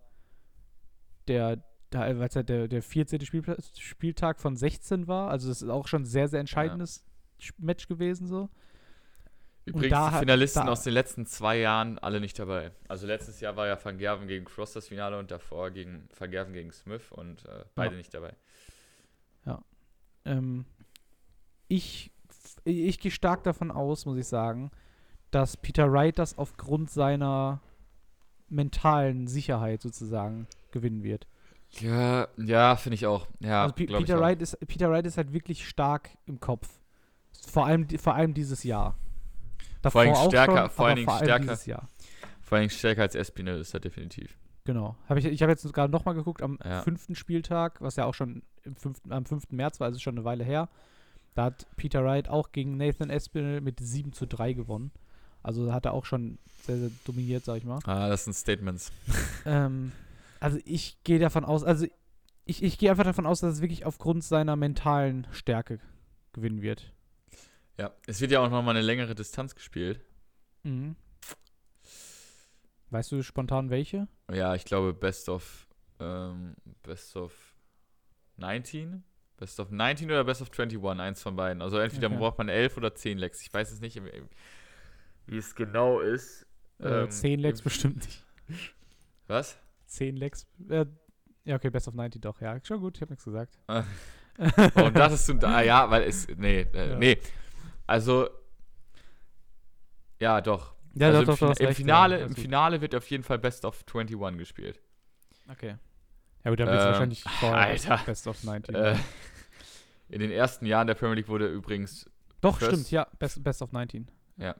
der 1.29 1.63
da, 1.95 2.01
weil 2.19 2.29
es 2.29 2.35
ja 2.35 2.43
der, 2.43 2.69
der 2.69 2.83
14. 2.83 3.21
Spiel, 3.25 3.43
Spieltag 3.79 4.41
von 4.41 4.57
16 4.57 5.07
war. 5.07 5.31
Also 5.31 5.49
das 5.49 5.63
ist 5.63 5.69
auch 5.69 5.87
schon 5.87 6.03
ein 6.03 6.07
sehr, 6.07 6.29
sehr 6.29 6.41
entscheidendes 6.41 7.05
ja. 7.39 7.53
Match 7.59 7.89
gewesen 7.89 8.27
so. 8.27 8.49
Übrigens, 9.67 9.91
da 9.91 10.11
die 10.11 10.19
Finalisten 10.19 10.67
da, 10.67 10.73
aus 10.73 10.83
den 10.83 10.93
letzten 10.93 11.25
zwei 11.25 11.59
Jahren 11.59 11.99
alle 11.99 12.21
nicht 12.21 12.39
dabei. 12.39 12.73
Also 12.87 13.07
letztes 13.07 13.41
Jahr 13.41 13.57
war 13.57 13.67
ja 13.67 13.83
Van 13.83 13.97
Gerven 13.97 14.29
gegen 14.29 14.45
Cross 14.45 14.75
das 14.75 14.89
Finale 14.89 15.19
und 15.19 15.31
davor 15.31 15.71
gegen 15.71 16.07
Van 16.19 16.31
Gerven 16.31 16.53
gegen 16.53 16.71
Smith 16.71 17.11
und 17.11 17.47
äh, 17.47 17.65
beide 17.75 17.95
ja. 17.95 17.99
nicht 17.99 18.13
dabei. 18.13 18.35
Ja. 19.47 19.63
Ähm, 20.27 20.67
ich 21.69 22.11
ich 22.65 22.99
gehe 22.99 23.11
stark 23.11 23.43
davon 23.45 23.71
aus, 23.71 24.07
muss 24.07 24.19
ich 24.19 24.27
sagen, 24.27 24.71
dass 25.31 25.57
Peter 25.57 25.91
Wright 25.91 26.19
das 26.19 26.39
aufgrund 26.39 26.91
seiner 26.91 27.61
mentalen 28.49 29.27
Sicherheit 29.27 29.83
sozusagen 29.83 30.47
gewinnen 30.71 31.03
wird. 31.03 31.27
Ja, 31.81 32.29
ja, 32.37 32.77
finde 32.77 32.95
ich 32.95 33.07
auch. 33.07 33.27
Ja, 33.41 33.63
also 33.63 33.75
Peter, 33.75 34.21
Wright 34.21 34.41
ist, 34.41 34.59
Peter 34.67 34.91
Wright 34.91 35.07
ist 35.07 35.17
halt 35.17 35.33
wirklich 35.33 35.67
stark 35.67 36.11
im 36.27 36.41
Kopf. 36.41 36.69
Vor 37.49 37.67
allem, 37.67 37.89
vor 37.89 38.15
allem 38.15 38.35
dieses 38.35 38.65
Jahr. 38.65 38.97
Davor 39.83 40.03
vor 40.05 40.17
allem 40.17 40.31
stärker, 40.31 40.57
schon, 40.63 40.71
vor 40.71 40.87
allem 40.87 41.11
stärker. 41.11 41.67
Jahr. 41.67 41.89
Vor 42.41 42.59
allem 42.59 42.71
stärker 42.71 43.03
als 43.03 43.15
Espinel 43.15 43.61
ist 43.61 43.75
er 43.75 43.81
definitiv. 43.81 44.39
Genau. 44.65 44.97
Hab 45.09 45.19
ich 45.19 45.27
ich 45.27 45.43
habe 45.43 45.53
jetzt 45.53 45.71
gerade 45.73 45.93
nochmal 45.93 46.15
geguckt 46.15 46.43
am 46.43 46.59
ja. 46.65 46.81
fünften 46.83 47.15
Spieltag, 47.15 47.81
was 47.81 47.97
ja 47.97 48.07
auch 48.07 48.15
schon 48.15 48.43
fünften, 48.77 49.13
am 49.13 49.27
5. 49.27 49.51
März 49.51 49.81
war, 49.81 49.89
also 49.89 49.99
schon 49.99 50.17
eine 50.17 50.25
Weile 50.25 50.45
her. 50.45 50.69
Da 51.35 51.45
hat 51.45 51.67
Peter 51.77 52.05
Wright 52.05 52.29
auch 52.29 52.53
gegen 52.53 52.77
Nathan 52.77 53.11
Espinel 53.11 53.61
mit 53.61 53.81
7 53.81 54.13
zu 54.13 54.27
3 54.27 54.53
gewonnen. 54.55 54.91
Also 55.43 55.73
hat 55.73 55.85
er 55.85 55.93
auch 55.93 56.07
schon 56.07 56.39
sehr, 56.63 56.79
sehr 56.79 56.91
dominiert, 57.05 57.45
sag 57.45 57.59
ich 57.59 57.65
mal. 57.65 57.81
Ah, 57.85 58.09
das 58.09 58.25
sind 58.25 58.33
Statements. 58.33 58.91
ähm, 59.45 59.93
also 60.45 60.59
ich 60.67 61.03
gehe 61.05 61.19
davon 61.19 61.47
aus, 61.47 61.65
also 61.65 61.87
ich, 62.45 62.63
ich 62.63 62.77
gehe 62.77 62.91
einfach 62.91 63.05
davon 63.05 63.25
aus, 63.25 63.41
dass 63.41 63.55
es 63.55 63.61
wirklich 63.63 63.87
aufgrund 63.87 64.23
seiner 64.23 64.57
mentalen 64.57 65.27
Stärke 65.31 65.81
gewinnen 66.35 66.61
wird. 66.61 66.93
Ja, 67.79 67.95
es 68.07 68.21
wird 68.21 68.31
ja 68.31 68.41
auch 68.41 68.51
nochmal 68.51 68.77
eine 68.77 68.85
längere 68.85 69.15
Distanz 69.15 69.55
gespielt. 69.55 70.05
Mhm. 70.63 70.97
Weißt 72.91 73.11
du 73.11 73.23
spontan 73.23 73.71
welche? 73.71 74.07
Ja, 74.31 74.55
ich 74.55 74.67
glaube 74.67 74.93
Best 74.93 75.31
of 75.31 75.67
ähm, 75.99 76.57
Best 76.83 77.17
of 77.17 77.33
19? 78.37 79.03
Best 79.39 79.59
of 79.59 79.71
19 79.71 80.11
oder 80.11 80.25
Best 80.25 80.43
of 80.43 80.51
21, 80.51 81.01
eins 81.01 81.23
von 81.23 81.37
beiden. 81.37 81.63
Also 81.63 81.79
entweder 81.79 82.09
okay. 82.09 82.19
braucht 82.19 82.37
man 82.37 82.51
11 82.51 82.77
oder 82.77 82.95
10 82.95 83.17
Lecks. 83.17 83.41
Ich 83.41 83.53
weiß 83.53 83.73
es 83.73 83.81
nicht, 83.81 83.99
wie 85.27 85.39
es 85.39 85.55
genau 85.55 86.01
ist. 86.01 86.47
Äh, 86.81 87.05
ähm, 87.05 87.11
10 87.11 87.41
Lecks 87.41 87.63
bestimmt 87.63 88.05
nicht. 88.05 88.23
Was? 89.27 89.59
10 89.95 90.17
Lecks. 90.17 90.47
Äh, 90.69 90.87
ja, 91.45 91.57
okay, 91.57 91.71
Best 91.71 91.89
of 91.89 91.95
90 91.95 92.21
doch. 92.21 92.41
Ja, 92.41 92.59
schon 92.63 92.81
gut, 92.81 92.97
ich 92.97 93.03
habe 93.03 93.13
nichts 93.13 93.25
gesagt. 93.25 93.59
Warum 93.67 94.95
dachtest 94.95 95.29
du 95.29 95.35
da? 95.35 95.63
Ja, 95.63 95.91
weil 95.91 96.03
es. 96.05 96.27
Nee, 96.37 96.61
äh, 96.73 96.91
ja. 96.91 96.99
nee. 96.99 97.19
Also. 97.87 98.29
Ja, 100.21 100.41
doch. 100.41 100.75
Ja, 100.95 101.09
also 101.09 101.25
doch, 101.25 101.41
im, 101.41 101.49
doch, 101.49 101.57
Fin 101.57 101.67
im 101.67 101.75
Finale, 101.75 102.21
ja, 102.21 102.27
Im 102.27 102.35
Finale 102.35 102.81
wird 102.81 102.95
auf 102.95 103.09
jeden 103.11 103.25
Fall 103.25 103.39
Best 103.39 103.65
of 103.65 103.85
21 103.93 104.39
gespielt. 104.39 104.81
Okay. 105.51 105.77
Ja, 106.45 106.51
gut, 106.51 106.61
dann 106.61 106.69
wird 106.69 106.79
es 106.79 106.85
ähm, 106.85 106.93
wahrscheinlich 106.93 107.23
vor 107.23 107.55
Alter. 107.55 108.01
Best 108.07 108.27
of 108.27 108.43
90. 108.45 108.75
Äh, 108.75 108.97
in 110.09 110.21
den 110.21 110.31
ersten 110.31 110.67
Jahren 110.67 110.87
der 110.87 110.95
Premier 110.95 111.17
League 111.17 111.29
wurde 111.29 111.49
übrigens. 111.49 112.09
Doch, 112.41 112.61
stimmt, 112.61 112.91
ja, 112.91 113.07
Best, 113.19 113.43
Best 113.43 113.63
of 113.63 113.73
19. 113.73 114.11
Ja. 114.37 114.55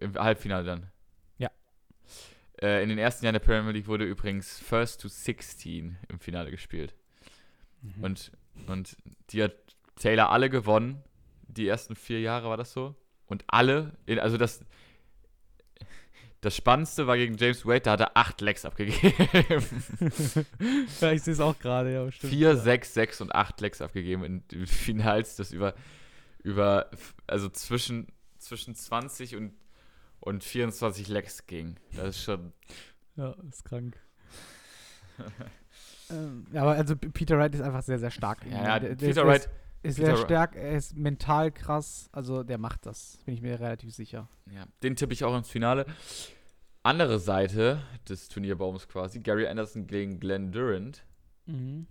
Im 0.00 0.14
Halbfinale 0.14 0.64
dann. 0.64 0.90
Äh, 2.62 2.82
in 2.82 2.88
den 2.88 2.98
ersten 2.98 3.24
Jahren 3.24 3.34
der 3.34 3.40
Premier 3.40 3.72
League 3.72 3.88
wurde 3.88 4.04
übrigens 4.04 4.58
First 4.60 5.00
to 5.00 5.08
16 5.08 5.98
im 6.08 6.20
Finale 6.20 6.50
gespielt. 6.50 6.94
Mhm. 7.82 8.04
Und, 8.04 8.32
und 8.68 8.96
die 9.30 9.42
hat 9.42 9.54
Taylor 9.96 10.30
alle 10.30 10.48
gewonnen. 10.48 11.02
Die 11.48 11.66
ersten 11.66 11.96
vier 11.96 12.20
Jahre 12.20 12.48
war 12.48 12.56
das 12.56 12.72
so. 12.72 12.94
Und 13.26 13.44
alle, 13.48 13.96
in, 14.06 14.20
also 14.20 14.36
das, 14.36 14.64
das 16.40 16.54
Spannendste 16.54 17.06
war 17.06 17.16
gegen 17.16 17.36
James 17.36 17.66
Wade, 17.66 17.80
da 17.80 17.92
hat 17.92 18.00
er 18.00 18.16
acht 18.16 18.40
Lecks 18.40 18.64
abgegeben. 18.64 19.12
ja, 21.00 21.12
ich 21.12 21.22
sehe 21.22 21.32
es 21.32 21.40
auch 21.40 21.58
gerade, 21.58 21.92
ja, 21.92 22.10
stimmt. 22.12 22.32
Vier, 22.32 22.48
ja. 22.48 22.56
sechs, 22.56 22.94
sechs 22.94 23.20
und 23.20 23.34
acht 23.34 23.60
Lecks 23.60 23.80
abgegeben 23.80 24.24
in, 24.24 24.44
in 24.52 24.66
Finals, 24.66 25.36
das 25.36 25.52
über, 25.52 25.74
über, 26.42 26.90
also 27.26 27.48
zwischen, 27.48 28.06
zwischen 28.38 28.74
20 28.74 29.36
und, 29.36 29.52
und 30.22 30.42
24 30.44 31.08
Lecks 31.08 31.46
ging. 31.46 31.76
Das 31.96 32.16
ist 32.16 32.22
schon. 32.24 32.52
Ja, 33.16 33.34
ist 33.48 33.64
krank. 33.64 33.98
ähm, 36.10 36.46
ja, 36.52 36.62
aber 36.62 36.72
also 36.72 36.96
Peter 36.96 37.36
Wright 37.38 37.54
ist 37.54 37.60
einfach 37.60 37.82
sehr, 37.82 37.98
sehr 37.98 38.10
stark. 38.10 38.44
Ja, 38.46 38.64
ja, 38.64 38.78
Der- 38.78 38.94
der 38.94 39.06
Peter 39.06 39.22
ist, 39.22 39.26
Wright. 39.28 39.48
ist 39.82 39.96
Peter 39.96 40.16
sehr 40.16 40.24
stark, 40.24 40.56
er 40.56 40.72
ist 40.76 40.96
mental 40.96 41.50
krass, 41.52 42.08
also 42.12 42.42
der 42.42 42.58
macht 42.58 42.86
das, 42.86 43.18
bin 43.26 43.34
ich 43.34 43.42
mir 43.42 43.58
relativ 43.60 43.92
sicher. 43.94 44.28
Ja, 44.54 44.64
den 44.82 44.96
tippe 44.96 45.12
ich 45.12 45.24
auch 45.24 45.36
ins 45.36 45.48
Finale. 45.50 45.86
Andere 46.84 47.18
Seite 47.20 47.82
des 48.08 48.28
Turnierbaums 48.28 48.88
quasi, 48.88 49.20
Gary 49.20 49.46
Anderson 49.46 49.86
gegen 49.86 50.18
Glenn 50.18 50.50
Durant. 50.52 51.04
Mhm. 51.46 51.86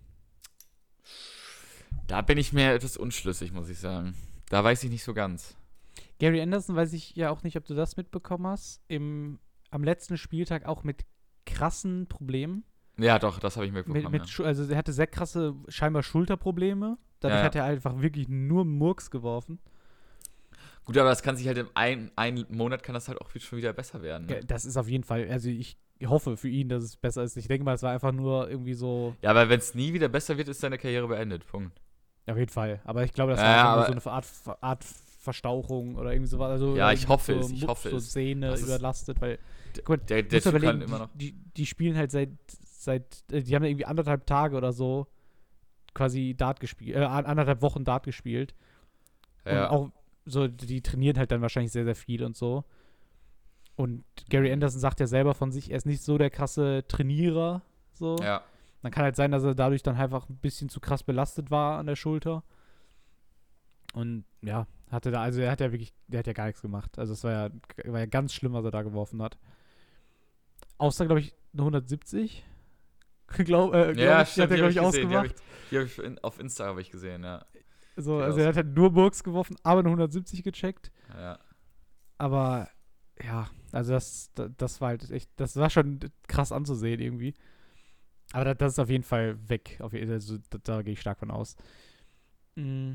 Da 2.06 2.20
bin 2.22 2.36
ich 2.38 2.52
mir 2.52 2.72
etwas 2.74 2.96
unschlüssig, 2.96 3.52
muss 3.52 3.68
ich 3.68 3.78
sagen. 3.78 4.14
Da 4.50 4.62
weiß 4.62 4.82
ich 4.84 4.90
nicht 4.90 5.04
so 5.04 5.14
ganz. 5.14 5.54
Gary 6.22 6.40
Anderson 6.40 6.76
weiß 6.76 6.92
ich 6.92 7.16
ja 7.16 7.30
auch 7.30 7.42
nicht, 7.42 7.56
ob 7.56 7.64
du 7.64 7.74
das 7.74 7.96
mitbekommen 7.96 8.46
hast, 8.46 8.80
im, 8.86 9.40
am 9.70 9.82
letzten 9.82 10.16
Spieltag 10.16 10.66
auch 10.66 10.84
mit 10.84 11.04
krassen 11.46 12.06
Problemen. 12.06 12.62
Ja, 12.96 13.18
doch, 13.18 13.40
das 13.40 13.56
habe 13.56 13.66
ich 13.66 13.72
Mit, 13.72 13.88
mitbekommen. 13.88 14.12
mit, 14.12 14.22
ja. 14.22 14.28
Schu- 14.28 14.44
also 14.44 14.62
er 14.70 14.76
hatte 14.76 14.92
sehr 14.92 15.08
krasse, 15.08 15.54
scheinbar 15.66 16.04
Schulterprobleme. 16.04 16.96
Dadurch 17.18 17.34
Ja, 17.36 17.40
ja. 17.40 17.44
hat 17.46 17.56
er 17.56 17.64
einfach 17.64 18.00
wirklich 18.00 18.28
nur 18.28 18.64
Murks 18.64 19.10
geworfen. 19.10 19.58
Gut, 20.84 20.96
aber 20.96 21.08
das 21.08 21.22
kann 21.24 21.36
sich 21.36 21.48
halt 21.48 21.58
im 21.58 21.68
einen, 21.74 22.12
einen 22.14 22.46
Monat 22.50 22.84
kann 22.84 22.94
das 22.94 23.08
halt 23.08 23.20
auch 23.20 23.30
schon 23.36 23.58
wieder 23.58 23.72
besser 23.72 24.00
werden. 24.02 24.28
Ne? 24.28 24.40
Das 24.46 24.64
ist 24.64 24.76
auf 24.76 24.88
jeden 24.88 25.02
Fall, 25.04 25.28
also 25.28 25.48
ich 25.48 25.76
hoffe 26.04 26.36
für 26.36 26.48
ihn, 26.48 26.68
dass 26.68 26.84
es 26.84 26.96
besser 26.96 27.24
ist. 27.24 27.36
Ich 27.36 27.48
denke 27.48 27.64
mal, 27.64 27.74
es 27.74 27.82
war 27.82 27.90
einfach 27.92 28.12
nur 28.12 28.48
irgendwie 28.48 28.74
so, 28.74 29.16
Ja, 29.22 29.30
aber 29.30 29.48
wenn 29.48 29.58
es 29.58 29.74
nie 29.74 29.92
wieder 29.92 30.08
besser 30.08 30.36
wird, 30.38 30.48
ist 30.48 30.60
seine 30.60 30.78
Karriere 30.78 31.08
beendet. 31.08 31.46
Punkt. 31.48 31.80
auf 32.28 32.36
jeden 32.36 32.50
Fall. 32.50 32.80
Aber 32.84 33.02
ich 33.02 33.12
glaube, 33.12 33.32
das 33.32 33.40
war 33.40 33.46
ja, 33.48 33.86
so 33.86 33.92
eine 33.92 34.06
Art, 34.06 34.26
Art 34.60 34.84
Verstauchung 35.22 35.94
oder 35.96 36.12
irgendwie 36.12 36.28
sowas. 36.28 36.50
Also 36.50 36.76
Ja, 36.76 36.92
ich 36.92 37.06
hoffe 37.08 37.34
so, 37.34 37.40
es, 37.40 37.50
ich 37.52 37.66
hoffe 37.66 37.90
so 37.90 37.96
es. 37.96 38.14
Ist- 38.16 38.62
überlastet, 38.64 39.20
weil 39.20 39.38
Guck 39.84 39.88
mal, 39.88 39.96
der, 39.98 40.22
der 40.24 40.40
Typ 40.42 40.60
kann 40.60 40.82
immer 40.82 40.98
noch. 40.98 41.08
die, 41.14 41.32
die, 41.56 41.64
spielen 41.64 41.96
halt 41.96 42.10
seit, 42.10 42.30
seit, 42.64 43.24
äh, 43.30 43.42
die 43.42 43.54
haben 43.54 43.64
irgendwie 43.64 43.86
anderthalb 43.86 44.26
Tage 44.26 44.56
oder 44.56 44.72
so 44.72 45.06
quasi 45.94 46.34
Dart 46.36 46.58
gespielt, 46.60 46.96
äh, 46.96 47.04
an- 47.04 47.24
anderthalb 47.26 47.62
Wochen 47.62 47.84
Dart 47.84 48.04
gespielt. 48.04 48.54
Ja, 49.46 49.68
Und 49.68 49.76
auch 49.76 49.90
so, 50.26 50.48
die 50.48 50.82
trainieren 50.82 51.16
halt 51.18 51.30
dann 51.30 51.40
wahrscheinlich 51.40 51.72
sehr, 51.72 51.84
sehr 51.84 51.94
viel 51.96 52.22
und 52.24 52.36
so. 52.36 52.64
Und 53.76 54.04
Gary 54.28 54.48
Mhm. 54.48 54.54
Anderson 54.54 54.80
sagt 54.80 55.00
ja 55.00 55.06
selber 55.06 55.34
von 55.34 55.50
sich, 55.52 55.70
er 55.70 55.76
ist 55.78 55.86
nicht 55.86 56.02
so 56.02 56.18
der 56.18 56.30
krasse 56.30 56.84
Trainierer. 56.88 57.62
So. 57.92 58.16
ja. 58.22 58.42
Dann 58.82 58.90
kann 58.90 59.04
halt 59.04 59.14
sein, 59.16 59.30
dass 59.30 59.44
er 59.44 59.54
dadurch 59.54 59.82
dann 59.84 59.96
einfach 59.96 60.28
ein 60.28 60.36
bisschen 60.38 60.68
zu 60.68 60.80
krass 60.80 61.04
belastet 61.04 61.50
war 61.52 61.78
an 61.78 61.86
der 61.86 61.94
Schulter. 61.96 62.42
Und 63.94 64.24
ja, 64.42 64.66
hatte 64.92 65.10
da, 65.10 65.22
also 65.22 65.40
er 65.40 65.50
hat 65.50 65.60
ja 65.60 65.72
wirklich, 65.72 65.92
der 66.06 66.20
hat 66.20 66.26
ja 66.26 66.32
gar 66.32 66.46
nichts 66.46 66.62
gemacht. 66.62 66.98
Also 66.98 67.12
es 67.14 67.24
war 67.24 67.32
ja, 67.32 67.50
war 67.92 68.00
ja 68.00 68.06
ganz 68.06 68.32
schlimm, 68.34 68.52
was 68.52 68.64
er 68.64 68.70
da 68.70 68.82
geworfen 68.82 69.22
hat. 69.22 69.38
Außer, 70.78 71.06
glaube 71.06 71.20
ich, 71.20 71.34
eine 71.52 71.62
170. 71.62 72.44
glaub, 73.38 73.74
äh, 73.74 73.92
glaub 73.92 73.96
ja, 73.96 74.22
ich, 74.22 74.28
stimmt, 74.28 74.44
hat 74.44 74.50
er, 74.50 74.56
glaube 74.56 74.70
ich, 74.72 74.76
gesehen. 74.78 75.08
Die 75.10 75.16
ausgemacht. 75.16 75.36
ich, 75.64 75.68
die 75.70 75.78
hab 75.78 75.84
ich 75.86 76.24
auf 76.24 76.38
Insta 76.40 76.66
habe 76.66 76.80
ich 76.80 76.90
gesehen, 76.90 77.24
ja. 77.24 77.44
So, 77.96 78.18
also 78.18 78.40
er 78.40 78.48
hat 78.48 78.56
halt 78.56 78.74
nur 78.74 78.90
Burks 78.92 79.22
geworfen, 79.22 79.56
aber 79.62 79.80
eine 79.80 79.88
170 79.90 80.42
gecheckt. 80.42 80.90
ja. 81.14 81.38
Aber 82.18 82.68
ja, 83.22 83.50
also 83.72 83.92
das, 83.92 84.30
da- 84.34 84.48
das 84.56 84.80
war 84.80 84.88
halt 84.88 85.10
echt, 85.10 85.30
das 85.36 85.56
war 85.56 85.70
schon 85.70 85.98
krass 86.28 86.52
anzusehen 86.52 87.00
irgendwie. 87.00 87.34
Aber 88.32 88.44
das, 88.46 88.56
das 88.58 88.72
ist 88.74 88.78
auf 88.78 88.88
jeden 88.88 89.02
Fall 89.04 89.36
weg. 89.48 89.78
Auf, 89.80 89.92
jeden- 89.92 90.10
also, 90.10 90.38
da, 90.50 90.58
da 90.62 90.82
gehe 90.82 90.92
ich 90.94 91.00
stark 91.00 91.18
von 91.18 91.30
aus. 91.30 91.56
Mm. 92.54 92.92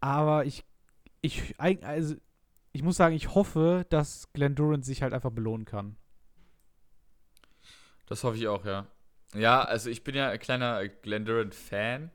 Aber 0.00 0.44
ich, 0.44 0.64
ich, 1.20 1.54
also 1.58 2.14
ich 2.72 2.82
muss 2.82 2.96
sagen, 2.96 3.14
ich 3.14 3.34
hoffe, 3.34 3.86
dass 3.88 4.32
Glenn 4.32 4.54
Durant 4.54 4.84
sich 4.84 5.02
halt 5.02 5.12
einfach 5.12 5.30
belohnen 5.30 5.64
kann. 5.64 5.96
Das 8.06 8.24
hoffe 8.24 8.36
ich 8.36 8.48
auch, 8.48 8.64
ja. 8.64 8.86
Ja, 9.34 9.62
also 9.62 9.90
ich 9.90 10.04
bin 10.04 10.14
ja 10.14 10.30
ein 10.30 10.38
kleiner 10.38 10.86
Glenn 10.88 11.24
Durant-Fan. 11.24 12.10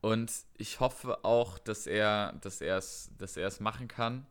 Und 0.00 0.32
ich 0.58 0.80
hoffe 0.80 1.24
auch, 1.24 1.58
dass 1.58 1.86
er, 1.86 2.32
dass 2.40 2.60
er 2.60 2.76
es, 2.76 3.12
dass 3.18 3.36
er 3.36 3.46
es 3.46 3.60
machen 3.60 3.88
kann. 3.88 4.26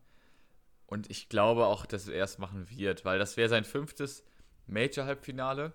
Und 0.85 1.09
ich 1.09 1.29
glaube 1.29 1.65
auch, 1.65 1.85
dass 1.85 2.09
er 2.09 2.25
es 2.25 2.37
machen 2.37 2.69
wird, 2.69 3.05
weil 3.05 3.17
das 3.17 3.37
wäre 3.37 3.47
sein 3.47 3.63
fünftes 3.63 4.25
Major-Halbfinale. 4.67 5.71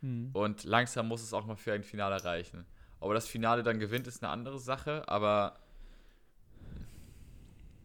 Hm. 0.00 0.30
Und 0.34 0.64
langsam 0.64 1.08
muss 1.08 1.22
es 1.22 1.32
auch 1.32 1.46
mal 1.46 1.56
für 1.56 1.72
ein 1.72 1.82
Finale 1.82 2.22
reichen. 2.22 2.66
Ob 3.00 3.10
er 3.10 3.14
das 3.14 3.26
Finale 3.26 3.62
dann 3.62 3.80
gewinnt, 3.80 4.06
ist 4.06 4.22
eine 4.22 4.30
andere 4.30 4.58
Sache, 4.58 5.08
aber 5.08 5.58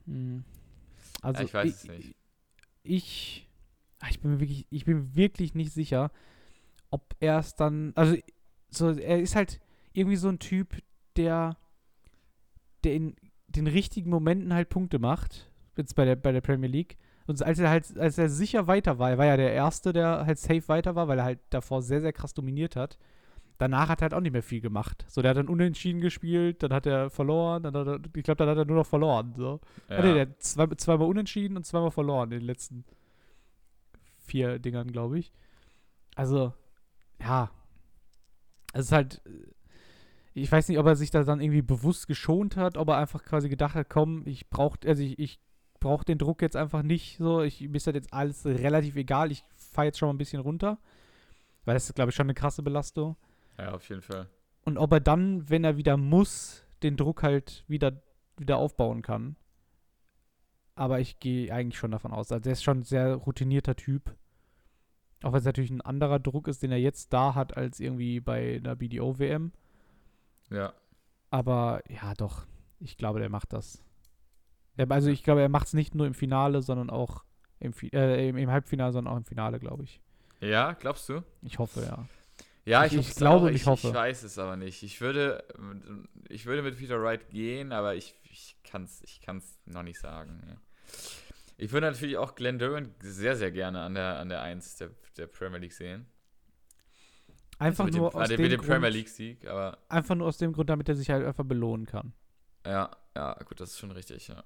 Hm. 0.06 0.44
Also 1.22 1.44
ich 1.44 1.54
weiß 1.54 1.76
es 1.76 1.88
nicht. 1.88 2.16
Ich, 2.84 3.50
ah, 4.00 4.08
ich 4.10 4.20
bin 4.20 4.40
wirklich, 4.40 4.68
ich 4.70 4.86
bin 4.86 5.16
wirklich 5.16 5.56
nicht 5.56 5.74
sicher, 5.74 6.12
ob 6.92 7.16
er 7.20 7.40
es 7.40 7.56
dann, 7.56 7.94
also 7.96 8.16
so, 8.70 8.92
er 8.92 9.20
ist 9.20 9.36
halt 9.36 9.60
irgendwie 9.94 10.18
so 10.18 10.30
ein 10.30 10.40
Typ, 10.40 10.82
der, 11.16 11.58
der 12.84 12.94
in 12.94 13.16
den 13.48 13.68
richtigen 13.68 14.10
Momenten 14.10 14.54
halt 14.54 14.70
Punkte 14.70 15.00
macht, 15.00 15.50
jetzt 15.78 15.96
bei 15.96 16.06
der, 16.06 16.16
bei 16.16 16.32
der 16.32 16.42
Premier 16.42 16.70
League. 16.70 16.98
Und 17.28 17.42
als 17.42 17.58
er 17.58 17.70
halt, 17.70 17.98
als 17.98 18.18
er 18.18 18.30
sicher 18.30 18.68
weiter 18.68 19.00
war, 19.00 19.10
er 19.10 19.18
war 19.18 19.26
ja 19.26 19.38
der 19.38 19.54
Erste, 19.54 19.94
der 19.94 20.26
halt 20.26 20.38
safe 20.38 20.68
weiter 20.68 20.96
war, 20.96 21.08
weil 21.08 21.18
er 21.18 21.26
halt 21.26 21.40
davor 21.50 21.82
sehr, 21.82 22.02
sehr 22.02 22.14
krass 22.14 22.34
dominiert 22.34 22.76
hat. 22.76 23.00
Danach 23.58 23.88
hat 23.90 24.02
er 24.02 24.04
halt 24.04 24.14
auch 24.14 24.20
nicht 24.22 24.34
mehr 24.34 24.44
viel 24.44 24.60
gemacht. 24.62 25.06
So, 25.08 25.22
der 25.22 25.30
hat 25.32 25.38
dann 25.38 25.48
unentschieden 25.48 26.02
gespielt, 26.02 26.62
dann 26.62 26.74
hat 26.74 26.86
er 26.86 27.10
verloren, 27.10 27.64
dann 27.64 27.74
hat 27.76 27.88
er, 27.88 28.00
ich 28.16 28.24
glaube, 28.24 28.38
dann 28.38 28.50
hat 28.50 28.58
er 28.58 28.66
nur 28.66 28.76
noch 28.78 28.86
verloren. 28.86 29.34
So. 29.38 29.62
Ja. 29.90 29.98
Ah, 29.98 30.02
nee, 30.04 30.14
der 30.14 30.22
hat 30.24 30.44
zwei, 30.44 30.68
zweimal 30.76 31.08
unentschieden 31.08 31.56
und 31.56 31.66
zweimal 31.66 31.92
verloren 31.92 32.32
in 32.32 32.40
den 32.40 32.46
letzten 32.46 32.84
vier 34.20 34.60
Dingern, 34.60 34.92
glaube 34.92 35.20
ich. 35.20 35.32
Also, 36.16 36.54
ja. 37.22 37.50
Es 38.74 38.88
ist 38.88 38.92
halt. 38.92 39.22
äh, 39.26 39.30
Ich 40.34 40.52
weiß 40.52 40.68
nicht, 40.68 40.80
ob 40.80 40.86
er 40.86 40.98
sich 40.98 41.12
da 41.12 41.24
dann 41.24 41.40
irgendwie 41.40 41.62
bewusst 41.62 42.08
geschont 42.08 42.58
hat, 42.58 42.76
ob 42.76 42.90
er 42.90 42.98
einfach 42.98 43.24
quasi 43.24 43.48
gedacht 43.48 43.76
hat, 43.76 43.90
komm, 43.90 44.24
ich 44.26 44.50
brauch, 44.50 44.76
also 44.86 45.02
ich, 45.02 45.18
ich 45.18 45.40
brauche 45.80 46.04
den 46.04 46.18
Druck 46.18 46.42
jetzt 46.42 46.58
einfach 46.58 46.84
nicht 46.84 47.18
so. 47.18 47.42
Ich, 47.42 47.62
mir 47.62 47.78
ist 47.78 47.88
das 47.88 47.94
jetzt 47.96 48.12
alles 48.14 48.46
relativ 48.46 48.98
egal. 48.98 49.32
Ich 49.32 49.46
fahre 49.56 49.88
jetzt 49.88 49.98
schon 49.98 50.08
mal 50.10 50.14
ein 50.14 50.18
bisschen 50.18 50.42
runter. 50.42 50.78
Weil 51.64 51.76
das 51.76 51.86
ist, 51.86 51.96
glaube 51.96 52.10
ich, 52.10 52.16
schon 52.16 52.26
eine 52.26 52.34
krasse 52.34 52.64
Belastung. 52.64 53.16
Ja, 53.58 53.74
auf 53.74 53.88
jeden 53.90 54.02
Fall. 54.02 54.28
Und 54.64 54.78
ob 54.78 54.92
er 54.92 55.00
dann, 55.00 55.50
wenn 55.50 55.64
er 55.64 55.78
wieder 55.78 55.98
muss, 55.98 56.66
den 56.84 56.98
Druck 56.98 57.24
halt 57.24 57.64
wieder, 57.68 58.02
wieder 58.38 58.58
aufbauen 58.58 59.02
kann. 59.02 59.36
Aber 60.76 61.00
ich 61.00 61.20
gehe 61.20 61.54
eigentlich 61.54 61.78
schon 61.78 61.92
davon 61.92 62.12
aus. 62.12 62.32
Also 62.32 62.44
der 62.44 62.54
ist 62.54 62.64
schon 62.64 62.80
ein 62.80 62.84
sehr 62.84 63.16
routinierter 63.16 63.76
Typ. 63.76 64.16
Auch 65.24 65.32
wenn 65.32 65.40
es 65.40 65.46
natürlich 65.46 65.72
ein 65.72 65.82
anderer 65.82 66.20
Druck 66.20 66.48
ist, 66.48 66.62
den 66.62 66.72
er 66.72 66.80
jetzt 66.80 67.14
da 67.14 67.34
hat, 67.34 67.56
als 67.56 67.80
irgendwie 67.80 68.20
bei 68.20 68.58
einer 68.58 68.76
BDO-WM. 68.76 69.54
Ja. 70.50 70.74
Aber 71.32 71.82
ja, 71.88 72.14
doch. 72.16 72.46
Ich 72.80 72.98
glaube, 72.98 73.20
der 73.20 73.30
macht 73.30 73.54
das. 73.54 73.82
Er, 74.76 74.92
also 74.92 75.10
ich 75.10 75.24
glaube, 75.24 75.42
er 75.42 75.50
macht 75.50 75.68
es 75.68 75.74
nicht 75.74 75.96
nur 75.96 76.08
im 76.08 76.14
Finale, 76.14 76.62
sondern 76.62 76.90
auch 76.90 77.24
im, 77.60 77.74
äh, 77.94 78.30
im 78.30 78.52
Halbfinale, 78.52 78.92
sondern 78.92 79.14
auch 79.14 79.18
im 79.18 79.26
Finale, 79.26 79.60
glaube 79.60 79.84
ich. 79.84 80.02
Ja, 80.42 80.74
glaubst 80.74 81.08
du? 81.10 81.24
Ich 81.42 81.58
hoffe, 81.60 81.82
ja. 81.82 82.06
Ja, 82.66 82.86
Ich- 82.86 82.94
ich, 82.94 83.10
ich 83.10 83.16
glaube 83.16 83.48
auch. 83.48 83.52
ich 83.52 83.66
hoffe. 83.68 83.88
Ich 83.90 83.94
weiß 83.94 84.24
es 84.24 84.38
aber 84.40 84.56
nicht. 84.58 84.82
Ich 84.84 85.00
würde, 85.02 85.44
ich 86.30 86.46
würde 86.46 86.62
mit 86.64 86.78
Peter 86.78 87.02
Wright 87.02 87.30
gehen, 87.30 87.72
aber 87.72 87.96
ich, 87.96 88.16
ich 88.24 88.58
kann 88.64 88.84
es 88.84 89.02
ich 89.04 89.22
kann's 89.22 89.60
noch 89.66 89.84
nicht 89.84 90.00
sagen. 90.00 90.42
ja. 90.48 90.56
Ich 91.58 91.72
würde 91.72 91.88
natürlich 91.90 92.18
auch 92.18 92.36
Glenn 92.36 92.60
Durant 92.60 92.90
sehr, 93.02 93.36
sehr 93.38 93.52
gerne 93.52 93.80
an 93.82 93.94
der, 93.94 94.20
an 94.20 94.28
der 94.30 94.42
1 94.42 94.76
der, 94.78 94.90
der 95.18 95.28
Premier 95.28 95.60
League 95.60 95.72
sehen. 95.74 96.06
Einfach 97.60 97.86
also 97.86 97.98
nur 98.00 98.10
dem, 98.10 98.20
aus 98.20 98.28
dem 98.28 98.38
dem 98.50 98.62
Grund, 98.62 99.48
aber 99.48 99.78
einfach 99.88 100.16
nur 100.16 100.28
aus 100.28 100.38
dem 100.38 100.52
Grund, 100.52 100.70
damit 100.70 100.90
er 100.90 100.96
sich 100.96 101.10
halt 101.10 101.26
einfach 101.26 101.46
belohnen 101.46 101.86
kann. 101.86 102.14
ja, 102.66 102.92
ja, 103.16 103.34
gut, 103.46 103.62
das 103.62 103.70
ist 103.72 103.80
schon 103.80 103.92
richtig, 103.92 104.28
ja. 104.28 104.44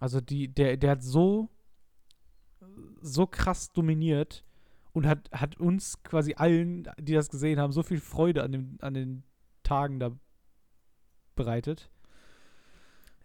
Also 0.00 0.20
die, 0.20 0.48
der, 0.48 0.76
der 0.76 0.90
hat 0.92 1.02
so, 1.04 1.48
so 3.02 3.26
krass 3.28 3.70
dominiert 3.72 4.42
und 4.92 5.06
hat, 5.06 5.30
hat 5.32 5.58
uns 5.58 6.02
quasi 6.02 6.34
allen, 6.34 6.88
die 6.98 7.12
das 7.14 7.28
gesehen 7.30 7.58
haben, 7.60 7.72
so 7.72 7.82
viel 7.82 8.00
Freude 8.00 8.42
an, 8.42 8.52
dem, 8.52 8.78
an 8.80 8.94
den 8.94 9.22
Tagen 9.62 10.00
da 10.00 10.10
bereitet. 11.36 11.90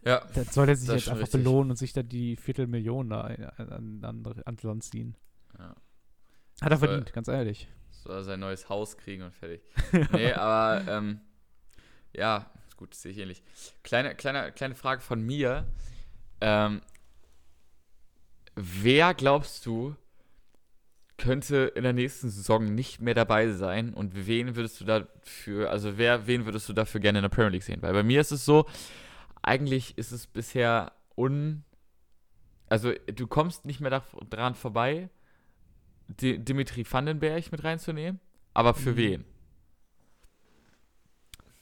Ja, 0.03 0.23
Da 0.35 0.43
soll 0.43 0.69
er 0.69 0.75
sich 0.75 0.87
Das 0.87 0.97
jetzt 0.97 1.09
einfach 1.09 1.23
richtig. 1.23 1.41
belohnen 1.43 1.71
und 1.71 1.77
sich 1.77 1.91
da 1.93 2.03
die 2.03 2.35
Viertelmillion 2.35 3.09
da 3.09 3.21
an, 3.21 3.69
an, 3.69 4.05
an, 4.05 4.41
ans 4.45 4.63
Land 4.63 4.83
ziehen. 4.83 5.17
ja. 5.57 5.75
Hat 6.61 6.71
er 6.71 6.77
Soll- 6.77 6.87
verdient, 6.87 7.11
ganz 7.13 7.27
ehrlich. 7.27 7.67
soll 7.91 8.15
er 8.17 8.23
sein 8.23 8.39
neues 8.39 8.69
Haus 8.69 8.95
kriegen 8.97 9.23
und 9.23 9.33
fertig. 9.33 9.61
nee, 10.13 10.31
aber 10.31 10.87
ähm, 10.87 11.19
ja, 12.13 12.49
ist 12.69 12.77
gut, 12.77 12.91
das 12.93 13.01
sehe 13.01 13.11
ich 13.11 13.17
ähnlich. 13.17 13.43
Kleine, 13.83 14.15
kleine, 14.15 14.51
kleine 14.53 14.75
Frage 14.75 15.01
von 15.01 15.21
mir. 15.21 15.65
Ähm, 16.39 16.79
wer 18.55 19.13
glaubst 19.13 19.65
du, 19.65 19.95
könnte 21.25 21.71
in 21.75 21.83
der 21.83 21.93
nächsten 21.93 22.29
Saison 22.29 22.75
nicht 22.75 23.01
mehr 23.01 23.15
dabei 23.15 23.49
sein 23.49 23.93
und 23.93 24.27
wen 24.27 24.55
würdest 24.55 24.79
du 24.79 24.85
dafür, 24.85 25.71
also 25.71 25.97
wer, 25.97 26.27
wen 26.27 26.45
würdest 26.45 26.69
du 26.69 26.73
dafür 26.73 27.01
gerne 27.01 27.19
in 27.19 27.23
der 27.23 27.29
Premier 27.29 27.49
League 27.49 27.63
sehen? 27.63 27.81
Weil 27.81 27.93
bei 27.93 28.03
mir 28.03 28.21
ist 28.21 28.31
es 28.31 28.45
so, 28.45 28.65
eigentlich 29.41 29.97
ist 29.97 30.11
es 30.11 30.27
bisher 30.27 30.91
un. 31.15 31.63
Also, 32.69 32.91
du 33.13 33.27
kommst 33.27 33.65
nicht 33.65 33.79
mehr 33.79 33.91
da, 33.91 34.03
dran 34.29 34.55
vorbei, 34.55 35.09
Di 36.07 36.37
Dimitri 36.37 36.85
Vandenberg 36.89 37.51
mit 37.51 37.63
reinzunehmen. 37.63 38.19
Aber 38.53 38.75
für 38.75 38.91
Mhm. 38.91 38.97
wen? 38.97 39.25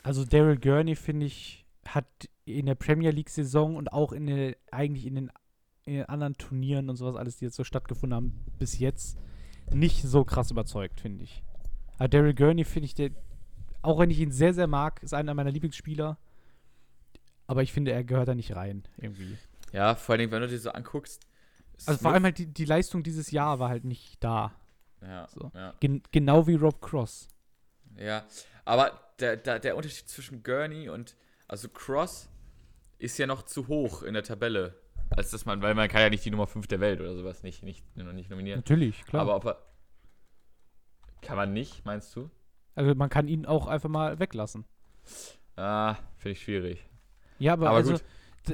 Also 0.04 0.26
Daryl 0.26 0.58
Gurney, 0.58 0.96
finde 0.96 1.26
ich, 1.26 1.66
hat 1.88 2.06
in 2.46 2.66
der 2.66 2.76
Premier 2.76 3.12
League-Saison 3.12 3.78
und 3.78 3.94
auch 3.94 4.12
in 4.12 4.28
der, 4.28 4.58
eigentlich 4.72 5.06
in 5.06 5.16
den, 5.16 5.32
in 5.86 5.94
den 5.94 6.06
anderen 6.10 6.34
Turnieren 6.38 6.90
und 6.90 6.98
sowas 6.98 7.16
alles, 7.16 7.38
die 7.38 7.46
jetzt 7.46 7.56
so 7.56 7.64
stattgefunden 7.64 8.16
haben, 8.16 8.46
bis 8.60 8.80
jetzt 8.80 9.18
nicht 9.72 10.02
so 10.04 10.24
krass 10.24 10.52
überzeugt, 10.52 11.00
finde 11.00 11.24
ich. 11.24 11.44
Aber 11.98 12.08
Daryl 12.08 12.34
Gurney 12.34 12.66
finde 12.66 12.86
ich, 12.86 12.96
der, 12.96 13.12
auch 13.82 14.00
wenn 14.00 14.10
ich 14.10 14.20
ihn 14.20 14.32
sehr, 14.32 14.54
sehr 14.54 14.68
mag, 14.68 15.02
ist 15.04 15.14
einer 15.14 15.34
meiner 15.34 15.52
Lieblingsspieler. 15.52 16.18
Aber 17.48 17.64
ich 17.64 17.74
finde, 17.74 17.92
er 17.92 18.04
gehört 18.04 18.28
da 18.28 18.36
nicht 18.36 18.56
rein, 18.56 18.84
irgendwie. 18.98 19.38
Ja, 19.72 19.96
vor 19.96 20.16
allem, 20.16 20.32
wenn 20.32 20.42
du 20.42 20.48
dir 20.48 20.60
so 20.60 20.72
anguckst. 20.72 21.22
Also 21.86 22.00
vor 22.00 22.12
allem 22.12 22.24
halt 22.24 22.38
die, 22.38 22.46
die 22.46 22.66
Leistung 22.66 23.04
dieses 23.04 23.32
Jahr 23.32 23.60
war 23.60 23.70
halt 23.70 23.84
nicht 23.84 24.24
da. 24.24 24.54
Ja, 25.02 25.28
so. 25.28 25.52
ja. 25.54 25.74
Gen 25.80 26.02
genau 26.12 26.48
wie 26.48 26.56
Rob 26.56 26.82
Cross. 26.82 27.28
Ja, 27.98 28.26
aber 28.66 29.00
der, 29.20 29.38
der, 29.38 29.60
der 29.60 29.76
Unterschied 29.76 30.08
zwischen 30.08 30.44
Gurney 30.44 30.90
und, 30.90 31.16
also 31.48 31.68
Cross 31.70 32.30
ist 33.00 33.18
ja 33.18 33.28
noch 33.28 33.44
zu 33.44 33.68
hoch 33.68 34.04
in 34.04 34.14
der 34.14 34.24
Tabelle, 34.24 34.76
als 35.16 35.32
dass 35.32 35.46
man, 35.46 35.62
weil 35.62 35.76
man 35.76 35.88
kann 35.90 36.02
ja 36.02 36.10
nicht 36.10 36.24
die 36.26 36.32
Nummer 36.32 36.48
5 36.48 36.68
der 36.68 36.80
Welt 36.80 37.00
oder 37.02 37.14
sowas 37.16 37.44
nicht, 37.44 37.64
nicht, 37.64 37.84
nicht 37.96 38.30
nominieren. 38.30 38.60
Natürlich, 38.60 39.04
klar. 39.06 39.22
Aber 39.24 39.36
ob 39.36 39.46
er, 39.46 39.58
kann 41.22 41.38
man 41.38 41.54
nicht, 41.54 41.86
meinst 41.86 42.16
du? 42.16 42.30
also 42.76 42.96
man 42.96 43.10
kann 43.10 43.28
ihn 43.28 43.46
auch 43.46 43.68
einfach 43.68 43.90
mal 43.90 44.18
weglassen. 44.20 44.66
Ah, 45.56 45.96
finde 46.18 46.32
ich 46.32 46.42
schwierig. 46.44 46.86
Ja, 47.40 47.54
aber, 47.54 47.68
Aber 47.70 47.78
also, 47.78 47.98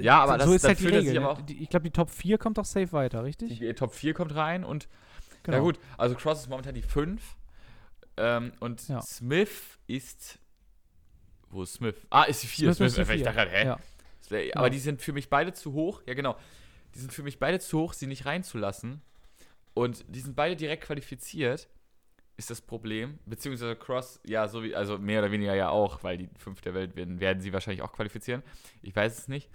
Ja, 0.01 0.19
aber 0.23 0.33
so 0.43 0.51
das- 0.53 0.55
ist 0.63 0.63
halt 0.67 0.79
die 0.79 0.87
Regel. 0.87 1.13
ne? 1.19 1.37
Die- 1.47 1.63
Ich 1.63 1.69
glaube, 1.69 1.83
die 1.85 1.91
Top 1.91 2.09
4 2.09 2.37
kommt 2.37 2.57
doch 2.57 2.65
safe 2.65 2.91
weiter, 2.91 3.23
richtig? 3.23 3.59
Die 3.59 3.73
Top 3.73 3.93
4 3.93 4.13
kommt 4.13 4.35
rein 4.35 4.63
und, 4.65 4.87
Genau. 5.43 5.57
ja 5.57 5.63
gut, 5.63 5.79
also 5.97 6.15
Cross 6.15 6.41
ist 6.41 6.49
momentan 6.49 6.75
die 6.75 6.81
5 6.81 7.35
ähm, 8.17 8.51
und 8.59 8.85
Ja. 8.89 9.01
Smith 9.01 9.79
ist, 9.87 10.37
wo 11.49 11.63
ist 11.63 11.73
Smith? 11.75 11.95
Ah, 12.09 12.23
ist 12.23 12.43
die 12.43 12.47
4, 12.47 12.73
Smith 12.73 12.77
Smith, 12.77 12.87
ist 12.89 12.97
die 13.09 13.15
ich 13.15 13.23
vier. 13.23 13.31
dachte, 13.33 13.49
hä? 13.49 13.65
Ja. 13.65 13.79
Das 14.29 14.31
wär, 14.31 14.55
aber 14.57 14.67
Ja. 14.67 14.69
die 14.69 14.79
sind 14.79 15.01
für 15.01 15.13
mich 15.13 15.29
beide 15.29 15.53
zu 15.53 15.73
hoch. 15.73 16.01
Ja, 16.05 16.13
genau. 16.13 16.35
Die 16.95 16.99
sind 16.99 17.13
für 17.13 17.23
mich 17.23 17.39
beide 17.39 17.59
zu 17.59 17.79
hoch, 17.79 17.93
sie 17.93 18.07
nicht 18.07 18.25
reinzulassen. 18.25 19.01
Und 19.73 20.03
die 20.07 20.19
sind 20.19 20.35
beide 20.35 20.55
direkt 20.55 20.83
qualifiziert, 20.85 21.69
ist 22.37 22.49
das 22.49 22.61
Problem. 22.61 23.19
Beziehungsweise 23.25 23.75
Cross, 23.75 24.19
ja, 24.25 24.47
so 24.47 24.63
wie, 24.63 24.75
also 24.75 24.97
mehr 24.97 25.21
oder 25.21 25.31
weniger 25.31 25.55
ja 25.55 25.69
auch, 25.69 26.03
weil 26.03 26.17
die 26.17 26.29
fünf 26.37 26.61
der 26.61 26.73
Welt 26.73 26.95
werden, 26.95 27.19
werden 27.19 27.41
sie 27.41 27.53
wahrscheinlich 27.53 27.81
auch 27.81 27.91
qualifizieren. 27.91 28.43
Ich 28.81 28.95
weiß 28.95 29.17
es 29.17 29.27
nicht. 29.27 29.49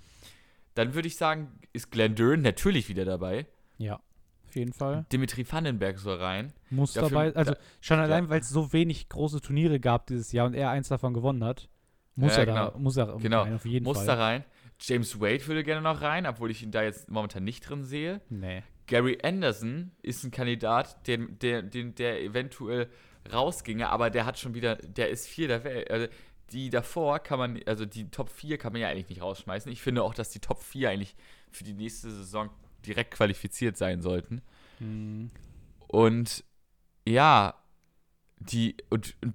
Dann 0.75 0.95
würde 0.95 1.09
ich 1.09 1.17
sagen, 1.17 1.59
ist 1.73 1.91
Glenn 1.91 2.15
Dern 2.15 2.43
natürlich 2.43 2.89
wieder 2.89 3.05
dabei. 3.05 3.47
Ja, 3.79 4.01
auf 4.47 4.55
jeden 4.57 4.73
Fall. 4.73 5.07
Dimitri 5.13 5.51
Vandenberg 5.51 5.99
soll 5.99 6.19
rein. 6.19 6.53
Muss 6.71 6.93
Dafür- 6.95 7.11
dabei, 7.11 7.35
also 7.37 7.53
da- 7.55 7.61
schon 7.81 7.99
ja. 7.99 8.05
allein, 8.05 8.29
weil 8.29 8.41
es 8.41 8.49
so 8.49 8.73
wenig 8.73 9.09
große 9.09 9.41
Turniere 9.41 9.81
gab 9.81 10.07
dieses 10.07 10.33
Jahr 10.33 10.47
und 10.47 10.55
er 10.55 10.71
eins 10.71 10.89
davon 10.89 11.15
gewonnen 11.15 11.43
hat, 11.45 11.69
muss 12.17 12.33
Ja, 12.37 12.41
er 12.43 12.47
da, 12.47 12.67
genau. 12.69 12.79
muss 12.79 12.97
er 12.97 13.17
Genau. 13.19 13.43
rein, 13.43 13.55
auf 13.55 13.65
jeden 13.67 13.85
Muss 13.85 13.99
Fall. 13.99 14.07
da 14.07 14.15
rein. 14.15 14.45
James 14.87 15.21
Wade 15.21 15.47
würde 15.47 15.65
gerne 15.65 15.83
noch 15.83 16.03
rein, 16.03 16.27
obwohl 16.27 16.51
ich 16.51 16.63
ihn 16.63 16.71
da 16.71 16.83
jetzt 16.83 17.11
momentan 17.11 17.45
nicht 17.45 17.69
drin 17.69 17.85
sehe. 17.85 18.21
Nee. 18.29 18.63
Gary 18.87 19.19
Anderson 19.23 19.93
ist 20.03 20.25
ein 20.25 20.31
Kandidat, 20.31 21.07
der, 21.07 21.19
der, 21.19 21.63
den, 21.63 21.95
der 21.95 22.23
eventuell 22.23 22.91
rausginge, 23.33 23.89
aber 23.89 24.11
der 24.11 24.27
hat 24.27 24.39
schon 24.39 24.55
wieder, 24.55 24.77
der 24.77 25.09
ist 25.09 25.27
vier 25.27 25.49
der 25.49 25.65
Welt. 25.65 25.91
Also 25.91 26.07
die 26.53 26.71
davor 26.71 27.19
kann 27.19 27.39
man, 27.39 27.61
also 27.67 27.87
die 27.87 28.11
Top 28.11 28.29
4 28.29 28.59
kann 28.59 28.73
man 28.73 28.83
ja 28.83 28.89
eigentlich 28.89 29.09
nicht 29.09 29.23
rausschmeißen. 29.23 29.73
Ich 29.73 29.81
finde 29.81 30.03
auch, 30.03 30.15
dass 30.15 30.31
die 30.31 30.41
Top 30.41 30.63
4 30.63 30.91
eigentlich 30.91 31.17
für 31.51 31.65
die 31.65 31.73
nächste 31.73 32.11
Saison 32.11 32.51
direkt 32.87 33.13
qualifiziert 33.13 33.77
sein 33.77 34.03
sollten. 34.03 34.43
Hm. 34.79 35.31
Und 35.89 36.45
ja, 37.07 37.55
die 38.39 38.77
und, 38.91 39.17
und 39.23 39.35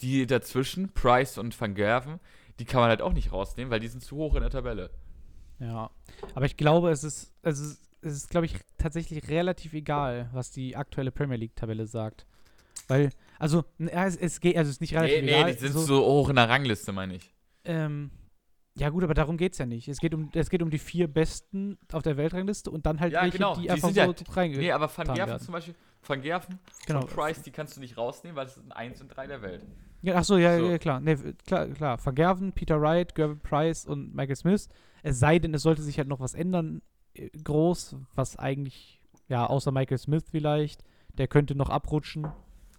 die 0.00 0.26
dazwischen, 0.26 0.92
Price 0.92 1.38
und 1.38 1.58
Van 1.58 1.74
Gerven, 1.74 2.20
die 2.58 2.64
kann 2.64 2.80
man 2.80 2.90
halt 2.90 3.02
auch 3.02 3.12
nicht 3.12 3.32
rausnehmen, 3.32 3.70
weil 3.70 3.80
die 3.80 3.88
sind 3.88 4.02
zu 4.02 4.16
hoch 4.16 4.34
in 4.34 4.40
der 4.42 4.50
Tabelle. 4.50 4.90
Ja. 5.60 5.90
Aber 6.34 6.46
ich 6.46 6.56
glaube, 6.56 6.90
es 6.90 7.04
ist, 7.04 7.32
es 7.42 7.58
ist, 7.58 7.82
es 8.00 8.12
ist, 8.14 8.30
glaube 8.30 8.46
ich, 8.46 8.54
tatsächlich 8.76 9.28
relativ 9.28 9.72
egal, 9.72 10.28
was 10.32 10.50
die 10.50 10.76
aktuelle 10.76 11.10
Premier 11.10 11.36
League-Tabelle 11.36 11.86
sagt. 11.86 12.26
Weil, 12.86 13.10
also, 13.38 13.64
es, 13.78 14.16
es 14.16 14.40
geht, 14.40 14.56
also 14.56 14.68
es 14.68 14.76
ist 14.76 14.80
nicht 14.80 14.94
relativ 14.94 15.16
Nee, 15.16 15.22
nee, 15.22 15.32
egal. 15.38 15.52
die 15.54 15.58
sind 15.58 15.72
so, 15.72 16.04
hoch 16.04 16.28
in 16.28 16.36
der 16.36 16.48
Rangliste, 16.48 16.92
meine 16.92 17.16
ich. 17.16 17.34
Ähm, 17.64 18.10
ja 18.76 18.88
gut, 18.90 19.02
aber 19.02 19.14
darum 19.14 19.36
geht 19.36 19.52
es 19.52 19.58
ja 19.58 19.66
nicht. 19.66 19.88
Es 19.88 19.98
geht, 19.98 20.14
um, 20.14 20.30
es 20.32 20.48
geht 20.48 20.62
um 20.62 20.70
die 20.70 20.78
vier 20.78 21.08
Besten 21.08 21.76
auf 21.92 22.02
der 22.02 22.16
Weltrangliste 22.16 22.70
und 22.70 22.86
dann 22.86 23.00
halt 23.00 23.12
Ja, 23.12 23.22
welche, 23.22 23.38
genau, 23.38 23.54
die 23.56 23.62
die 23.62 23.70
einfach 23.72 23.90
so 23.90 23.94
ja- 23.94 24.14
reinge... 24.30 24.56
Nee, 24.58 24.70
aber 24.70 24.88
Van 24.96 25.12
Gerven 25.14 25.40
zum 25.40 25.52
Beispiel, 25.52 25.74
Van 26.06 26.22
Gerven 26.22 26.58
Genau. 26.86 27.00
und 27.00 27.10
Price, 27.10 27.42
die 27.42 27.50
kannst 27.50 27.76
du 27.76 27.80
nicht 27.80 27.96
rausnehmen, 27.96 28.36
weil 28.36 28.46
das 28.46 28.54
sind 28.54 28.70
1 28.72 29.00
und 29.02 29.08
3 29.08 29.26
der 29.26 29.42
Welt. 29.42 29.66
Ja, 30.02 30.16
ach 30.16 30.24
so, 30.24 30.36
ja, 30.38 30.58
So. 30.58 30.70
ja 30.70 30.78
klar. 30.78 31.00
Nee, 31.00 31.16
klar, 31.46 31.66
klar. 31.68 31.98
Van 32.04 32.14
Gerven, 32.14 32.52
Peter 32.52 32.80
Wright, 32.80 33.14
Gervin 33.14 33.40
Price 33.40 33.84
und 33.84 34.14
Michael 34.14 34.36
Smith. 34.36 34.68
Es 35.02 35.18
sei 35.18 35.38
denn, 35.38 35.54
es 35.54 35.62
sollte 35.62 35.82
sich 35.82 35.98
halt 35.98 36.08
noch 36.08 36.20
was 36.20 36.34
ändern, 36.34 36.82
äh, 37.14 37.28
groß, 37.42 37.96
was 38.14 38.36
eigentlich, 38.36 39.00
ja, 39.28 39.46
außer 39.46 39.72
Michael 39.72 39.98
Smith 39.98 40.24
vielleicht, 40.30 40.84
der 41.16 41.28
könnte 41.28 41.54
noch 41.54 41.70
abrutschen. 41.70 42.28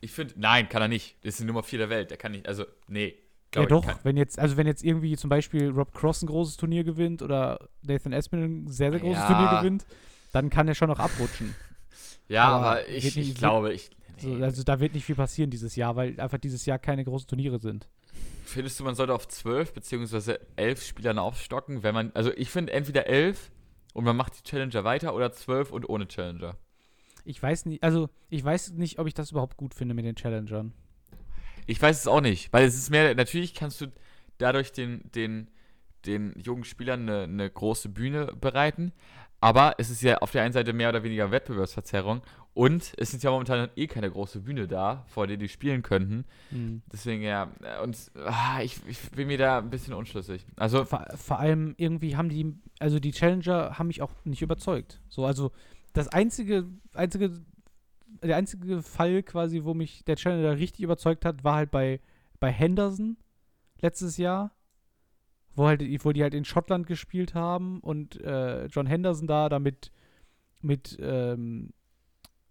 Ich 0.02 0.12
finde, 0.12 0.36
nein, 0.38 0.70
kann 0.70 0.82
er 0.82 0.88
nicht. 0.88 1.18
Das 1.22 1.34
ist 1.34 1.42
die 1.42 1.46
Nummer 1.46 1.64
4 1.64 1.80
der 1.80 1.90
Welt. 1.90 2.10
Der 2.10 2.18
kann 2.18 2.32
nicht, 2.32 2.48
also, 2.48 2.64
nee. 2.88 3.16
Ja, 3.54 3.66
doch, 3.66 3.84
wenn 4.04 4.16
jetzt, 4.16 4.38
also 4.38 4.58
wenn 4.58 4.68
jetzt 4.68 4.84
irgendwie 4.84 5.18
zum 5.18 5.30
Beispiel 5.30 5.70
Rob 5.70 5.94
Cross 5.94 6.22
ein 6.22 6.28
großes 6.28 6.58
Turnier 6.58 6.84
gewinnt 6.84 7.22
oder 7.24 7.68
Nathan 7.82 8.14
Espinel 8.14 8.46
ein 8.48 8.68
sehr, 8.68 8.92
sehr 8.92 9.00
großes 9.00 9.24
Ja. 9.24 9.28
Turnier 9.28 9.60
gewinnt, 9.60 9.86
dann 10.32 10.50
kann 10.52 10.68
er 10.68 10.76
schon 10.76 10.90
noch 10.90 11.00
abrutschen. 11.00 11.56
ja, 12.28 12.44
aber 12.48 12.66
aber, 12.66 12.90
ich, 12.90 13.18
ich 13.18 13.36
glaube, 13.36 13.74
ich. 13.74 13.90
So, 14.22 14.34
also 14.36 14.64
da 14.64 14.80
wird 14.80 14.94
nicht 14.94 15.06
viel 15.06 15.16
passieren 15.16 15.50
dieses 15.50 15.76
Jahr, 15.76 15.96
weil 15.96 16.20
einfach 16.20 16.38
dieses 16.38 16.66
Jahr 16.66 16.80
keine 16.80 17.04
großen 17.04 17.28
Turniere 17.28 17.60
sind. 17.60 17.88
Findest 18.44 18.80
du, 18.80 18.84
man 18.84 18.96
sollte 18.96 19.14
auf 19.14 19.28
12 19.28 19.74
beziehungsweise 19.74 20.40
11 20.56 20.84
Spielern 20.84 21.20
aufstocken, 21.20 21.84
wenn 21.84 21.94
man, 21.94 22.12
also 22.14 22.32
ich 22.36 22.50
finde 22.50 22.74
entweder 22.74 23.08
11 23.08 23.52
und 23.94 24.04
man 24.04 24.16
macht 24.16 24.40
die 24.40 24.44
Challenger 24.44 24.84
weiter 24.84 25.16
oder 25.16 25.32
12 25.32 25.72
und 25.72 25.88
ohne 25.88 26.08
Challenger. 26.08 26.58
Ich 27.26 27.42
weiß 27.42 27.66
nicht, 27.66 27.84
also 27.84 28.10
ich 28.30 28.44
weiß 28.44 28.72
nicht, 28.72 28.98
ob 29.00 29.08
ich 29.08 29.14
das 29.14 29.32
überhaupt 29.32 29.58
gut 29.58 29.74
finde 29.74 29.94
mit 29.94 30.06
den 30.06 30.16
Challengern. 30.16 30.74
Ich 31.68 31.82
weiß 31.82 32.00
es 32.00 32.08
auch 32.08 32.22
nicht, 32.22 32.52
weil 32.52 32.66
es 32.66 32.76
ist 32.76 32.90
mehr, 32.90 33.14
natürlich 33.14 33.54
kannst 33.54 33.82
du 33.82 33.88
dadurch 34.40 34.72
den, 34.72 35.12
den, 35.14 35.52
den 36.06 36.34
jungen 36.40 36.64
Spielern 36.64 37.02
eine, 37.02 37.24
eine 37.24 37.50
große 37.50 37.90
Bühne 37.90 38.28
bereiten, 38.28 38.92
aber 39.42 39.76
es 39.78 39.90
ist 39.90 40.02
ja 40.02 40.18
auf 40.18 40.32
der 40.32 40.44
einen 40.44 40.54
Seite 40.54 40.74
mehr 40.74 40.90
oder 40.90 41.04
weniger 41.04 41.30
Wettbewerbsverzerrung 41.32 42.22
und 42.60 42.92
es 42.98 43.14
ist 43.14 43.24
ja 43.24 43.32
momentan 43.32 43.70
eh 43.78 43.88
keine 43.88 44.12
große 44.12 44.42
Bühne 44.42 44.68
da, 44.68 45.06
vor 45.08 45.28
der 45.28 45.38
die 45.38 45.48
spielen 45.48 45.82
könnten. 45.82 46.26
Hm. 46.50 46.82
Deswegen 46.92 47.22
ja, 47.22 47.50
und 47.82 48.12
ah, 48.26 48.62
ich, 48.62 48.82
ich 48.86 49.00
bin 49.12 49.28
mir 49.28 49.38
da 49.38 49.60
ein 49.60 49.70
bisschen 49.70 49.94
unschlüssig. 49.94 50.46
Also, 50.58 50.84
Vor, 50.84 51.08
vor 51.16 51.40
allem 51.40 51.74
irgendwie 51.78 52.18
haben 52.18 52.28
die, 52.28 52.54
also 52.80 53.00
die 53.00 53.14
Challenger 53.14 53.80
haben 53.80 53.88
mich 53.88 54.02
auch 54.02 54.12
nicht 54.26 54.42
überzeugt. 54.42 55.00
So, 55.08 55.26
also 55.26 55.54
das 55.94 56.10
einzige, 56.10 56.68
einzige, 56.94 57.32
der 58.22 58.36
einzige 58.36 58.84
Fall 58.84 59.24
quasi, 59.24 59.64
wo 59.64 59.74
mich 59.74 60.04
der 60.04 60.18
Challenger 60.18 60.58
richtig 60.58 60.82
überzeugt 60.82 61.24
hat, 61.24 61.46
war 61.46 61.56
halt 61.56 61.72
bei, 61.72 62.02
bei 62.42 62.52
Henderson 62.52 63.16
letztes 63.80 64.18
Jahr. 64.18 64.52
Wo 65.56 65.66
halt, 65.66 65.82
wo 66.04 66.12
die 66.12 66.24
halt 66.24 66.34
in 66.34 66.44
Schottland 66.44 66.88
gespielt 66.88 67.36
haben 67.36 67.80
und 67.80 68.20
äh, 68.20 68.66
John 68.66 68.86
Henderson 68.86 69.28
da 69.28 69.48
damit 69.48 69.94
mit, 70.62 70.98
ähm, 71.00 71.72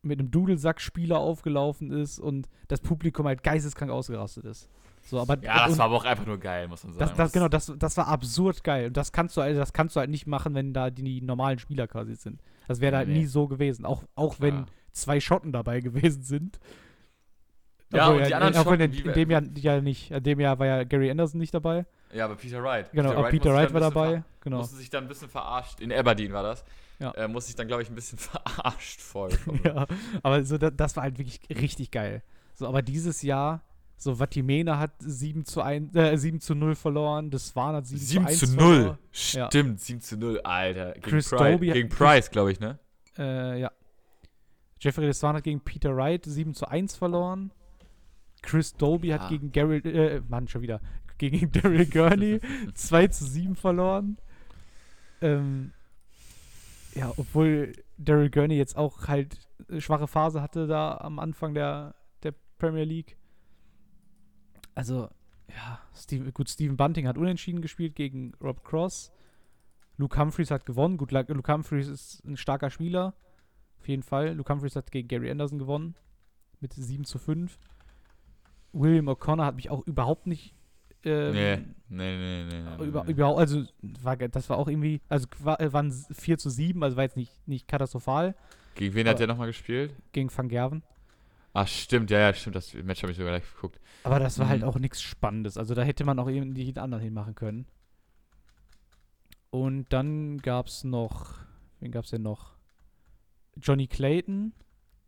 mit 0.03 0.19
einem 0.19 0.31
Dudelsack-Spieler 0.31 1.19
aufgelaufen 1.19 1.91
ist 1.91 2.19
und 2.19 2.49
das 2.69 2.81
Publikum 2.81 3.27
halt 3.27 3.43
geisteskrank 3.43 3.91
ausgerastet 3.91 4.45
ist. 4.45 4.69
So, 5.03 5.19
aber 5.21 5.43
ja, 5.43 5.67
das 5.67 5.79
war 5.79 5.87
aber 5.87 5.97
auch 5.97 6.05
einfach 6.05 6.27
nur 6.27 6.39
geil, 6.39 6.69
muss 6.69 6.85
man 6.85 6.93
sagen. 6.93 7.09
das, 7.09 7.17
das, 7.17 7.33
genau, 7.33 7.49
das, 7.49 7.73
das 7.79 7.97
war 7.97 8.09
absurd 8.09 8.63
geil. 8.63 8.89
Und 8.89 8.97
das 8.97 9.11
kannst 9.11 9.37
du, 9.37 9.41
also 9.41 9.59
das 9.59 9.73
kannst 9.73 9.97
du 9.97 10.01
halt 10.01 10.11
nicht 10.11 10.27
machen, 10.27 10.55
wenn 10.55 10.75
da 10.75 10.91
die 10.91 11.23
normalen 11.23 11.59
Spieler 11.59 11.87
quasi 11.87 12.15
sind. 12.15 12.43
Das 12.67 12.81
wäre 12.81 12.97
halt 12.97 13.09
Nee. 13.09 13.21
nie 13.21 13.27
so 13.27 13.49
gewesen. 13.49 13.87
Auch, 13.87 14.05
auch 14.15 14.37
wenn 14.41 14.67
zwei 14.93 15.19
Schotten 15.21 15.53
dabei 15.53 15.81
gewesen 15.81 16.23
sind. 16.23 16.59
Ja, 17.93 18.09
Obwohl 18.09 18.19
und 18.19 18.27
die 18.27 18.31
ja, 18.33 18.39
anderen 18.39 18.65
Schotten, 18.65 18.81
in, 18.81 18.93
in 18.93 19.13
dem 19.15 19.31
Jahr 19.31 19.43
ja 19.57 19.81
nicht. 19.81 20.11
In 20.11 20.23
dem 20.23 20.41
Jahr 20.41 20.59
war 20.59 20.67
ja 20.67 20.85
Gary 20.85 21.11
Anderson 21.11 21.41
nicht 21.41 21.55
dabei. 21.55 21.87
Ja, 22.13 22.25
aber 22.25 22.37
Peter 22.37 22.63
Wright. 22.63 22.91
Genau, 22.93 23.23
Peter 23.25 23.53
Wright 23.53 23.71
dann 23.71 23.75
war 23.75 23.83
ein 23.83 23.93
bisschen 23.93 23.95
dabei. 23.95 24.23
Genau. 24.41 24.59
Musste 24.59 24.77
sich 24.77 24.91
dann 24.91 25.05
ein 25.05 25.09
bisschen 25.09 25.29
verarscht. 25.29 25.81
In 25.81 25.93
Aberdeen 25.93 26.33
war 26.33 26.43
das. 26.43 26.65
Ja. 26.99 27.13
Äh, 27.13 27.29
musste 27.29 27.49
sich 27.49 27.57
dann, 27.57 27.69
glaube 27.69 27.83
ich, 27.83 27.91
ein 27.91 27.95
bisschen 27.95 28.19
verarscht 28.19 29.01
voll. 29.01 29.31
ja, 29.65 29.87
aber 30.23 30.45
so, 30.45 30.59
das, 30.59 30.73
das 30.77 30.97
war 30.97 31.05
halt 31.05 31.19
wirklich 31.19 31.41
richtig 31.51 31.91
geil. 31.91 32.23
So, 32.55 32.67
aber 32.67 32.83
dieses 32.83 33.23
Jahr, 33.23 33.63
so 33.97 34.17
Vatimena 34.19 34.79
hat 34.79 34.93
7 35.01 35.45
zu, 35.45 35.61
1, 35.61 35.95
äh, 35.95 36.17
7 36.17 36.41
zu 36.41 36.55
0 36.55 36.75
verloren, 36.75 37.31
das 37.31 37.49
Swan 37.49 37.75
hat 37.77 37.87
7, 37.87 37.99
7 38.01 38.25
zu 38.25 38.29
1 38.31 38.39
zu 38.39 38.47
0. 38.57 38.75
verloren. 38.75 38.99
Stimmt, 39.13 39.81
7 39.81 40.01
zu 40.01 40.17
0, 40.17 40.41
Alter. 40.43 40.93
Gegen 40.93 41.03
Chris 41.03 41.29
Price, 41.31 41.53
Dobie 41.53 41.71
gegen 41.73 41.89
Price, 41.89 42.31
glaube 42.31 42.53
ich, 42.53 42.61
ne? 42.61 42.79
Äh, 43.17 43.61
ja. 43.61 43.73
Jeffrey 44.81 45.07
Desvan 45.07 45.37
hat 45.37 45.45
gegen 45.45 45.61
Peter 45.61 45.95
Wright 45.97 46.25
7 46.25 46.55
zu 46.55 46.67
1 46.69 46.97
verloren. 46.97 47.53
Chris 48.43 48.75
Doby 48.75 49.09
Ja. 49.09 49.19
hat 49.19 49.29
gegen 49.31 49.51
Gary, 49.53 49.79
äh, 49.79 50.21
Mann, 50.29 50.47
schon 50.49 50.63
wieder. 50.63 50.81
Gegen 51.19 51.51
Daryl 51.53 51.87
Gurney 51.87 52.41
2 52.75 53.09
zu 53.09 53.25
7 53.25 53.57
verloren. 53.57 54.19
Ähm, 55.21 55.73
ja, 56.95 57.13
obwohl 57.17 57.73
Daryl 57.97 58.31
Gurney 58.31 58.57
jetzt 58.57 58.77
auch 58.77 59.09
halt 59.09 59.49
eine 59.69 59.81
schwache 59.81 60.07
Phase 60.07 60.41
hatte 60.41 60.67
da 60.67 60.97
am 60.99 61.19
Anfang 61.19 61.55
der, 61.55 61.95
der 62.23 62.35
Premier 62.59 62.85
League. 62.85 63.17
Also, 64.75 65.09
ja, 65.49 65.81
Steve, 65.95 66.33
gut, 66.33 66.49
Steven 66.49 66.77
Bunting 66.77 67.07
hat 67.09 67.19
unentschieden 67.19 67.61
gespielt 67.61 67.97
gegen 67.97 68.33
Rob 68.41 68.65
Cross. 68.65 69.11
Luke 69.97 70.19
Humphreys 70.19 70.51
hat 70.51 70.65
gewonnen. 70.65 70.97
Gut, 70.97 71.11
Luke 71.11 71.53
Humphreys 71.53 71.89
ist 71.89 72.25
ein 72.25 72.37
starker 72.37 72.71
Spieler. 72.71 73.15
Auf 73.81 73.89
jeden 73.89 74.05
Fall. 74.05 74.35
Luke 74.35 74.53
Humphreys 74.53 74.77
hat 74.77 74.91
gegen 74.93 75.09
Gary 75.09 75.31
Anderson 75.31 75.59
gewonnen. 75.59 75.97
Mit 76.61 76.73
7 76.73 77.05
zu 77.05 77.19
5. 77.19 77.59
William 78.73 79.09
O'Connor 79.09 79.45
hat 79.45 79.57
mich 79.57 79.71
auch 79.71 79.85
überhaupt 79.87 80.27
nicht. 80.27 80.55
Ähm, 81.05 81.33
nee, 81.33 81.57
nee, 81.89 82.45
nee, 82.45 82.45
nee. 82.79 82.85
über, 82.85 83.05
nee. 83.05 83.13
überhaupt, 83.13 83.39
also 83.39 83.65
war, 84.03 84.17
das 84.17 84.51
war 84.51 84.59
auch 84.59 84.69
irgendwie, 84.69 85.01
also 85.09 85.27
war, 85.41 85.57
waren 85.73 85.93
4 85.93 86.39
zu 86.39 86.51
7, 86.51 86.83
also 86.83 86.97
war 86.97 87.05
jetzt 87.05 87.17
nicht, 87.17 87.33
nicht 87.47 87.69
katastrophal 87.69 88.35
Gegen 88.75 88.95
wen 88.95 89.09
hat 89.09 89.19
der 89.21 89.27
nochmal 89.29 89.47
gespielt? 89.49 89.95
gegen 90.13 90.31
Van 90.37 90.49
Gerven. 90.49 90.83
Ach, 91.55 91.67
stimmt, 91.67 92.11
ja, 92.11 92.19
ja, 92.21 92.35
stimmt. 92.35 92.55
Das 92.57 92.73
Match 92.75 93.03
habe 93.03 93.11
ich 93.13 93.19
sogar 93.19 93.33
gleich 93.39 93.55
geguckt. 93.55 93.81
Aber 94.05 94.21
das 94.21 94.39
war 94.39 94.49
halt 94.49 94.63
Mhm. 94.63 94.69
auch 94.69 94.79
nichts 94.79 95.01
Spannendes. 95.03 95.57
Also 95.57 95.75
da 95.75 95.83
hätte 95.83 96.05
man 96.05 96.19
auch 96.19 96.29
irgendwie 96.29 96.63
jeden 96.63 96.79
anderen 96.79 97.03
hinmachen 97.03 97.35
können. 97.35 97.67
Und 99.51 99.87
dann 99.93 100.39
gab 100.39 100.67
es 100.67 100.85
noch, 100.85 101.35
wen 101.81 101.91
gab 101.91 102.05
es 102.05 102.11
denn 102.11 102.23
noch? 102.23 102.53
Johnny 103.57 103.87
Clayton, 103.89 104.53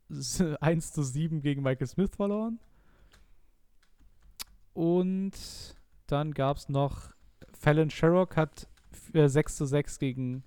1 0.09 0.93
zu 0.93 1.03
7 1.05 1.43
gegen 1.43 1.63
Michael 1.63 1.87
Smith 1.87 2.11
verloren. 2.17 2.59
Und 4.73 5.33
dann 6.11 6.33
gab 6.33 6.57
es 6.57 6.69
noch, 6.69 7.11
Fallon 7.53 7.91
Sherrock 7.91 8.37
hat 8.37 8.69
äh, 9.13 9.29
6 9.29 9.57
zu 9.57 9.67
6 9.67 9.99
gegen, 9.99 10.45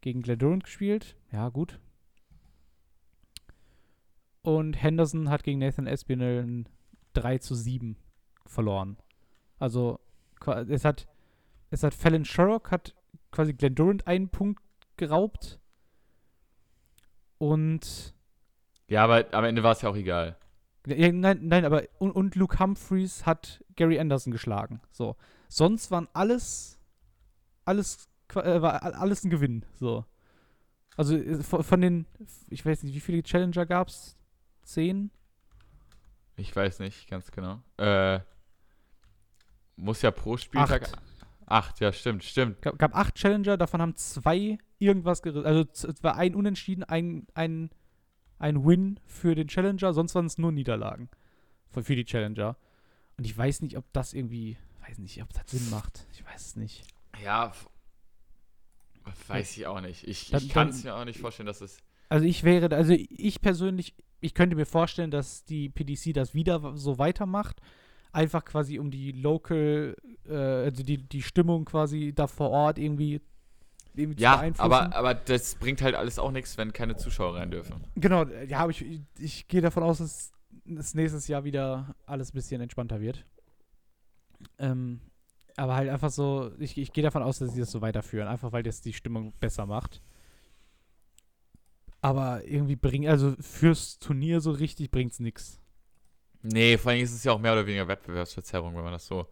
gegen 0.00 0.22
Gladurant 0.22 0.64
gespielt. 0.64 1.16
Ja, 1.30 1.48
gut. 1.48 1.80
Und 4.42 4.74
Henderson 4.74 5.30
hat 5.30 5.44
gegen 5.44 5.60
Nathan 5.60 5.86
Espinel 5.86 6.42
ein 6.42 6.68
3 7.14 7.38
zu 7.38 7.54
7 7.54 7.96
verloren. 8.46 8.96
Also, 9.58 10.00
es 10.68 10.84
hat, 10.84 11.06
es 11.70 11.82
hat 11.82 11.94
Fallon 11.94 12.24
Sherrock 12.24 12.70
hat 12.70 12.94
quasi 13.30 13.54
Glendurant 13.54 14.06
einen 14.06 14.28
Punkt 14.28 14.62
geraubt. 14.96 15.60
Und, 17.38 18.14
Ja, 18.88 19.04
aber 19.04 19.32
am 19.32 19.44
Ende 19.44 19.62
war 19.62 19.72
es 19.72 19.82
ja 19.82 19.88
auch 19.88 19.96
egal. 19.96 20.36
Ja, 20.86 21.12
nein, 21.12 21.40
nein, 21.42 21.64
aber, 21.64 21.84
und, 21.98 22.10
und 22.12 22.34
Luke 22.34 22.58
Humphreys 22.58 23.24
hat 23.26 23.64
Gary 23.76 23.98
Anderson 23.98 24.32
geschlagen. 24.32 24.80
So. 24.90 25.16
Sonst 25.48 25.90
waren 25.90 26.08
alles, 26.12 26.78
alles, 27.64 28.08
äh, 28.34 28.60
war 28.60 28.82
alles 28.82 29.24
ein 29.24 29.30
Gewinn. 29.30 29.64
So. 29.74 30.04
Also, 30.96 31.16
äh, 31.16 31.42
von, 31.42 31.62
von 31.62 31.80
den, 31.80 32.06
ich 32.48 32.64
weiß 32.64 32.82
nicht, 32.82 32.94
wie 32.94 33.00
viele 33.00 33.22
Challenger 33.22 33.66
gab 33.66 33.88
es? 33.88 34.16
Zehn? 34.62 35.10
Ich 36.36 36.54
weiß 36.54 36.78
nicht 36.80 37.08
ganz 37.08 37.30
genau. 37.30 37.62
Äh, 37.76 38.20
muss 39.76 40.02
ja 40.02 40.10
pro 40.10 40.36
Spieltag. 40.36 40.84
Acht. 40.84 40.98
Acht, 41.46 41.80
ja, 41.80 41.92
stimmt, 41.92 42.24
stimmt. 42.24 42.62
gab, 42.62 42.78
gab 42.78 42.96
acht 42.96 43.14
Challenger, 43.14 43.58
davon 43.58 43.82
haben 43.82 43.96
zwei 43.96 44.58
irgendwas 44.78 45.22
gerissen. 45.22 45.44
Also 45.44 45.66
es 45.72 46.02
war 46.02 46.16
ein 46.16 46.34
Unentschieden, 46.34 46.82
ein, 46.84 47.26
ein, 47.34 47.70
ein 48.42 48.64
Win 48.66 48.98
für 49.06 49.34
den 49.34 49.48
Challenger, 49.48 49.92
sonst 49.94 50.14
waren 50.14 50.26
es 50.26 50.36
nur 50.38 50.52
Niederlagen 50.52 51.08
für, 51.70 51.82
für 51.82 51.96
die 51.96 52.04
Challenger. 52.04 52.56
Und 53.16 53.24
ich 53.24 53.36
weiß 53.36 53.62
nicht, 53.62 53.76
ob 53.78 53.84
das 53.92 54.12
irgendwie, 54.12 54.56
weiß 54.86 54.98
nicht, 54.98 55.22
ob 55.22 55.32
das 55.32 55.50
Sinn 55.50 55.70
macht. 55.70 56.06
Ich 56.12 56.24
weiß 56.26 56.46
es 56.46 56.56
nicht. 56.56 56.84
Ja, 57.22 57.52
weiß 59.28 59.56
ich 59.56 59.66
auch 59.66 59.80
nicht. 59.80 60.06
Ich, 60.06 60.30
Dann- 60.30 60.42
ich 60.42 60.48
kann 60.48 60.68
es 60.68 60.84
mir 60.84 60.94
auch 60.94 61.04
nicht 61.04 61.20
vorstellen, 61.20 61.46
dass 61.46 61.60
es. 61.60 61.78
Also 62.08 62.26
ich 62.26 62.44
wäre, 62.44 62.74
also 62.74 62.92
ich 62.92 63.40
persönlich, 63.40 63.94
ich 64.20 64.34
könnte 64.34 64.54
mir 64.56 64.66
vorstellen, 64.66 65.10
dass 65.10 65.44
die 65.44 65.68
PDC 65.68 66.12
das 66.12 66.34
wieder 66.34 66.76
so 66.76 66.98
weitermacht. 66.98 67.60
Einfach 68.12 68.44
quasi 68.44 68.78
um 68.78 68.90
die 68.90 69.12
Local, 69.12 69.96
äh, 70.26 70.34
also 70.36 70.82
die, 70.82 70.98
die 70.98 71.22
Stimmung 71.22 71.64
quasi 71.64 72.12
da 72.14 72.26
vor 72.26 72.50
Ort 72.50 72.78
irgendwie, 72.78 73.22
zu 73.94 74.22
Ja, 74.22 74.42
aber, 74.58 74.94
aber 74.94 75.14
das 75.14 75.54
bringt 75.56 75.82
halt 75.82 75.94
alles 75.94 76.18
auch 76.18 76.30
nichts, 76.30 76.56
wenn 76.58 76.72
keine 76.72 76.96
Zuschauer 76.96 77.36
rein 77.36 77.50
dürfen. 77.50 77.84
Genau, 77.96 78.24
ja, 78.26 78.58
aber 78.60 78.70
ich, 78.70 78.84
ich 79.18 79.48
gehe 79.48 79.60
davon 79.60 79.82
aus, 79.82 79.98
dass 79.98 80.32
es 80.76 80.94
nächstes 80.94 81.28
Jahr 81.28 81.44
wieder 81.44 81.94
alles 82.06 82.30
ein 82.30 82.34
bisschen 82.34 82.60
entspannter 82.60 83.00
wird. 83.00 83.24
Ähm, 84.58 85.00
aber 85.56 85.76
halt 85.76 85.90
einfach 85.90 86.10
so, 86.10 86.50
ich, 86.58 86.78
ich 86.78 86.92
gehe 86.92 87.04
davon 87.04 87.22
aus, 87.22 87.38
dass 87.38 87.52
sie 87.52 87.60
das 87.60 87.70
so 87.70 87.80
weiterführen, 87.80 88.28
einfach 88.28 88.52
weil 88.52 88.62
das 88.62 88.80
die 88.80 88.92
Stimmung 88.92 89.32
besser 89.38 89.66
macht. 89.66 90.02
Aber 92.00 92.44
irgendwie 92.44 92.76
bringt, 92.76 93.06
also 93.06 93.34
fürs 93.40 93.98
Turnier 93.98 94.40
so 94.40 94.50
richtig 94.50 94.90
bringt's 94.90 95.20
nix. 95.20 95.60
Nee, 96.42 96.76
vor 96.76 96.90
allem 96.90 97.02
ist 97.02 97.12
es 97.12 97.22
ja 97.22 97.32
auch 97.32 97.38
mehr 97.38 97.52
oder 97.52 97.66
weniger 97.66 97.86
Wettbewerbsverzerrung, 97.86 98.74
wenn 98.74 98.82
man 98.82 98.92
das 98.92 99.06
so. 99.06 99.28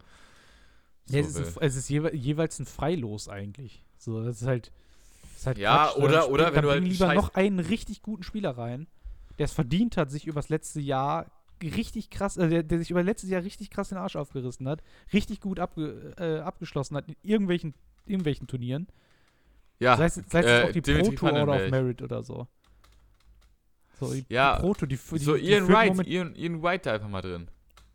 so 1.05 1.17
Ja, 1.17 1.19
es, 1.21 1.35
ist, 1.35 1.57
ein- 1.57 1.63
es 1.67 1.75
ist 1.75 1.89
jewe 1.89 2.15
jeweils 2.15 2.57
ein 2.59 2.65
Freilos 2.65 3.27
eigentlich. 3.27 3.83
So, 4.03 4.23
das 4.23 4.41
ist 4.41 4.47
halt. 4.47 4.71
Das 5.23 5.39
ist 5.41 5.47
halt 5.47 5.57
Ja, 5.59 5.85
Quatsch. 5.93 5.97
oder- 6.03 6.11
Dann 6.21 6.29
oder 6.31 6.43
dann 6.45 6.55
wenn 6.55 6.61
du 6.63 6.69
halt 6.71 6.83
lieber 6.83 7.05
scheiß- 7.07 7.15
noch 7.15 7.33
einen 7.35 7.59
richtig 7.59 8.01
guten 8.01 8.23
Spieler 8.23 8.57
rein, 8.57 8.87
der 9.37 9.45
es 9.45 9.53
verdient 9.53 9.95
hat, 9.97 10.09
sich 10.11 10.25
übers 10.27 10.49
letzte 10.49 10.79
Jahr 10.81 11.29
richtig 11.63 12.09
krass, 12.09 12.37
äh, 12.37 12.49
der, 12.49 12.63
der 12.63 12.79
sich 12.79 12.89
über 12.89 13.03
letztes 13.03 13.29
Jahr 13.29 13.43
richtig 13.43 13.69
krass 13.69 13.89
den 13.89 13.99
Arsch 13.99 14.15
aufgerissen 14.15 14.67
hat, 14.67 14.81
richtig 15.13 15.39
gut 15.41 15.59
abge, 15.59 16.13
äh, 16.17 16.39
abgeschlossen 16.39 16.97
hat 16.97 17.07
in 17.07 17.15
irgendwelchen, 17.21 17.75
irgendwelchen 18.07 18.47
Turnieren. 18.47 18.87
ja, 19.79 19.95
sei 19.97 20.05
es, 20.05 20.15
sei 20.15 20.39
es 20.39 20.45
äh, 20.47 20.63
auch 20.67 20.71
die 20.71 20.81
Pro 20.81 20.91
Dimitri 20.93 21.15
Tour 21.15 21.31
oder 21.33 21.53
auf. 21.53 21.69
Merit 21.69 22.01
oder 22.01 22.23
so. 22.23 22.47
So, 23.99 24.11
die, 24.13 24.25
Ja, 24.29 24.55
die 24.55 24.61
Pro 24.61 24.73
Tour, 24.73 24.87
die, 24.87 24.97
die, 24.97 25.17
so 25.19 25.35
Ian 25.35 25.65
führt 25.67 25.77
Wright, 25.97 26.07
Ian, 26.07 26.35
Ian 26.35 26.63
Wright 26.63 26.85
da 26.85 26.93
einfach 26.93 27.09
mal 27.09 27.21
drin. 27.21 27.47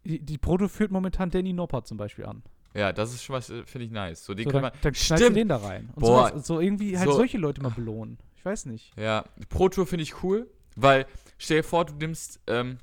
die, 0.04 0.20
die 0.20 0.38
Pro 0.38 0.56
Tour 0.56 0.68
führt 0.68 0.92
momentan 0.92 1.30
Danny 1.30 1.52
Noppert 1.52 1.86
zum 1.88 1.96
Beispiel 1.96 2.26
an. 2.26 2.42
Ja, 2.76 2.92
das 2.92 3.14
ist 3.14 3.24
schon 3.24 3.34
was, 3.34 3.48
äh, 3.50 3.64
finde 3.64 3.86
ich 3.86 3.90
nice. 3.90 4.24
So, 4.24 4.34
die 4.34 4.42
So, 4.44 4.50
kann 4.50 4.62
dann, 4.62 4.72
man. 4.72 4.80
dann 4.82 4.92
knallst 4.92 5.10
du 5.10 5.16
Stimmt. 5.16 5.36
den 5.36 5.48
da 5.48 5.56
rein. 5.56 5.88
Und 5.94 6.00
Boah. 6.00 6.28
sowas, 6.28 6.46
so 6.46 6.60
irgendwie 6.60 6.98
halt 6.98 7.08
So- 7.08 7.16
solche 7.16 7.38
Leute 7.38 7.62
mal 7.62 7.70
belohnen. 7.70 8.18
Ich 8.36 8.44
weiß 8.44 8.66
nicht. 8.66 8.92
Ja, 8.98 9.24
Pro 9.48 9.68
Tour 9.68 9.86
finde 9.86 10.02
ich 10.04 10.22
cool, 10.22 10.48
weil 10.76 11.06
stell 11.38 11.58
dir 11.58 11.64
vor, 11.64 11.84
du 11.84 11.94
nimmst 11.94 12.40
ähm, 12.46 12.78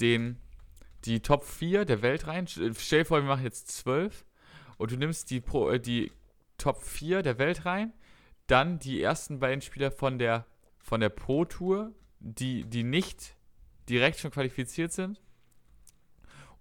den, 0.00 0.36
die 1.04 1.20
Top 1.20 1.44
4 1.44 1.84
der 1.84 2.02
Welt 2.02 2.26
rein. 2.26 2.46
Stell 2.46 2.70
dir 2.72 3.04
vor, 3.04 3.18
wir 3.22 3.28
machen 3.28 3.44
jetzt 3.44 3.68
12 3.70 4.24
und 4.76 4.90
du 4.90 4.96
nimmst 4.96 5.30
die, 5.30 5.40
Pro, 5.40 5.70
äh, 5.70 5.80
die 5.80 6.12
Top 6.58 6.82
4 6.82 7.22
der 7.22 7.38
Welt 7.38 7.64
rein, 7.64 7.92
dann 8.46 8.78
die 8.78 9.00
ersten 9.02 9.38
beiden 9.40 9.60
Spieler 9.62 9.90
von 9.90 10.18
der, 10.18 10.46
von 10.78 11.00
der 11.00 11.08
Pro 11.08 11.44
Tour, 11.44 11.92
die, 12.20 12.64
die 12.64 12.82
nicht 12.82 13.34
direkt 13.88 14.18
schon 14.18 14.30
qualifiziert 14.30 14.92
sind 14.92 15.20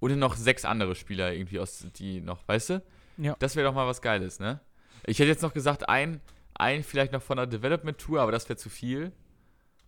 dann 0.02 0.20
noch 0.20 0.36
sechs 0.36 0.66
andere 0.66 0.96
Spieler 0.96 1.34
irgendwie 1.34 1.60
aus, 1.60 1.86
die 1.96 2.22
noch, 2.22 2.48
weißt 2.48 2.70
du? 2.72 2.84
Ja. 3.18 3.36
Das 3.40 3.56
wäre 3.56 3.68
doch 3.68 3.74
mal 3.74 3.88
was 3.88 4.02
Geiles, 4.02 4.40
ne? 4.40 4.60
Ich 5.06 5.20
hätte 5.20 5.30
jetzt 5.30 5.42
noch 5.42 5.54
gesagt, 5.54 5.88
ein, 5.90 6.22
ein 6.54 6.84
vielleicht 6.84 7.12
noch 7.14 7.22
von 7.22 7.38
der 7.38 7.48
Development 7.48 7.98
Tour, 7.98 8.22
aber 8.22 8.32
das 8.32 8.48
wäre 8.50 8.58
zu 8.58 8.70
viel. 8.70 9.12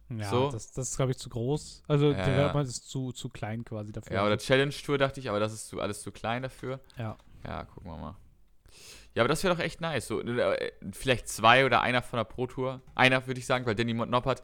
Ja, 0.10 0.30
So. 0.30 0.49
das, 0.51 0.72
das 0.72 0.89
ist, 0.91 0.95
glaube 0.95 1.12
ich, 1.12 1.18
zu 1.18 1.28
groß. 1.30 1.84
Also, 1.88 2.12
Ja, 2.12 2.26
Development 2.26 2.68
ist 2.70 2.88
zu, 2.89 3.12
zu 3.12 3.28
klein 3.30 3.66
quasi 3.66 3.91
dafür. 3.91 4.16
Ja, 4.16 4.26
oder 4.26 4.38
Challenge 4.38 4.72
Tour 4.72 4.97
dachte 4.97 5.20
ich, 5.20 5.30
aber 5.30 5.39
das 5.39 5.51
ist 5.53 5.68
zu, 5.68 5.82
alles 5.82 6.01
zu 6.01 6.12
klein 6.12 6.43
dafür. 6.43 6.80
Ja. 6.97 7.18
Ja, 7.45 7.66
gucken 7.66 7.91
wir 7.91 7.97
mal. 7.97 8.16
Ja, 9.16 9.24
aber 9.24 9.28
das 9.30 9.43
wäre 9.43 9.55
doch 9.55 9.62
echt 9.62 9.82
nice. 9.82 10.08
So, 10.08 10.22
äh, 10.22 10.72
vielleicht 10.93 11.28
zwei 11.28 11.66
oder 11.66 11.82
einer 11.82 12.01
von 12.03 12.18
der 12.18 12.24
Pro 12.24 12.45
Tour. 12.47 12.82
Einer 12.95 13.26
würde 13.28 13.39
ich 13.39 13.45
sagen, 13.47 13.66
weil 13.66 13.76
Danny 13.76 13.93
Noppert. 13.93 14.43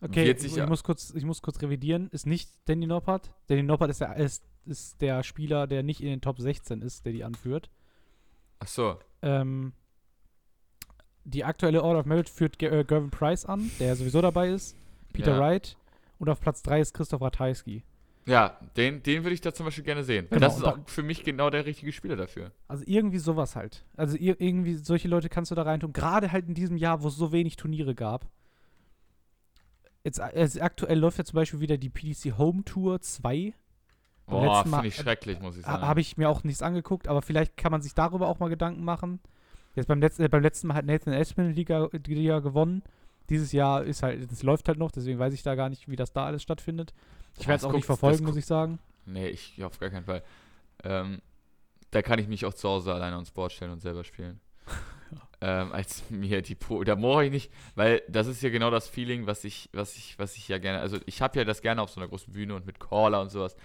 Okay, 0.00 0.30
ich, 0.30 0.40
sich 0.40 0.52
ich, 0.52 0.58
ja- 0.58 0.66
muss 0.66 0.84
kurz, 0.84 1.10
ich 1.14 1.24
muss 1.24 1.42
kurz 1.42 1.60
revidieren. 1.62 2.08
Ist 2.10 2.26
nicht 2.26 2.50
Danny 2.66 2.86
Noppert. 2.86 3.30
Danny 3.48 3.62
Noppert 3.62 3.90
ist 3.90 4.00
der, 4.02 4.16
ist, 4.16 4.44
ist 4.66 5.00
der 5.00 5.22
Spieler, 5.22 5.66
der 5.66 5.82
nicht 5.82 6.00
in 6.00 6.08
den 6.08 6.20
Top 6.20 6.38
16 6.38 6.82
ist, 6.82 7.04
der 7.04 7.12
die 7.12 7.24
anführt. 7.24 7.70
Ach 8.60 8.68
so. 8.68 8.98
Ähm, 9.22 9.72
die 11.24 11.44
aktuelle 11.44 11.82
Order 11.82 12.00
of 12.00 12.06
Merit 12.06 12.28
führt 12.28 12.58
Ge 12.58 12.68
äh, 12.68 12.84
Gervin 12.84 13.10
Price 13.10 13.44
an, 13.44 13.70
der 13.78 13.88
ja 13.88 13.96
sowieso 13.96 14.20
dabei 14.20 14.50
ist. 14.50 14.76
Peter 15.12 15.32
ja. 15.32 15.40
Wright. 15.40 15.76
Und 16.18 16.28
auf 16.28 16.40
Platz 16.40 16.62
3 16.62 16.80
ist 16.80 16.94
Christoph 16.94 17.22
Ratajski. 17.22 17.82
Ja, 18.26 18.56
den, 18.76 19.02
den 19.02 19.24
würde 19.24 19.34
ich 19.34 19.40
da 19.40 19.52
zum 19.52 19.66
Beispiel 19.66 19.82
gerne 19.82 20.04
sehen. 20.04 20.28
Genau, 20.30 20.40
das 20.40 20.56
ist 20.56 20.64
auch 20.64 20.78
für 20.86 21.02
mich 21.02 21.24
genau 21.24 21.50
der 21.50 21.66
richtige 21.66 21.90
Spieler 21.90 22.14
dafür. 22.14 22.52
Also 22.68 22.84
irgendwie 22.86 23.18
sowas 23.18 23.56
halt. 23.56 23.84
Also 23.96 24.16
ir 24.16 24.40
irgendwie 24.40 24.74
solche 24.74 25.08
Leute 25.08 25.28
kannst 25.28 25.50
du 25.50 25.56
da 25.56 25.62
reintun. 25.62 25.92
Gerade 25.92 26.30
halt 26.30 26.46
in 26.46 26.54
diesem 26.54 26.76
Jahr, 26.76 27.02
wo 27.02 27.08
es 27.08 27.16
so 27.16 27.32
wenig 27.32 27.56
Turniere 27.56 27.96
gab. 27.96 28.28
Jetzt, 30.04 30.20
also 30.20 30.60
aktuell 30.60 30.98
läuft 30.98 31.18
ja 31.18 31.24
zum 31.24 31.36
Beispiel 31.36 31.60
wieder 31.60 31.78
die 31.78 31.90
PDC 31.90 32.38
Home 32.38 32.64
Tour 32.64 33.00
2. 33.00 33.54
Boah, 34.32 34.64
finde 34.64 34.86
ich 34.88 34.96
schrecklich, 34.96 35.40
muss 35.40 35.56
ich 35.56 35.64
sagen. 35.64 35.82
Ha, 35.82 35.86
Habe 35.86 36.00
ich 36.00 36.16
mir 36.16 36.28
auch 36.28 36.44
nichts 36.44 36.62
angeguckt, 36.62 37.08
aber 37.08 37.22
vielleicht 37.22 37.56
kann 37.56 37.72
man 37.72 37.82
sich 37.82 37.94
darüber 37.94 38.28
auch 38.28 38.38
mal 38.38 38.48
Gedanken 38.48 38.84
machen. 38.84 39.20
Jetzt 39.74 39.86
beim, 39.86 40.00
letzten, 40.00 40.24
äh, 40.24 40.28
beim 40.28 40.42
letzten 40.42 40.66
Mal 40.66 40.74
hat 40.74 40.84
Nathan 40.84 41.14
Espinel 41.14 41.52
die 41.52 41.60
Liga, 41.60 41.88
Liga 42.06 42.40
gewonnen. 42.40 42.82
Dieses 43.30 43.52
Jahr 43.52 43.84
ist 43.84 44.02
halt, 44.02 44.30
es 44.30 44.42
läuft 44.42 44.68
halt 44.68 44.78
noch, 44.78 44.90
deswegen 44.90 45.18
weiß 45.18 45.32
ich 45.32 45.42
da 45.42 45.54
gar 45.54 45.68
nicht, 45.68 45.88
wie 45.88 45.96
das 45.96 46.12
da 46.12 46.26
alles 46.26 46.42
stattfindet. 46.42 46.92
Ich 47.38 47.48
werde 47.48 47.58
es 47.58 47.64
auch 47.64 47.72
nicht 47.72 47.86
verfolgen, 47.86 48.24
muss 48.24 48.36
ich 48.36 48.46
sagen. 48.46 48.78
Nee, 49.06 49.28
ich 49.28 49.62
auf 49.64 49.78
gar 49.78 49.90
keinen 49.90 50.04
Fall. 50.04 50.22
Ähm, 50.84 51.22
da 51.90 52.02
kann 52.02 52.18
ich 52.18 52.28
mich 52.28 52.44
auch 52.44 52.54
zu 52.54 52.68
Hause 52.68 52.92
alleine 52.92 53.14
ans 53.14 53.30
Board 53.30 53.52
stellen 53.52 53.70
und 53.70 53.80
selber 53.80 54.04
spielen. 54.04 54.40
ähm, 55.40 55.72
als 55.72 56.08
mir 56.10 56.42
die 56.42 56.54
Pro, 56.54 56.84
da 56.84 56.94
brauche 56.94 57.24
ich 57.24 57.30
nicht, 57.30 57.52
weil 57.74 58.02
das 58.08 58.26
ist 58.26 58.42
ja 58.42 58.50
genau 58.50 58.70
das 58.70 58.88
Feeling, 58.88 59.26
was 59.26 59.44
ich, 59.44 59.70
was 59.72 59.96
ich, 59.96 60.18
was 60.18 60.36
ich 60.36 60.48
ja 60.48 60.58
gerne, 60.58 60.80
also 60.80 60.98
ich 61.06 61.22
habe 61.22 61.38
ja 61.38 61.44
das 61.44 61.62
gerne 61.62 61.82
auf 61.82 61.90
so 61.90 62.00
einer 62.00 62.08
großen 62.08 62.32
Bühne 62.32 62.54
und 62.54 62.66
mit 62.66 62.80
Caller 62.80 63.20
und 63.20 63.30
sowas. 63.30 63.56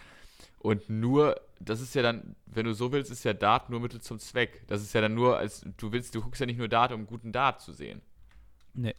Und 0.59 0.89
nur, 0.89 1.39
das 1.59 1.81
ist 1.81 1.93
ja 1.95 2.01
dann, 2.01 2.35
wenn 2.45 2.65
du 2.65 2.73
so 2.73 2.91
willst, 2.91 3.11
ist 3.11 3.23
ja 3.23 3.33
Dart 3.33 3.69
nur 3.69 3.79
Mittel 3.79 4.01
zum 4.01 4.19
Zweck. 4.19 4.63
Das 4.67 4.81
ist 4.81 4.93
ja 4.93 5.01
dann 5.01 5.13
nur, 5.13 5.37
als 5.37 5.65
du 5.77 5.91
willst, 5.91 6.15
du 6.15 6.21
guckst 6.21 6.39
ja 6.41 6.45
nicht 6.47 6.57
nur 6.57 6.67
Dart, 6.67 6.91
um 6.91 7.05
guten 7.05 7.31
Dart 7.31 7.61
zu 7.61 7.73
sehen. 7.73 8.01
Nee. 8.73 8.95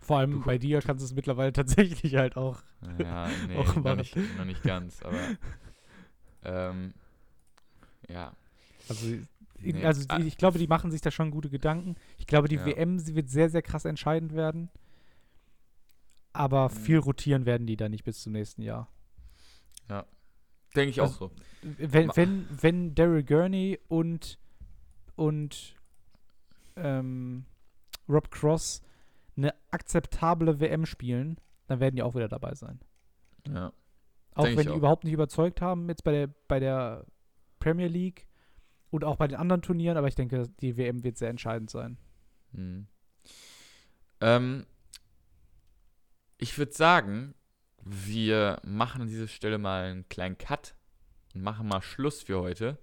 Vor 0.00 0.18
allem 0.18 0.42
bei 0.42 0.56
dir 0.58 0.80
kannst 0.82 1.02
du 1.02 1.06
es 1.06 1.14
mittlerweile 1.14 1.52
tatsächlich 1.52 2.14
halt 2.16 2.36
auch. 2.36 2.62
Ja, 2.98 3.28
nee, 3.48 3.56
Auch 3.56 3.76
noch 3.76 3.96
nicht, 3.96 4.16
noch 4.38 4.44
nicht 4.44 4.62
ganz, 4.62 5.02
aber 5.02 5.18
ähm, 6.44 6.94
ja. 8.08 8.32
Also, 8.88 9.06
ich- 9.08 9.20
Nee. 9.58 9.84
also 9.86 10.04
Ah. 10.08 10.18
die, 10.18 10.26
ich 10.28 10.36
glaube, 10.36 10.58
die 10.58 10.66
machen 10.66 10.90
sich 10.90 11.00
da 11.00 11.10
schon 11.10 11.30
gute 11.30 11.48
Gedanken. 11.48 11.96
Ich 12.18 12.26
glaube, 12.26 12.46
die 12.46 12.56
Ja. 12.56 12.66
WM, 12.66 12.98
sie 12.98 13.14
wird 13.14 13.30
sehr, 13.30 13.48
sehr 13.48 13.62
krass 13.62 13.86
entscheidend 13.86 14.34
werden. 14.34 14.68
Aber 16.34 16.68
Mhm. 16.68 16.72
viel 16.74 16.98
rotieren 16.98 17.46
werden 17.46 17.66
die 17.66 17.76
da 17.78 17.88
nicht 17.88 18.04
bis 18.04 18.20
zum 18.22 18.32
nächsten 18.34 18.60
Jahr. 18.62 18.88
Denke 20.76 20.90
ich 20.90 21.00
auch 21.00 21.06
Also- 21.06 21.28
so. 21.28 21.32
Wenn, 21.78 22.10
wenn, 22.14 22.46
wenn 22.62 22.94
Daryl 22.94 23.24
Gurney 23.24 23.80
und, 23.88 24.38
und 25.16 25.74
ähm, 26.76 27.44
Rob 28.08 28.30
Cross 28.30 28.82
eine 29.36 29.52
akzeptable 29.70 30.60
WM 30.60 30.86
spielen, 30.86 31.38
dann 31.66 31.80
werden 31.80 31.96
die 31.96 32.02
auch 32.02 32.14
wieder 32.14 32.28
dabei 32.28 32.54
sein. 32.54 32.78
Ja. 33.48 33.72
Auch 34.34 34.44
Denk 34.44 34.58
wenn 34.58 34.66
die 34.66 34.72
auch. 34.72 34.76
überhaupt 34.76 35.04
nicht 35.04 35.14
überzeugt 35.14 35.60
haben, 35.60 35.88
jetzt 35.88 36.04
bei 36.04 36.12
der, 36.12 36.28
bei 36.46 36.60
der 36.60 37.04
Premier 37.58 37.88
League 37.88 38.28
und 38.90 39.02
auch 39.02 39.16
bei 39.16 39.26
den 39.26 39.38
anderen 39.38 39.62
Turnieren, 39.62 39.96
aber 39.96 40.06
ich 40.08 40.14
denke, 40.14 40.48
die 40.60 40.76
WM 40.76 41.02
wird 41.02 41.16
sehr 41.16 41.30
entscheidend 41.30 41.70
sein. 41.70 41.98
Mhm. 42.52 42.86
Ähm, 44.20 44.66
ich 46.38 46.56
würde 46.58 46.72
sagen, 46.72 47.34
wir 47.88 48.58
machen 48.64 49.02
an 49.02 49.08
dieser 49.08 49.28
Stelle 49.28 49.58
mal 49.58 49.84
einen 49.84 50.08
kleinen 50.08 50.36
Cut 50.38 50.74
und 51.34 51.42
machen 51.42 51.68
mal 51.68 51.82
Schluss 51.82 52.22
für 52.22 52.40
heute. 52.40 52.78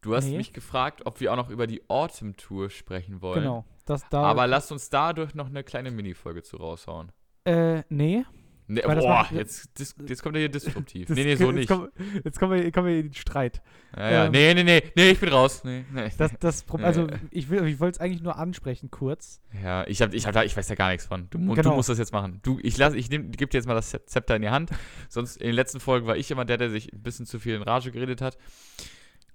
Du 0.00 0.14
hast 0.14 0.26
Nee. 0.26 0.36
mich 0.36 0.52
gefragt, 0.52 1.02
ob 1.06 1.20
wir 1.20 1.32
auch 1.32 1.36
noch 1.36 1.50
über 1.50 1.66
die 1.66 1.88
Autumn 1.88 2.36
Tour 2.36 2.70
sprechen 2.70 3.20
wollen. 3.22 3.40
Genau. 3.42 3.64
Das 3.84 4.02
da. 4.10 4.22
Aber 4.22 4.46
lass 4.46 4.70
uns 4.70 4.90
dadurch 4.90 5.34
noch 5.34 5.46
eine 5.46 5.64
kleine 5.64 5.90
Minifolge 5.90 6.42
zu 6.42 6.56
raushauen. 6.56 7.10
äh, 7.44 7.82
nee. 7.88 8.24
Nee, 8.70 8.82
boah, 8.82 8.94
macht- 8.96 9.32
jetzt, 9.32 9.78
dis, 9.78 9.94
jetzt 10.06 10.22
kommt 10.22 10.36
er 10.36 10.40
hier 10.40 10.50
disruptiv. 10.50 11.08
Das- 11.08 11.16
nee, 11.16 11.24
nee, 11.24 11.36
so 11.36 11.46
jetzt 11.46 11.54
nicht. 11.54 11.68
Kommen, 11.68 11.88
jetzt 12.22 12.38
kommen 12.38 12.52
wir, 12.62 12.70
kommen 12.70 12.86
wir 12.88 12.96
in 12.98 13.06
den 13.08 13.14
Streit. 13.14 13.62
ja, 13.96 14.10
ja. 14.10 14.24
ähm, 14.26 14.32
nee, 14.32 14.52
nee, 14.52 14.62
nee, 14.62 14.82
nee, 14.94 15.10
ich 15.10 15.18
bin 15.18 15.30
raus. 15.30 15.64
Nee, 15.64 15.86
nee. 15.90 16.10
Das, 16.18 16.32
das 16.38 16.62
Pro- 16.64 16.76
Nee. 16.76 16.84
also 16.84 17.06
ich, 17.30 17.48
will- 17.48 17.66
ich 17.66 17.80
wollte 17.80 17.96
es 17.96 18.00
eigentlich 18.00 18.20
nur 18.22 18.36
ansprechen, 18.36 18.90
kurz. 18.90 19.40
Ja, 19.64 19.86
ich, 19.86 20.02
hab, 20.02 20.12
ich, 20.12 20.26
hab 20.26 20.34
da, 20.34 20.42
ich 20.44 20.54
weiß 20.54 20.66
da 20.68 20.74
gar 20.74 20.90
nichts 20.90 21.06
von. 21.06 21.28
Du, 21.30 21.38
mu- 21.38 21.54
du 21.54 21.62
Genau. 21.62 21.76
musst 21.76 21.88
das 21.88 21.98
jetzt 21.98 22.12
machen. 22.12 22.40
Du, 22.42 22.58
ich 22.62 22.76
lass, 22.76 22.92
ich 22.92 23.08
nehm, 23.08 23.32
gebe 23.32 23.50
dir 23.50 23.56
jetzt 23.56 23.66
mal 23.66 23.74
das 23.74 23.90
Zepter 24.06 24.36
in 24.36 24.42
die 24.42 24.50
Hand. 24.50 24.70
Sonst 25.08 25.38
in 25.38 25.46
den 25.46 25.54
letzten 25.54 25.80
Folgen 25.80 26.06
war 26.06 26.16
ich 26.18 26.30
immer 26.30 26.44
der, 26.44 26.58
der 26.58 26.68
sich 26.68 26.92
ein 26.92 27.02
bisschen 27.02 27.24
zu 27.24 27.38
viel 27.38 27.54
in 27.54 27.62
Rage 27.62 27.90
geredet 27.90 28.20
hat. 28.20 28.36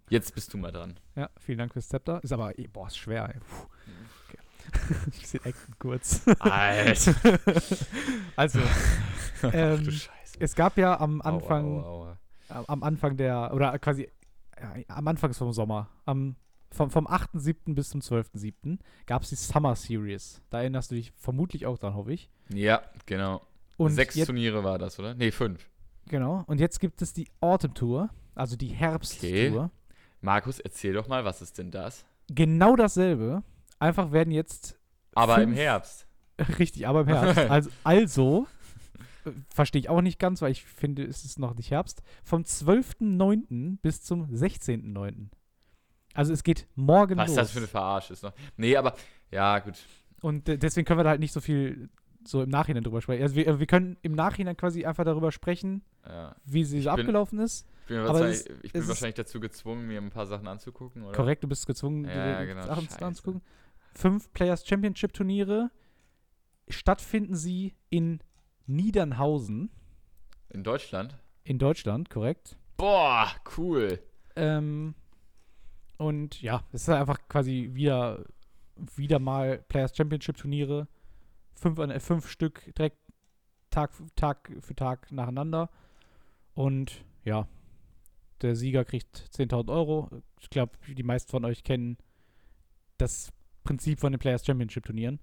Jetzt 0.09 0.35
bist 0.35 0.53
du 0.53 0.57
mal 0.59 0.71
dran. 0.71 0.99
Ja, 1.15 1.29
vielen 1.39 1.57
Dank 1.57 1.73
fürs 1.73 1.87
Zepter. 1.87 2.19
Ist 2.23 2.33
aber, 2.33 2.59
eh, 2.59 2.67
boah, 2.67 2.85
ist 2.87 2.97
schwer. 2.97 3.29
Ey. 3.33 3.39
Puh. 3.39 3.67
Okay. 4.73 5.09
Bisschen 5.19 5.45
Action 5.45 5.75
kurz. 5.79 6.21
Alter. 6.39 7.13
also, 8.35 8.59
Ach 9.41 9.49
ähm, 9.53 9.83
du 9.83 9.91
Scheiße. 9.91 10.37
es 10.39 10.55
gab 10.55 10.77
ja 10.77 10.99
am 10.99 11.21
Aua, 11.21 11.29
Anfang, 11.35 11.83
aua, 11.83 11.83
aua. 11.89 12.17
am- 12.49 12.65
am 12.67 12.83
Anfang 12.83 13.17
der, 13.17 13.53
oder 13.53 13.77
quasi 13.79 14.09
ja, 14.59 14.73
am 14.95 15.07
Anfang 15.07 15.33
vom 15.33 15.51
Sommer, 15.53 15.89
am, 16.05 16.35
vom, 16.71 16.89
vom 16.89 17.07
8.7. 17.07 17.75
bis 17.75 17.89
zum 17.89 18.01
12.7. 18.01 18.79
gab 19.05 19.23
es 19.23 19.29
die 19.29 19.35
Summer 19.35 19.75
Series. 19.75 20.41
Da 20.49 20.61
erinnerst 20.61 20.91
du 20.91 20.95
dich 20.95 21.11
vermutlich 21.15 21.65
auch 21.65 21.77
dran, 21.77 21.93
hoffe 21.95 22.13
ich. 22.13 22.29
Ja, 22.49 22.81
genau. 23.05 23.41
Und 23.77 23.91
Sechs 23.91 24.15
jetzt, 24.15 24.27
Turniere 24.27 24.63
war 24.63 24.77
das, 24.79 24.97
oder? 24.99 25.13
Nee, 25.13 25.31
fünf. 25.31 25.69
Genau. 26.09 26.43
Und 26.47 26.59
jetzt 26.59 26.79
gibt 26.79 27.01
es 27.01 27.13
die 27.13 27.27
Autumn 27.41 27.73
Tour, 27.73 28.09
also 28.35 28.55
die 28.55 28.67
Herbsttour. 28.67 29.29
Okay. 29.65 29.69
Markus, 30.21 30.59
erzähl 30.59 30.93
doch 30.93 31.07
mal, 31.07 31.25
was 31.25 31.41
ist 31.41 31.57
denn 31.57 31.71
das? 31.71 32.05
Genau 32.27 32.75
dasselbe. 32.75 33.43
Einfach 33.83 34.11
werden 34.13 34.31
jetzt 34.31 34.79
Aber 35.13 35.35
im 35.41 35.49
Fünf- 35.49 35.57
Herbst. 35.57 36.07
Richtig, 36.59 36.87
aber 36.87 37.01
im 37.01 37.07
Herbst. 37.07 37.37
Also, 37.49 37.69
also 37.83 38.47
verstehe 39.49 39.79
ich 39.79 39.89
auch 39.89 40.01
nicht 40.01 40.19
ganz, 40.19 40.41
weil 40.41 40.51
ich 40.51 40.63
finde, 40.63 41.03
es 41.03 41.23
ist 41.25 41.37
noch 41.39 41.55
nicht 41.55 41.69
Herbst. 41.71 42.01
Vom 42.23 42.43
12.09. 42.43 43.77
bis 43.81 44.01
zum 44.03 44.25
16.09. 44.25 45.27
Also 46.13 46.31
es 46.33 46.43
geht 46.43 46.67
morgen 46.75 47.17
Was 47.17 47.27
los. 47.29 47.35
das 47.37 47.51
für 47.51 47.59
eine 47.59 47.67
Verarsche 47.67 48.13
ist 48.13 48.23
noch. 48.23 48.33
Nee, 48.57 48.75
aber, 48.77 48.95
ja, 49.31 49.59
gut. 49.59 49.75
Und 50.21 50.47
deswegen 50.47 50.85
können 50.85 50.99
wir 50.99 51.03
da 51.03 51.09
halt 51.11 51.19
nicht 51.19 51.33
so 51.33 51.41
viel 51.41 51.89
so 52.25 52.41
im 52.41 52.49
Nachhinein 52.49 52.83
drüber 52.83 53.01
sprechen. 53.01 53.21
Also 53.23 53.35
wir, 53.35 53.59
wir 53.59 53.65
können 53.67 53.97
im 54.01 54.13
Nachhinein 54.13 54.55
quasi 54.55 54.85
einfach 54.85 55.03
darüber 55.03 55.31
sprechen, 55.33 55.83
Ja. 56.07 56.35
wie 56.45 56.63
sie 56.63 56.81
so 56.81 56.89
abgelaufen 56.91 57.39
ist. 57.39 57.67
Ich 57.81 57.87
bin, 57.89 57.97
wahrscheinlich, 58.05 58.37
es 58.39 58.45
ich 58.61 58.71
bin 58.73 58.87
wahrscheinlich 58.87 59.15
dazu 59.15 59.39
gezwungen, 59.41 59.87
mir 59.87 59.99
ein 60.01 60.09
paar 60.09 60.25
Sachen 60.25 60.47
anzugucken, 60.47 61.03
oder? 61.03 61.13
Korrekt, 61.13 61.43
du 61.43 61.49
bist 61.49 61.67
gezwungen, 61.67 62.05
Ja, 62.05 62.11
dir 62.13 62.31
ja, 62.31 62.45
genau, 62.45 62.65
Sachen 62.65 62.85
scheiße. 62.85 63.05
anzugucken. 63.05 63.41
Fünf 63.93 64.31
Players 64.33 64.65
Championship 64.67 65.13
Turniere. 65.13 65.71
Stattfinden 66.69 67.35
sie 67.35 67.73
in 67.89 68.19
Niedernhausen 68.65 69.69
In 70.49 70.63
Deutschland? 70.63 71.17
in 71.43 71.59
Deutschland, 71.59 72.09
korrekt. 72.09 72.57
Boah, 72.77 73.29
cool. 73.57 73.99
Ähm, 74.37 74.95
und 75.97 76.41
ja, 76.41 76.63
es 76.71 76.83
ist 76.83 76.89
einfach 76.89 77.19
quasi 77.27 77.69
wieder, 77.73 78.25
wieder 78.95 79.19
mal 79.19 79.57
Players 79.67 79.95
Championship 79.95 80.37
Turniere. 80.37 80.87
Fünf, 81.55 81.77
an- 81.79 81.91
äh, 81.91 81.99
fünf 81.99 82.29
Stück 82.29 82.73
direkt 82.75 82.97
Tag, 83.69 83.91
Tag 84.15 84.51
für 84.61 84.75
Tag 84.75 85.11
nacheinander. 85.11 85.69
Und 86.53 87.03
ja, 87.25 87.47
der 88.41 88.55
Sieger 88.55 88.85
kriegt 88.85 89.17
10.000 89.33 89.69
Euro. 89.71 90.09
Ich 90.39 90.49
glaube, 90.49 90.71
die 90.87 91.03
meisten 91.03 91.29
von 91.29 91.43
euch 91.45 91.63
kennen 91.63 91.97
das 92.97 93.31
Prinzip 93.63 93.99
von 93.99 94.11
den 94.11 94.19
Players 94.19 94.45
Championship 94.45 94.85
Turnieren. 94.85 95.19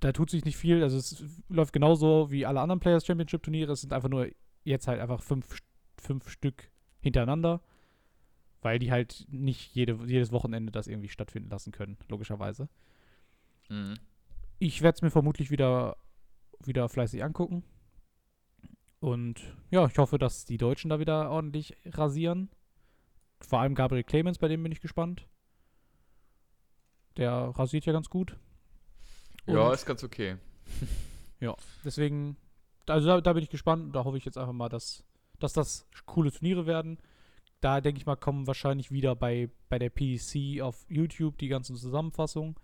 Da 0.00 0.12
tut 0.12 0.30
sich 0.30 0.44
nicht 0.44 0.56
viel. 0.56 0.82
Also 0.82 0.98
es 0.98 1.24
läuft 1.48 1.72
genauso 1.72 2.30
wie 2.30 2.46
alle 2.46 2.60
anderen 2.60 2.80
Players 2.80 3.06
Championship 3.06 3.42
Turniere. 3.42 3.72
Es 3.72 3.80
sind 3.80 3.92
einfach 3.92 4.08
nur 4.08 4.28
jetzt 4.64 4.88
halt 4.88 5.00
einfach 5.00 5.22
fünf, 5.22 5.58
fünf 5.96 6.28
Stück 6.28 6.70
hintereinander, 7.00 7.62
weil 8.60 8.78
die 8.78 8.90
halt 8.90 9.26
nicht 9.30 9.74
jede, 9.74 9.98
jedes 10.06 10.32
Wochenende 10.32 10.72
das 10.72 10.88
irgendwie 10.88 11.08
stattfinden 11.08 11.50
lassen 11.50 11.72
können, 11.72 11.96
logischerweise. 12.08 12.68
Mhm. 13.68 13.94
Ich 14.58 14.82
werde 14.82 14.96
es 14.96 15.02
mir 15.02 15.10
vermutlich 15.10 15.50
wieder, 15.50 15.96
wieder 16.64 16.88
fleißig 16.88 17.22
angucken. 17.22 17.62
Und 19.00 19.56
ja, 19.70 19.86
ich 19.86 19.96
hoffe, 19.98 20.18
dass 20.18 20.44
die 20.44 20.58
Deutschen 20.58 20.90
da 20.90 20.98
wieder 20.98 21.30
ordentlich 21.30 21.76
rasieren. 21.84 22.50
Vor 23.40 23.60
allem 23.60 23.76
Gabriel 23.76 24.02
Clemens, 24.02 24.38
bei 24.38 24.48
dem 24.48 24.62
bin 24.62 24.72
ich 24.72 24.80
gespannt. 24.80 25.28
Der 27.18 27.32
rasiert 27.32 27.84
ja 27.84 27.92
ganz 27.92 28.08
gut. 28.08 28.36
Ja, 29.46 29.68
Und 29.68 29.74
ist 29.74 29.84
ganz 29.84 30.02
okay. 30.04 30.36
Deswegen, 31.84 32.36
also 32.86 33.06
da, 33.06 33.20
da 33.20 33.32
bin 33.32 33.42
ich 33.42 33.50
gespannt. 33.50 33.94
Da 33.94 34.04
hoffe 34.04 34.16
ich 34.16 34.24
jetzt 34.24 34.38
einfach 34.38 34.52
mal, 34.52 34.68
dass, 34.68 35.04
dass 35.38 35.52
das 35.52 35.86
coole 36.06 36.32
Turniere 36.32 36.66
werden. 36.66 36.98
Da 37.60 37.80
denke 37.80 37.98
ich 37.98 38.06
mal, 38.06 38.16
kommen 38.16 38.46
wahrscheinlich 38.46 38.90
wieder 38.90 39.16
bei, 39.16 39.50
bei 39.68 39.78
der 39.78 39.90
PDC 39.90 40.62
auf 40.62 40.84
YouTube 40.88 41.38
die 41.38 41.48
ganzen 41.48 41.76
Zusammenfassungen. 41.76 42.54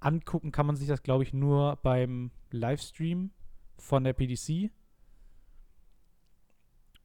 Angucken 0.00 0.52
kann 0.52 0.66
man 0.66 0.76
sich 0.76 0.88
das, 0.88 1.02
glaube 1.02 1.22
ich, 1.22 1.32
nur 1.32 1.76
beim 1.76 2.30
Livestream 2.50 3.30
von 3.78 4.04
der 4.04 4.12
PDC. 4.12 4.70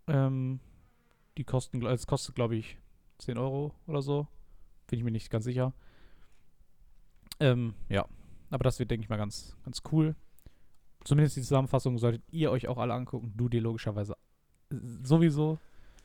Ähm, 0.07 0.59
die 1.38 1.43
kosten, 1.43 1.86
es 1.86 2.07
kostet, 2.07 2.36
glaube 2.36 2.55
ich, 2.55 2.77
10 3.19 3.38
Euro 3.38 3.73
oder 3.88 4.01
so. 4.01 4.27
Bin 4.88 4.99
ich 4.99 5.05
mir 5.05 5.11
nicht 5.11 5.30
ganz 5.30 5.45
sicher. 5.45 5.73
Ähm, 7.39 7.73
ja. 7.89 8.05
Aber 8.49 8.63
das 8.63 8.79
wird, 8.79 8.91
denke 8.91 9.03
ich 9.03 9.09
mal, 9.09 9.17
ganz, 9.17 9.55
ganz 9.63 9.81
cool. 9.91 10.15
Zumindest 11.03 11.37
die 11.37 11.41
Zusammenfassung 11.41 11.97
solltet 11.97 12.23
ihr 12.31 12.51
euch 12.51 12.67
auch 12.67 12.77
alle 12.77 12.93
angucken. 12.93 13.33
Du 13.35 13.47
dir 13.49 13.61
logischerweise 13.61 14.15
sowieso. 15.03 15.57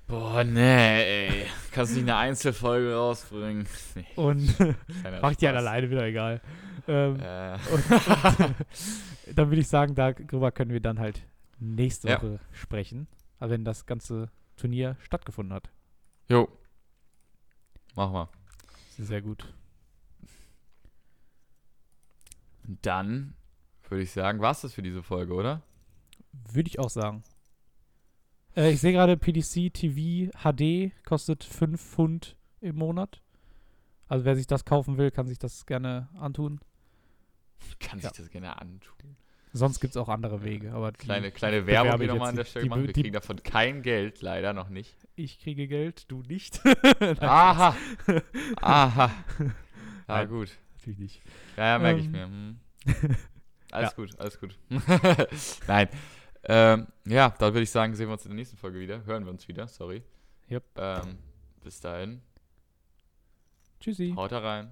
Boah, 0.07 0.45
nee, 0.45 1.03
ey. 1.29 1.47
Kannst 1.73 1.93
du 1.93 1.97
nicht 1.97 2.05
eine 2.11 2.17
Einzelfolge 2.17 2.95
rausbringen? 2.95 3.67
Nee, 3.95 4.07
Und 4.17 4.59
macht 5.23 5.41
die 5.41 5.47
halt 5.47 5.57
alleine 5.57 5.91
wieder 5.91 6.05
egal. 6.07 6.41
Ähm, 6.87 7.17
Äh, 7.21 7.57
dann 9.35 9.49
würde 9.51 9.61
ich 9.61 9.69
sagen, 9.69 9.95
darüber 9.95 10.53
können 10.53 10.73
wir 10.73 10.81
dann 10.81 10.99
halt 10.99 11.27
nächste 11.59 12.09
Ja. 12.09 12.19
Woche 12.19 12.39
sprechen. 12.53 13.09
Aber 13.39 13.51
wenn 13.51 13.65
das 13.65 13.87
ganze 13.87 14.31
Turnier 14.57 14.97
stattgefunden 15.01 15.55
hat. 15.55 15.71
jo. 16.29 16.49
Mach 17.97 18.11
mal. 18.11 18.29
Sehr 18.99 19.23
gut. 19.23 19.53
Dann 22.65 23.35
würde 23.89 24.03
ich 24.03 24.11
sagen, 24.13 24.41
war's 24.41 24.63
das 24.63 24.75
für 24.75 24.83
diese 24.83 25.03
Folge, 25.03 25.35
oder? 25.35 25.63
Würde 26.53 26.69
ich 26.69 26.79
auch 26.79 26.91
sagen. 26.91 27.23
Äh, 28.57 28.73
ich 28.73 28.81
sehe 28.81 28.93
gerade, 28.93 29.17
PDC 29.17 29.73
TV 29.73 30.31
HD 30.43 30.93
kostet 31.05 31.45
5 31.45 31.81
Pfund 31.81 32.37
im 32.61 32.77
Monat. 32.77 33.21
Also 34.09 34.25
wer 34.25 34.37
sich 34.37 34.47
das 34.47 34.65
kaufen 34.65 34.97
will, 34.99 35.11
kann 35.11 35.27
sich 35.27 35.39
das 35.39 35.67
gerne 35.67 36.09
antun. 36.19 36.61
Kann 37.81 37.99
Ja. 38.01 38.09
sich 38.09 38.19
das 38.19 38.31
gerne 38.31 38.61
antun. 38.61 39.17
Sonst 39.53 39.79
gibt 39.81 39.93
es 39.93 39.97
auch 39.97 40.09
andere 40.09 40.43
Wege. 40.43 40.73
Aber 40.73 40.91
die- 40.93 40.99
Kleine, 40.99 41.31
kleine 41.31 41.67
Werbung 41.67 42.01
jetzt 42.01 42.09
nochmal 42.11 42.31
an 42.31 42.37
der. 42.37 42.45
Stelle 42.45 42.65
Die 42.65 42.69
machen. 42.69 42.83
be- 42.83 42.89
Wir 42.89 42.93
die- 42.93 43.03
kriegen 43.03 43.15
davon 43.15 43.43
kein 43.43 43.83
Geld, 43.83 44.21
leider 44.21 44.53
noch 44.53 44.69
nicht. 44.69 44.97
ich 45.15 45.39
kriege 45.39 45.69
Geld, 45.69 46.11
du 46.11 46.23
nicht. 46.23 46.61
Aha. 47.21 47.77
Aha. 48.61 49.11
Nein. 50.09 50.29
gut. 50.29 50.51
Natürlich 50.85 50.99
nicht. 50.99 51.23
Ja, 51.57 51.65
ja, 51.65 51.79
merke 51.79 52.01
ich 52.01 52.07
Ähm. 52.07 52.13
mir. 52.13 52.25
Hm. 52.27 53.17
Alles 53.73 53.97
gut, 53.97 54.11
alles 54.21 54.39
gut. 54.39 54.57
Nein. 55.67 55.89
Ähm, 56.45 56.87
ja, 57.07 57.31
da 57.31 57.47
würde 57.47 57.63
ich 57.63 57.71
sagen, 57.71 57.93
sehen 57.97 58.07
wir 58.07 58.13
uns 58.13 58.25
in 58.25 58.31
der 58.31 58.37
nächsten 58.37 58.57
Folge 58.57 58.79
wieder. 58.79 59.05
Hören 59.05 59.25
wir 59.25 59.33
uns 59.33 59.49
wieder, 59.49 59.67
sorry. 59.67 60.05
Yep. 60.49 60.63
Ähm, 60.77 61.19
bis 61.65 61.81
dahin. 61.81 62.21
Tschüssi. 63.81 64.13
Haut 64.15 64.31
da 64.31 64.39
rein. 64.39 64.71